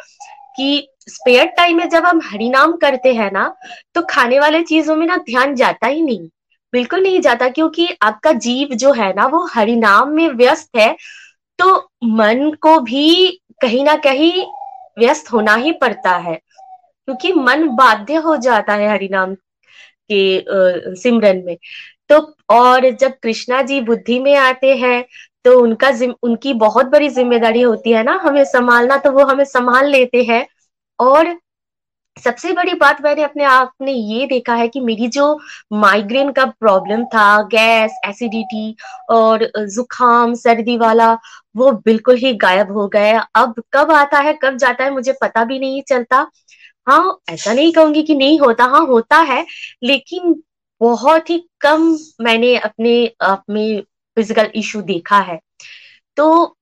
कि 0.58 0.88
स्पेयर 1.02 1.46
टाइम 1.58 1.78
में 1.78 1.88
जब 1.90 2.06
हम 2.06 2.22
हरिनाम 2.26 2.72
करते 2.78 3.14
हैं 3.14 3.32
ना 3.32 3.54
तो 3.96 4.02
खाने 4.10 4.40
वाले 4.40 4.62
चीज़ों 4.64 4.96
में 4.96 5.06
ना 5.08 5.18
ध्यान 5.20 5.56
जाता 5.56 5.88
ही 5.88 6.02
नहीं। 6.02 6.28
बिल्कुल 6.74 7.02
नहीं 7.04 7.20
जाता, 7.22 7.48
क्योंकि 7.50 7.88
आपका 8.02 8.32
जीव 8.34 8.76
जो 8.76 8.92
है 8.94 9.14
ना, 9.14 9.26
वो 9.28 9.46
हरिनाम 9.48 10.10
में 10.10 10.28
व्यस्त 10.30 10.78
है 10.78 10.96
तो 11.60 11.76
मन 12.06 12.52
को 12.62 12.80
भी 12.82 13.40
कहीं 13.62 13.84
ना 13.86 13.96
कहीं 14.00 14.46
व्यस्त 15.00 15.32
होना 15.34 15.56
ही 15.56 15.72
पड़ता 15.74 16.16
है, 16.18 16.36
क्योंकि 17.08 17.34
मन 17.34 17.68
बाध्य 17.76 18.16
हो 18.18 18.36
जाता 18.40 18.74
है 18.74 18.90
हरिनाम 18.90 19.34
के 20.12 20.96
सिमरन 20.96 21.44
में। 21.46 21.58
तो 22.14 22.20
और 22.50 22.90
जब 22.92 23.14
कृष्णा 23.24 23.62
जी 23.62 23.80
बुद्धि 23.82 24.20
में 24.20 24.36
आते 24.38 24.76
हैं 24.78 25.04
तो 25.46 25.60
उनका 25.62 25.90
उनकी 26.24 26.54
बहुत 26.56 26.86
बड़ी 26.88 27.10
ज़िम्मेदारी 27.10 27.62
होती 27.62 27.92
है 27.92 28.04
ना, 28.04 28.20
हमें 28.24 28.44
संभालना 28.46 28.98
तो 28.98 29.12
वो 29.12 29.26
हमें 29.26 29.44
संभाल 29.46 29.90
लेते 29.92 30.24
हैं। 30.24 30.46
और 31.00 31.36
सबसे 32.18 32.52
बड़ी 32.54 32.74
बात 32.74 33.02
मैंने 33.02 33.24
अपने 33.24 33.44
आप 33.44 33.72
में 33.82 33.92
ये 33.92 34.26
देखा 34.28 34.56
है 34.56 34.68
कि 34.68 34.80
मेरी 34.80 35.08
जो 35.10 35.26
माइग्रेन 35.74 36.32
का 36.32 36.46
प्रॉब्लम 36.46 37.04
था, 37.06 37.42
गैस 37.44 38.00
एसिडिटी 38.08 38.76
और 39.12 39.46
जुकाम 39.58 40.34
सर्दी 40.36 40.78
वाला, 40.78 41.12
वो 41.58 41.72
बिल्कुल 41.86 42.18
ही 42.18 42.34
गायब 42.38 42.72
हो 42.72 42.88
गया। 42.88 43.20
अब 43.36 43.62
कब 43.74 43.92
आता 43.92 44.20
है, 44.20 44.34
कब 44.44 44.58
जाता 44.58 44.84
है, 44.84 44.92
मुझे 44.92 45.14
पता 45.22 45.44
भी 45.46 45.60
नहीं 45.60 45.82
चलता। 45.84 46.28
हाँ 46.88 47.18
ऐसा 47.30 47.54
नहीं 47.54 47.72
कहूँगी 47.74 48.04
कि 48.04 48.16
नहीं 48.16 48.40
होता। 48.40 48.66
हाँ 48.66 48.86
होता 48.88 49.18
है, 49.24 49.46
लेकिन 49.84 50.42
बहुत 50.84 51.30
ही 51.30 51.38
कम 51.62 51.88
मैंने 52.22 52.56
अपने 52.60 52.94
आप 53.24 53.44
में 53.50 53.82
फ़िज़िकल 54.18 54.52
इशू 54.56 54.82
देखा 54.84 55.18
है। 55.22 55.40
तो 56.18 56.56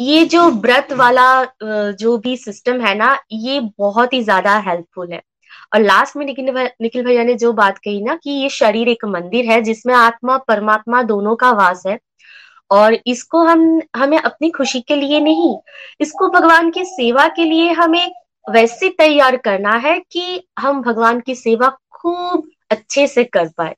ये 0.00 0.24
जो 0.26 0.48
व्रत 0.50 0.92
वाला 0.92 1.44
जो 1.62 2.16
भी 2.18 2.36
सिस्टम 2.36 2.80
है 2.80 2.94
ना, 2.94 3.18
ये 3.32 3.60
बहुत 3.78 4.12
ही 4.12 4.22
ज़्यादा 4.22 4.56
हेल्पफुल 4.60 5.12
है। 5.12 5.20
और 5.74 5.80
लास्ट 5.80 6.16
में 6.16 6.24
निखिल 6.26 6.50
निखिल 6.82 7.04
भैया 7.04 7.24
ने 7.24 7.34
जो 7.34 7.52
बात 7.52 7.78
कही 7.78 8.02
ना 8.02 8.14
कि 8.16 8.30
ये 8.32 8.48
शरीर 8.50 8.88
एक 8.88 9.04
मंदिर 9.06 9.44
है 9.44 9.60
जिसमें 9.62 9.94
आत्मा, 9.94 10.36
परमात्मा 10.38 11.02
दोनों 11.04 11.34
का 11.36 11.50
वास 11.52 11.82
है। 11.86 11.98
और 12.70 12.96
इसको 13.06 13.42
हम, 13.44 13.80
हमें 13.96 14.18
अपनी 14.18 14.50
खुशी 14.50 14.80
के 14.80 14.96
लिए 14.96 15.20
नहीं, 15.20 15.56
इसको 16.00 16.28
भगवान 16.30 16.70
की 16.70 16.84
सेवा 16.86 17.26
के 17.28 17.44
लिए 17.44 17.72
हमें 17.72 18.12
वैसे 18.46 18.88
तैयार 18.98 19.36
करना 19.38 19.72
है 19.78 19.98
कि 20.12 20.42
हम 20.58 20.82
भगवान 20.82 21.20
की 21.20 21.34
सेवा 21.34 21.68
खूब 21.92 22.48
अच्छे 22.74 23.06
से 23.06 23.24
कर 23.26 23.48
पाए। 23.48 23.74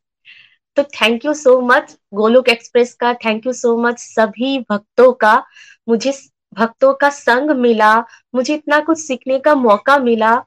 तो 0.76 0.82
thank 0.82 1.24
you 1.24 1.34
so 1.34 1.60
much 1.60 1.96
Golok 2.14 2.48
express 2.48 2.94
का 2.94 3.12
थैंक 3.14 3.46
यू 3.46 3.52
सो 3.52 3.76
मच 3.78 3.98
सभी 3.98 4.58
भक्तों 4.70 5.12
का, 5.12 5.42
मुझे 5.88 6.12
भक्तों 6.52 6.92
का 6.94 7.08
संग 7.10 7.50
मिला, 7.50 7.98
मुझे 8.34 8.54
इतना 8.54 8.80
कुछ 8.80 8.98
सीखने 8.98 9.38
का 9.38 9.54
मौका 9.54 9.98
मिला। 9.98 10.42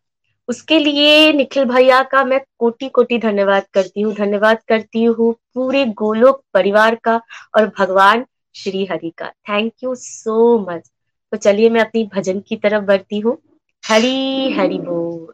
उसके 0.49 0.77
लिए 0.79 1.31
निखिल 1.33 1.65
भैया 1.65 2.01
का 2.03 2.23
मैं 2.25 2.39
कोटि 2.59 2.87
कोटि 2.89 3.17
धन्यवाद 3.17 3.65
करती 3.73 4.01
हूँ, 4.01 4.13
धन्यवाद 4.13 4.63
करती 4.67 5.03
हूँ 5.03 5.33
पूरे 5.53 5.85
गोलोक 5.95 6.43
परिवार 6.53 6.95
का 6.95 7.19
और 7.57 7.71
भगवान 7.79 8.25
श्री 8.55 8.85
हरि 8.85 9.11
का। 9.17 9.29
थैंक 9.49 9.73
यू 9.83 9.95
सो 9.95 10.57
मच 10.69 10.89
तो 11.33 11.37
चलिए 11.37 11.69
मैं 11.69 11.81
अपनी 11.81 12.03
भजन 12.15 12.39
की 12.39 12.55
तरफ़ 12.55 12.83
बढ़ती 12.83 13.19
हूँ। 13.19 13.37
हरी 13.83 14.51
हरि 14.53 14.77
बोल। 14.79 15.33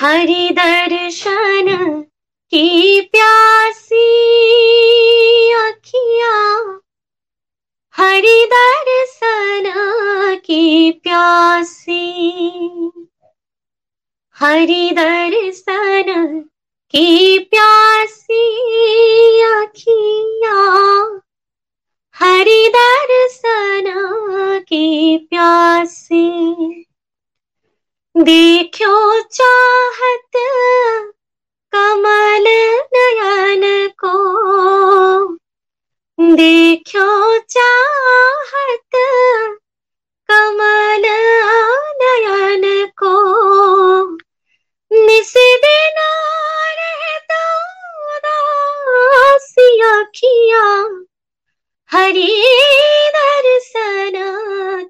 हरि 0.00 0.50
दर्शन 0.52 2.02
की 2.50 3.00
प्यासी 3.00 4.08
अखिया 5.52 6.34
हरि 7.96 8.46
दर्शन 8.52 9.72
की 10.44 10.90
प्यासी 10.90 12.02
हरि 14.36 14.90
दर्शन 14.92 16.40
की 16.90 17.38
प्यासी 17.38 18.44
अखिया 19.42 20.60
हरि 22.14 22.68
दर्शन 22.76 23.92
की 24.68 25.18
प्यासी। 25.18 26.85
देखो 28.16 29.20
चाहत 29.20 30.36
कमल 31.72 32.44
नयन 32.94 33.88
को। 34.04 34.12
देखो 36.36 37.38
चाहत 37.38 38.96
कमल 40.28 41.06
नयन 42.02 42.86
को। 42.86 43.14
रहता 46.80 47.42
अखिया 49.92 50.64
हरि 51.90 52.42
दर्शन 53.16 54.12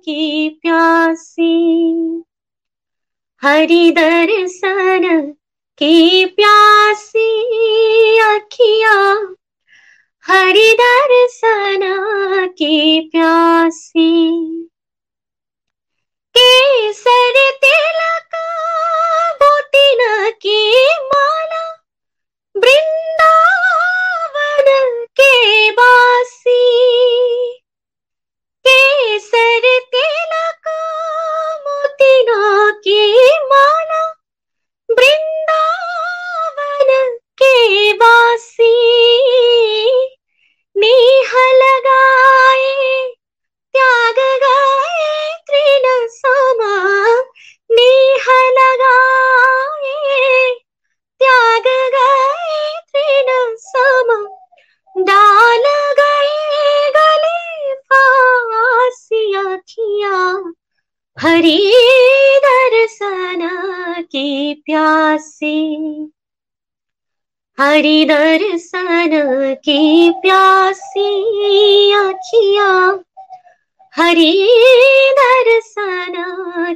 की 0.05 0.49
प्यासी। 0.63 1.53
हरि 3.47 3.91
दर्शन 3.91 5.31
की 5.79 6.25
प्यासी 6.25 7.29
अखिया 8.19 9.27
हरि 10.27 10.77
दर्शन 10.81 11.81
की 12.59 13.01
प्यासी। 13.01 14.33
केसर 16.39 17.51
तिलक 17.65 18.31
बोतिन 19.43 20.31
की 20.31 20.87
माला, 20.87 21.85
वृंदावन 22.57 23.47
के 25.21 25.71
बासी। 25.71 27.16
हरि 61.27 61.59
दर्शन 62.45 63.41
की 64.03 64.55
प्यासी 64.67 65.57
हरी 67.59 68.05
दर्शन 68.05 69.11
की 69.65 70.11
प्यासी 70.23 71.09
आखिया 71.93 72.69
हरी 73.95 74.33
दर्शन 75.19 76.15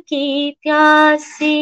की 0.09 0.51
प्यासी 0.63 1.55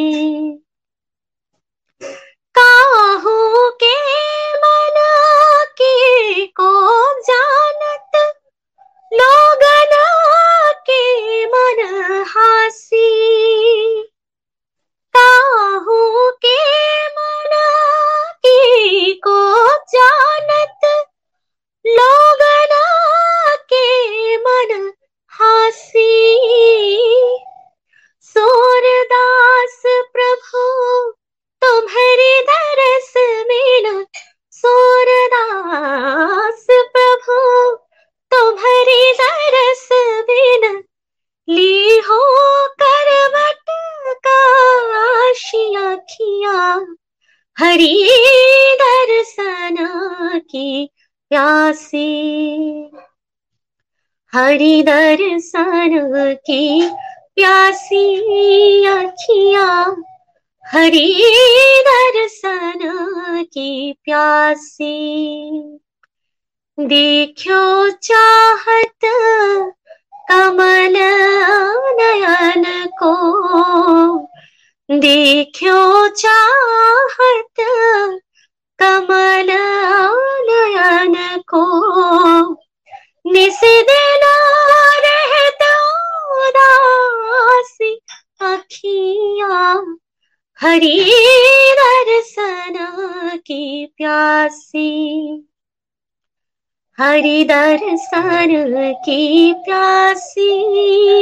हरि 97.18 97.44
दर्शन 97.44 98.94
की 98.94 99.52
प्यासी 99.52 100.50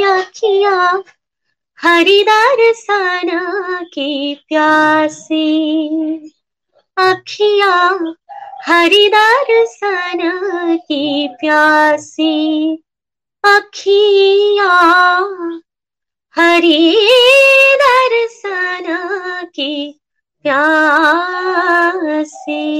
अखिया। 0.03 1.03
हरि 1.82 2.24
दर्शन 2.28 3.30
की 3.94 4.34
प्यासी 4.34 5.47
अखिया। 6.97 7.99
हरि 8.64 9.11
दर्शन 9.14 10.76
की 10.76 11.28
प्यासी 11.28 12.34
अखिया। 13.44 14.72
हरि 16.36 16.97
दर्शन 17.82 18.86
की 19.55 20.01
प्यासी। 20.42 22.72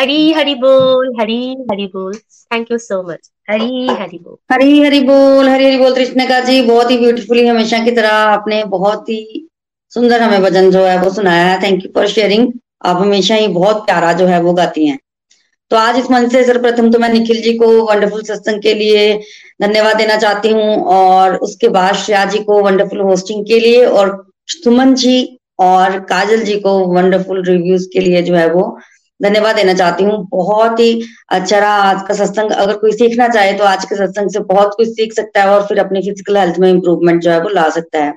हरी 0.00 0.32
हरि 0.32 0.54
बोल 0.54 1.08
हरी 1.20 1.40
हरि 1.70 1.86
बोल 1.94 2.14
thank 2.52 2.70
you 2.70 2.76
so 2.78 3.02
much 3.08 3.28
Hari 3.50 3.86
Hari 3.88 4.18
बोल 4.18 4.36
हरी 4.52 4.80
हरि 4.82 5.00
बोल 5.00 5.48
हरी 5.48 5.64
हरी 5.64 5.76
बोल 5.78 5.94
कृष्णिका 5.94 6.38
जी 6.40 6.60
बहुत 6.62 6.90
ही 6.90 6.96
ब्यूटीफुली 6.98 7.46
हमेशा 7.46 7.78
की 7.84 7.90
तरह। 7.90 8.10
आपने 8.10 8.62
बहुत 8.66 9.08
ही 9.08 9.48
सुंदर 9.92 10.22
हमें 10.22 10.42
भजन 10.42 10.70
जो 10.70 10.84
है 10.84 10.96
वो 10.98 11.10
सुनाया 11.10 11.44
है। 11.46 11.60
थैंक 11.62 11.84
यू 11.84 11.90
फॉर 11.94 12.06
शेयरिंग 12.08 12.46
आप 12.86 12.96
हमेशा 12.96 13.34
ही 13.34 13.48
बहुत 13.48 13.84
प्यारा 13.86 14.12
जो 14.12 14.26
है 14.26 14.40
वो 14.42 14.52
गाती 14.52 14.86
हैं। 14.86 14.98
तो 15.70 15.76
आज 15.76 15.98
इस 15.98 16.10
मंच 16.10 16.32
से 16.32 16.44
सर्वप्रथम 16.44 16.90
तो 16.90 16.98
मैं 16.98 17.08
निखिल 17.08 17.42
जी 17.42 17.52
को 17.58 17.66
वंडरफुल 17.86 18.22
सत्संग 18.22 18.62
के 18.62 18.74
लिए 18.74 19.02
धन्यवाद 19.62 19.96
देना 19.96 20.16
चाहती 20.16 20.50
हूँ 20.50 20.84
और 20.94 21.36
उसके 21.48 21.68
बाद 21.68 21.94
श्रेया 21.96 22.24
जी 22.26 22.38
को 22.44 22.60
वंडरफुल 22.62 23.00
होस्टिंग 23.00 23.44
के 23.46 23.58
लिए 23.60 23.84
और 23.86 24.14
सुमन 24.52 24.94
जी 24.94 25.18
और 25.60 25.98
काजल 26.06 26.42
जी 26.44 26.58
को 26.60 26.78
वंडरफुल 26.94 27.44
रिव्यूज़ 27.44 27.88
के 27.92 28.00
लिए 28.00 28.22
जो 28.22 28.34
है 28.34 28.48
वो 28.52 28.64
धन्यवाद 29.20 29.56
देना 29.56 29.72
चाहती 29.74 30.04
हूँ। 30.04 30.26
बहुत 30.30 30.80
ही 30.80 31.02
अच्छा 31.30 31.58
रहा 31.58 31.74
आज 31.82 32.02
का 32.08 32.14
सत्संग। 32.14 32.50
अगर 32.52 32.76
कोई 32.76 32.92
सीखना 32.92 33.28
चाहे 33.28 33.52
तो 33.52 33.64
आज 33.64 33.84
के 33.84 33.96
सत्संग 33.96 34.30
से 34.30 34.40
बहुत 34.46 34.74
कुछ 34.76 34.88
सीख 34.88 35.12
सकता 35.12 35.42
है 35.42 35.48
और 35.48 35.66
फिर 35.66 35.78
अपनी 35.78 36.00
फ़िज़िकल 36.02 36.36
हेल्थ 36.36 36.58
में 36.58 36.68
इंप्रूवमेंट 36.70 37.22
जो 37.22 37.30
है 37.30 37.40
वो 37.40 37.48
ला 37.50 37.68
सकता 37.70 38.04
है। 38.04 38.14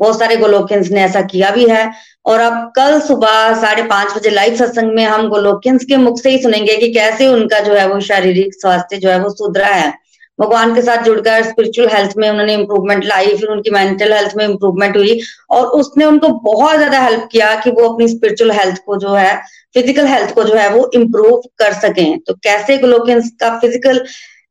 बहुत 0.00 0.18
सारे 0.18 0.36
गोलोकियंस 0.36 0.90
ने 0.90 1.00
ऐसा 1.02 1.20
किया 1.24 1.50
भी 1.50 1.66
है। 1.68 1.90
और 2.26 2.40
अब 2.40 2.72
कल 2.76 2.98
सुबह 3.00 3.54
साढ़े 3.60 3.82
पाँच 3.84 4.16
बजे 4.16 4.30
लाइव 4.30 4.54
सत्संग 4.56 4.94
में 4.94 5.04
हम 5.04 5.28
गोलोकियंस 5.28 5.84
के 5.84 5.96
मुख 5.96 6.20
से 6.20 6.30
ही 6.30 6.42
सुनेंगे 6.42 6.76
कि 6.76 6.92
कैसे 6.92 7.26
उनका 7.26 7.58
जो 7.60 7.74
है 7.74 7.86
वो 7.88 8.00
शारीरिक 8.02 8.54
स्वास्थ्य 8.54 8.96
जो 8.96 9.10
है 9.10 9.18
वो 9.20 9.30
सुधरा 9.30 9.66
है। 9.66 9.92
भगवान 10.38 10.74
के 10.74 10.82
साथ 10.82 11.04
जुड़कर 11.04 11.42
स्पिरिचुअल 11.44 11.88
हेल्थ 11.88 12.12
में 12.16 12.28
उन्होंने 12.30 12.54
इंप्रूवमेंट 12.54 13.04
लाई, 13.04 13.34
फिर 13.36 13.48
उनकी 13.48 13.70
मेंटल 13.70 14.12
हेल्थ 14.12 14.32
में 14.36 14.44
इंप्रूवमेंट 14.44 14.96
हुई 14.96 15.20
और 15.50 15.66
उसने 15.78 16.04
उनको 16.04 16.28
बहुत 16.44 16.76
ज़्यादा 16.76 17.00
हेल्प 17.00 17.28
किया 17.32 17.54
कि 17.60 17.70
वो 17.70 17.88
अपनी 17.88 18.08
स्पिरिचुअल 18.08 18.50
हेल्थ 18.52 18.82
को 18.86 18.96
जो 18.98 19.14
है 19.14 19.36
फ़िज़िकल 19.74 20.06
हेल्थ 20.06 20.34
को 20.34 20.44
जो 20.44 20.54
है 20.54 20.68
वो 20.70 20.90
इम्प्रूव 20.94 21.42
कर 21.58 21.72
सकें। 21.80 22.18
तो 22.18 22.34
कैसे 22.44 22.76
ग्लोकियंस 22.78 23.30
का 23.40 23.50
फ़िज़िकल 23.60 24.04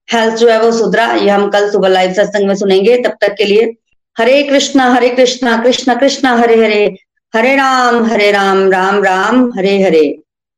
हेल्थ 0.09 0.35
जो 0.37 0.49
है 0.49 0.59
वो 0.61 0.71
सुधरा, 0.71 1.11
ये 1.13 1.29
हम 1.29 1.49
कल 1.49 1.69
सुबह 1.71 1.87
लाइव 1.89 2.13
सत्संग 2.13 2.47
में 2.47 2.55
सुनेंगे। 2.55 2.97
तब 3.03 3.17
तक 3.21 3.35
के 3.37 3.45
लिए 3.45 3.71
हरे 4.17 4.41
कृष्णा 4.43 4.89
हरे 4.93 5.09
कृष्णा, 5.11 5.57
कृष्ण, 5.63 5.99
कृष्णा, 5.99 6.35
हरे 6.37 6.55
हरे 6.55 6.83
हरे 7.33 7.55
राम 7.55 8.03
हरे 8.05 8.31
राम 8.31 8.69
राम 8.71 9.03
राम, 9.03 9.51
हरे 9.57 9.81
हरे। 9.83 10.05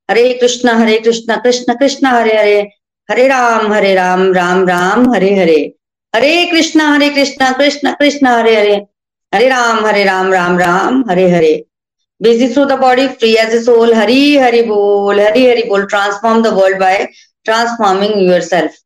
हरे 0.09 0.33
कृष्णा 0.33 0.73
हरे 0.77 0.97
कृष्णा, 0.99 1.35
कृष्ण 1.35 1.73
कृष्ण, 1.75 2.07
हरे 2.07 2.37
हरे। 2.37 2.67
हरे 3.11 3.27
राम 3.27 3.73
हरे 3.73 3.93
राम 3.95 4.33
राम 4.33 4.67
राम, 4.67 5.13
हरे 5.13 5.35
हरे। 5.35 5.73
हरे 6.15 6.45
कृष्णा 6.45 6.87
हरे 6.93 7.09
कृष्णा, 7.09 7.51
कृष्ण 7.51 7.91
कृष्ण, 7.91 8.27
हरे 8.27 8.55
हरे। 8.55 8.75
हरे 9.33 9.49
राम 9.49 9.85
हरे 9.85 10.03
राम 10.03 10.33
राम 10.33 10.57
राम, 10.59 11.03
हरे 11.09 11.29
हरे। 11.29 11.65
Busy 12.21 12.47
through 12.47 12.65
the 12.69 12.77
body, 12.81 13.05
free 13.21 13.35
as 13.37 13.53
a 13.53 13.59
soul 13.63 13.93
hari 13.93 14.19
hari 14.41 14.61
bol 14.67 15.19
hari 15.19 15.43
hari 15.45 15.63
bol 15.71 15.85
transform 15.93 16.41
the 16.43 16.53
world 16.57 16.79
by 16.79 16.95
transforming 17.45 18.17
yourself 18.29 18.81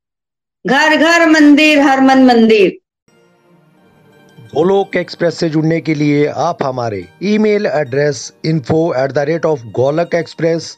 घर 0.65 0.95
घर, 0.95 1.26
मंदिर, 1.30 1.80
हर 1.80 2.01
मन, 2.01 2.26
मंदिर। 2.26 2.78
गोलोक 4.55 4.95
एक्सप्रेस 4.95 5.38
से 5.39 5.49
जुड़ने 5.49 5.80
के 5.82 5.93
लिए 5.93 6.26
आप 6.28 6.63
हमारे 6.63 7.05
email 7.24 7.65
address 7.65 8.34
info 8.45 8.93
at 8.93 9.11
the 9.11 9.20
rate 9.20 9.45
of 9.45 9.65
Golok 9.65 10.15
express 10.15 10.78